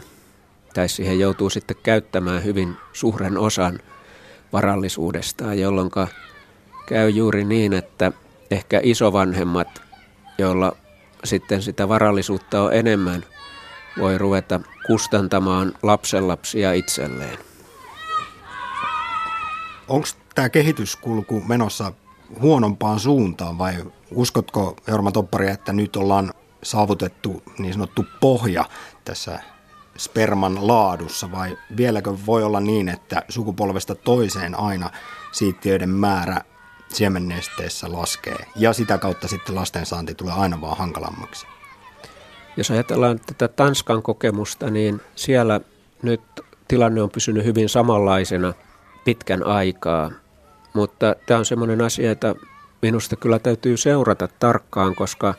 Tai 0.73 0.89
siihen 0.89 1.19
joutuu 1.19 1.49
sitten 1.49 1.77
käyttämään 1.83 2.43
hyvin 2.43 2.75
suuren 2.93 3.37
osan 3.37 3.79
varallisuudestaan, 4.53 5.59
jolloin 5.59 5.91
käy 6.85 7.09
juuri 7.09 7.43
niin, 7.43 7.73
että 7.73 8.11
ehkä 8.51 8.79
isovanhemmat, 8.83 9.81
joilla 10.37 10.75
sitten 11.23 11.61
sitä 11.61 11.89
varallisuutta 11.89 12.63
on 12.63 12.73
enemmän, 12.73 13.23
voi 13.99 14.17
ruveta 14.17 14.59
kustantamaan 14.87 15.73
lapsenlapsia 15.83 16.73
itselleen. 16.73 17.37
Onko 19.87 20.07
tämä 20.35 20.49
kehityskulku 20.49 21.43
menossa 21.47 21.91
huonompaan 22.41 22.99
suuntaan 22.99 23.57
vai 23.57 23.75
uskotko 24.11 24.75
Jorma 24.87 25.11
Toppari, 25.11 25.49
että 25.49 25.73
nyt 25.73 25.95
ollaan 25.95 26.33
saavutettu 26.63 27.43
niin 27.57 27.73
sanottu 27.73 28.05
pohja 28.19 28.65
tässä 29.05 29.39
sperman 29.97 30.67
laadussa 30.67 31.31
vai 31.31 31.57
vieläkö 31.77 32.13
voi 32.25 32.43
olla 32.43 32.59
niin, 32.59 32.89
että 32.89 33.23
sukupolvesta 33.29 33.95
toiseen 33.95 34.59
aina 34.59 34.89
siittiöiden 35.31 35.89
määrä 35.89 36.41
siemennesteessä 36.93 37.91
laskee 37.91 38.45
ja 38.55 38.73
sitä 38.73 38.97
kautta 38.97 39.27
sitten 39.27 39.55
lastensaanti 39.55 40.15
tulee 40.15 40.33
aina 40.33 40.61
vaan 40.61 40.77
hankalammaksi? 40.77 41.47
Jos 42.57 42.71
ajatellaan 42.71 43.19
tätä 43.19 43.47
Tanskan 43.47 44.03
kokemusta, 44.03 44.69
niin 44.69 45.01
siellä 45.15 45.61
nyt 46.01 46.21
tilanne 46.67 47.01
on 47.01 47.09
pysynyt 47.09 47.45
hyvin 47.45 47.69
samanlaisena 47.69 48.53
pitkän 49.05 49.47
aikaa. 49.47 50.11
Mutta 50.73 51.15
tämä 51.25 51.37
on 51.37 51.45
semmoinen 51.45 51.81
asia, 51.81 52.11
että 52.11 52.35
minusta 52.81 53.15
kyllä 53.15 53.39
täytyy 53.39 53.77
seurata 53.77 54.27
tarkkaan, 54.39 54.95
koska 54.95 55.33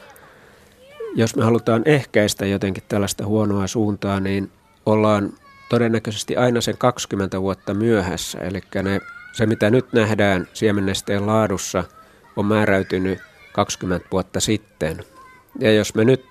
jos 1.14 1.36
me 1.36 1.44
halutaan 1.44 1.82
ehkäistä 1.84 2.46
jotenkin 2.46 2.84
tällaista 2.88 3.26
huonoa 3.26 3.66
suuntaa, 3.66 4.20
niin 4.20 4.50
ollaan 4.86 5.32
todennäköisesti 5.68 6.36
aina 6.36 6.60
sen 6.60 6.78
20 6.78 7.40
vuotta 7.40 7.74
myöhässä. 7.74 8.38
Eli 8.38 8.60
ne, 8.82 9.00
se, 9.34 9.46
mitä 9.46 9.70
nyt 9.70 9.92
nähdään 9.92 10.48
siemennesteen 10.52 11.26
laadussa, 11.26 11.84
on 12.36 12.46
määräytynyt 12.46 13.18
20 13.52 14.08
vuotta 14.12 14.40
sitten. 14.40 15.04
Ja 15.60 15.72
jos 15.72 15.94
me 15.94 16.04
nyt 16.04 16.24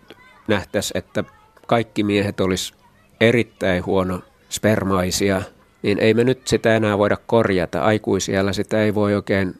nähtäisiin, 0.48 0.98
että 0.98 1.24
kaikki 1.68 2.04
miehet 2.04 2.40
olisi 2.40 2.74
erittäin 3.22 3.86
huono 3.86 4.20
spermaisia, 4.50 5.42
niin 5.82 6.00
ei 6.00 6.14
me 6.14 6.24
nyt 6.24 6.48
sitä 6.48 6.76
enää 6.76 6.98
voida 6.98 7.18
korjata. 7.28 7.82
Aikuisiellä 7.82 8.54
sitä 8.54 8.82
ei 8.82 8.96
voi 8.96 9.16
oikein 9.16 9.56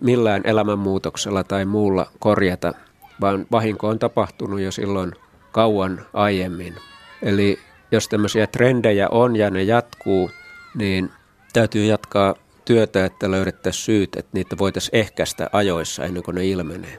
millään 0.00 0.42
elämänmuutoksella 0.44 1.44
tai 1.44 1.64
muulla 1.64 2.06
korjata, 2.18 2.74
vaan 3.20 3.46
vahinko 3.52 3.88
on 3.88 3.98
tapahtunut 3.98 4.60
jo 4.60 4.72
silloin 4.72 5.12
kauan 5.52 6.06
aiemmin. 6.12 6.74
Eli 7.22 7.58
jos 7.92 8.08
tämmöisiä 8.08 8.46
trendejä 8.46 9.08
on 9.08 9.36
ja 9.36 9.50
ne 9.50 9.62
jatkuu, 9.62 10.30
niin 10.74 11.10
täytyy 11.52 11.84
jatkaa 11.84 12.34
työtä, 12.64 13.04
että 13.04 13.30
löydettäisiin 13.30 13.84
syyt, 13.84 14.16
että 14.16 14.30
niitä 14.32 14.58
voitaisiin 14.58 14.96
ehkäistä 14.96 15.50
ajoissa 15.52 16.04
ennen 16.04 16.22
kuin 16.22 16.34
ne 16.34 16.46
ilmenee. 16.46 16.98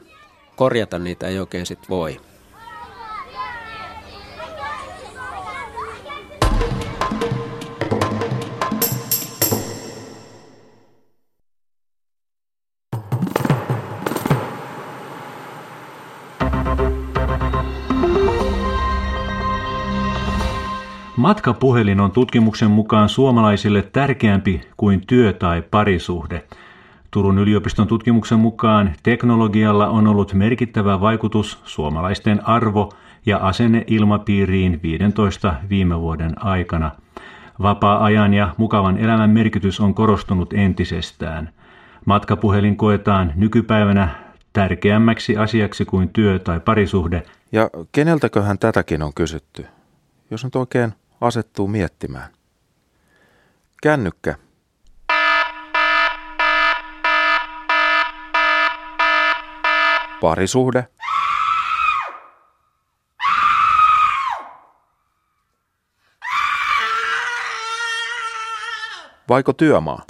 Korjata 0.56 0.98
niitä 0.98 1.28
ei 1.28 1.38
oikein 1.38 1.66
sit 1.66 1.88
voi. 1.88 2.20
Matkapuhelin 21.24 22.00
on 22.00 22.10
tutkimuksen 22.10 22.70
mukaan 22.70 23.08
suomalaisille 23.08 23.82
tärkeämpi 23.82 24.60
kuin 24.76 25.02
työ 25.06 25.32
tai 25.32 25.62
parisuhde. 25.62 26.44
Turun 27.10 27.38
yliopiston 27.38 27.86
tutkimuksen 27.86 28.38
mukaan 28.38 28.92
teknologialla 29.02 29.88
on 29.88 30.06
ollut 30.06 30.34
merkittävä 30.34 31.00
vaikutus 31.00 31.58
suomalaisten 31.64 32.46
arvo- 32.46 32.92
ja 33.26 33.38
asenneilmapiiriin 33.38 34.80
15 34.82 35.54
viime 35.68 36.00
vuoden 36.00 36.44
aikana. 36.44 36.90
Vapaa-ajan 37.62 38.34
ja 38.34 38.54
mukavan 38.56 38.98
elämän 38.98 39.30
merkitys 39.30 39.80
on 39.80 39.94
korostunut 39.94 40.52
entisestään. 40.52 41.50
Matkapuhelin 42.04 42.76
koetaan 42.76 43.32
nykypäivänä 43.36 44.08
tärkeämmäksi 44.52 45.36
asiaksi 45.36 45.84
kuin 45.84 46.08
työ 46.08 46.38
tai 46.38 46.60
parisuhde. 46.60 47.22
Ja 47.52 47.70
keneltäköhän 47.92 48.58
tätäkin 48.58 49.02
on 49.02 49.14
kysytty, 49.14 49.66
jos 50.30 50.44
nyt 50.44 50.56
oikein 50.56 50.94
asettuu 51.24 51.68
miettimään. 51.68 52.32
Kännykkä. 53.82 54.34
Parisuhde. 60.20 60.88
Vaiko 69.28 69.52
työmaa? 69.52 70.02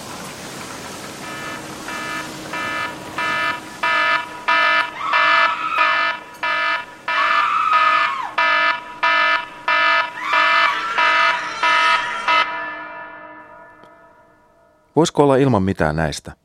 Voisiko 14.96 15.22
olla 15.22 15.36
ilman 15.36 15.62
mitään 15.62 15.96
näistä? 15.96 16.36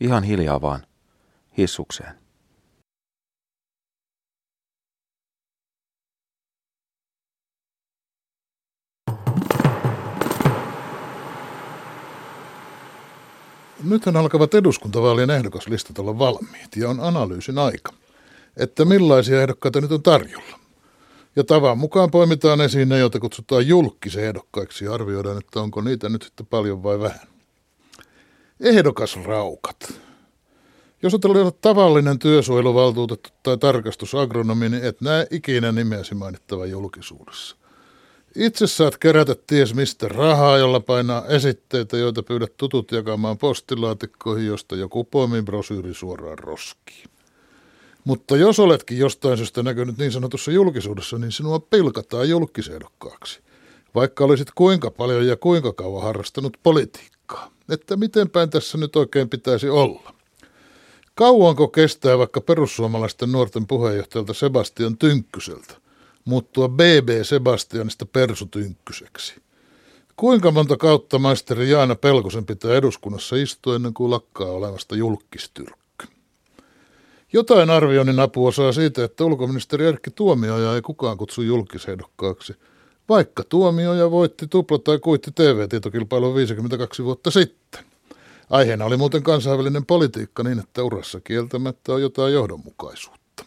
Ihan 0.00 0.22
hiljaa 0.24 0.60
vaan, 0.60 0.86
hissukseen. 1.56 2.14
Nythän 13.84 14.16
alkavat 14.16 14.54
eduskuntavaalien 14.54 15.30
ehdokaslistat 15.30 15.98
olla 15.98 16.18
valmiit 16.18 16.76
ja 16.76 16.88
on 16.88 17.00
analyysin 17.00 17.58
aika, 17.58 17.92
että 18.56 18.84
millaisia 18.84 19.42
ehdokkaita 19.42 19.80
nyt 19.80 19.92
on 19.92 20.02
tarjolla. 20.02 20.67
Ja 21.38 21.44
tavan 21.44 21.78
mukaan 21.78 22.10
poimitaan 22.10 22.60
esiin 22.60 22.88
ne, 22.88 22.98
joita 22.98 23.20
kutsutaan 23.20 23.66
julkisen 23.66 24.24
ehdokkaiksi 24.24 24.84
ja 24.84 24.94
arvioidaan, 24.94 25.38
että 25.38 25.60
onko 25.60 25.80
niitä 25.80 26.08
nyt 26.08 26.22
sitten 26.22 26.46
paljon 26.46 26.82
vai 26.82 27.00
vähän. 27.00 27.28
Ehdokasraukat. 28.60 30.00
Jos 31.02 31.14
olet 31.14 31.60
tavallinen 31.60 32.18
työsuojeluvaltuutettu 32.18 33.30
tai 33.42 33.58
tarkastusagronomi, 33.58 34.68
niin 34.68 34.84
et 34.84 35.00
näe 35.00 35.26
ikinä 35.30 35.72
nimeäsi 35.72 36.14
mainittava 36.14 36.66
julkisuudessa. 36.66 37.56
Itse 38.36 38.66
saat 38.66 38.96
kerätä 38.96 39.34
ties 39.46 39.74
mistä 39.74 40.08
rahaa, 40.08 40.58
jolla 40.58 40.80
painaa 40.80 41.26
esitteitä, 41.26 41.96
joita 41.96 42.22
pyydät 42.22 42.56
tutut 42.56 42.92
jakamaan 42.92 43.38
postilaatikkoihin, 43.38 44.46
josta 44.46 44.76
joku 44.76 45.04
poimin 45.04 45.44
brosyyri 45.44 45.94
suoraan 45.94 46.38
roskiin. 46.38 47.17
Mutta 48.04 48.36
jos 48.36 48.60
oletkin 48.60 48.98
jostain 48.98 49.36
syystä 49.36 49.62
näkynyt 49.62 49.98
niin 49.98 50.12
sanotussa 50.12 50.50
julkisuudessa, 50.50 51.18
niin 51.18 51.32
sinua 51.32 51.60
pilkataan 51.60 52.28
julkisehdokkaaksi. 52.28 53.40
Vaikka 53.94 54.24
olisit 54.24 54.48
kuinka 54.54 54.90
paljon 54.90 55.26
ja 55.26 55.36
kuinka 55.36 55.72
kauan 55.72 56.02
harrastanut 56.02 56.56
politiikkaa. 56.62 57.50
Että 57.68 57.96
mitenpäin 57.96 58.50
tässä 58.50 58.78
nyt 58.78 58.96
oikein 58.96 59.28
pitäisi 59.28 59.68
olla. 59.68 60.14
Kauanko 61.14 61.68
kestää 61.68 62.18
vaikka 62.18 62.40
perussuomalaisten 62.40 63.32
nuorten 63.32 63.66
puheenjohtajalta 63.66 64.34
Sebastian 64.34 64.98
Tynkkyseltä 64.98 65.74
muuttua 66.24 66.68
BB 66.68 67.08
Sebastianista 67.22 68.06
Persutynkkyseksi? 68.06 69.34
Kuinka 70.16 70.50
monta 70.50 70.76
kautta 70.76 71.18
maisteri 71.18 71.70
Jaana 71.70 71.94
Pelkosen 71.94 72.46
pitää 72.46 72.74
eduskunnassa 72.74 73.36
istua 73.36 73.76
ennen 73.76 73.94
kuin 73.94 74.10
lakkaa 74.10 74.48
olemasta 74.48 74.96
julkistyrkkä? 74.96 75.77
Jotain 77.32 77.70
arvioinnin 77.70 78.20
apua 78.20 78.52
saa 78.52 78.72
siitä, 78.72 79.04
että 79.04 79.24
ulkoministeri 79.24 79.86
Erkki 79.86 80.10
Tuomioja 80.10 80.74
ei 80.74 80.82
kukaan 80.82 81.16
kutsu 81.16 81.42
julkisehdokkaaksi, 81.42 82.54
vaikka 83.08 83.44
Tuomioja 83.48 84.10
voitti 84.10 84.46
tupla- 84.46 84.78
tai 84.78 84.98
kuitti 84.98 85.30
TV-tietokilpailun 85.34 86.34
52 86.34 87.04
vuotta 87.04 87.30
sitten. 87.30 87.84
Aiheena 88.50 88.84
oli 88.84 88.96
muuten 88.96 89.22
kansainvälinen 89.22 89.86
politiikka 89.86 90.42
niin, 90.42 90.58
että 90.58 90.82
urassa 90.82 91.20
kieltämättä 91.20 91.92
on 91.92 92.02
jotain 92.02 92.34
johdonmukaisuutta. 92.34 93.44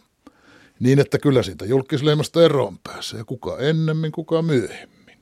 Niin, 0.80 0.98
että 0.98 1.18
kyllä 1.18 1.42
siitä 1.42 1.64
julkisleimasta 1.64 2.42
eroon 2.42 2.78
pääsee, 2.78 3.24
kuka 3.24 3.58
ennemmin, 3.58 4.12
kuka 4.12 4.42
myöhemmin. 4.42 5.18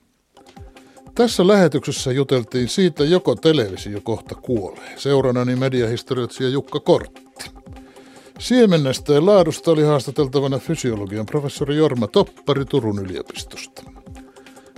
Tässä 1.15 1.47
lähetyksessä 1.47 2.11
juteltiin 2.11 2.69
siitä, 2.69 3.03
joko 3.03 3.35
televisio 3.35 4.01
kohta 4.03 4.35
kuolee. 4.35 4.97
Seuranani 4.97 5.55
mediahistorioitsija 5.55 6.49
Jukka 6.49 6.79
Kortti. 6.79 7.30
Siemennestä 8.39 9.25
laadusta 9.25 9.71
oli 9.71 9.83
haastateltavana 9.83 10.59
fysiologian 10.59 11.25
professori 11.25 11.75
Jorma 11.77 12.07
Toppari 12.07 12.65
Turun 12.65 12.99
yliopistosta. 12.99 13.83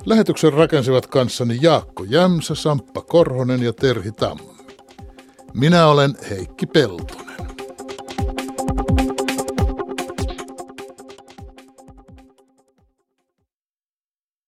Lähetyksen 0.06 0.54
rakensivat 0.54 1.08
kanssani 1.08 1.60
Jaakko 1.62 2.04
Jämsä, 2.04 2.56
Samppa 2.56 3.02
Korhonen 3.02 3.64
ja 3.64 3.74
Terhi 3.74 4.12
Tammi. 4.12 4.54
Minä 5.54 5.88
olen 5.88 6.18
Heikki 6.30 6.66
Pelto. 6.66 7.14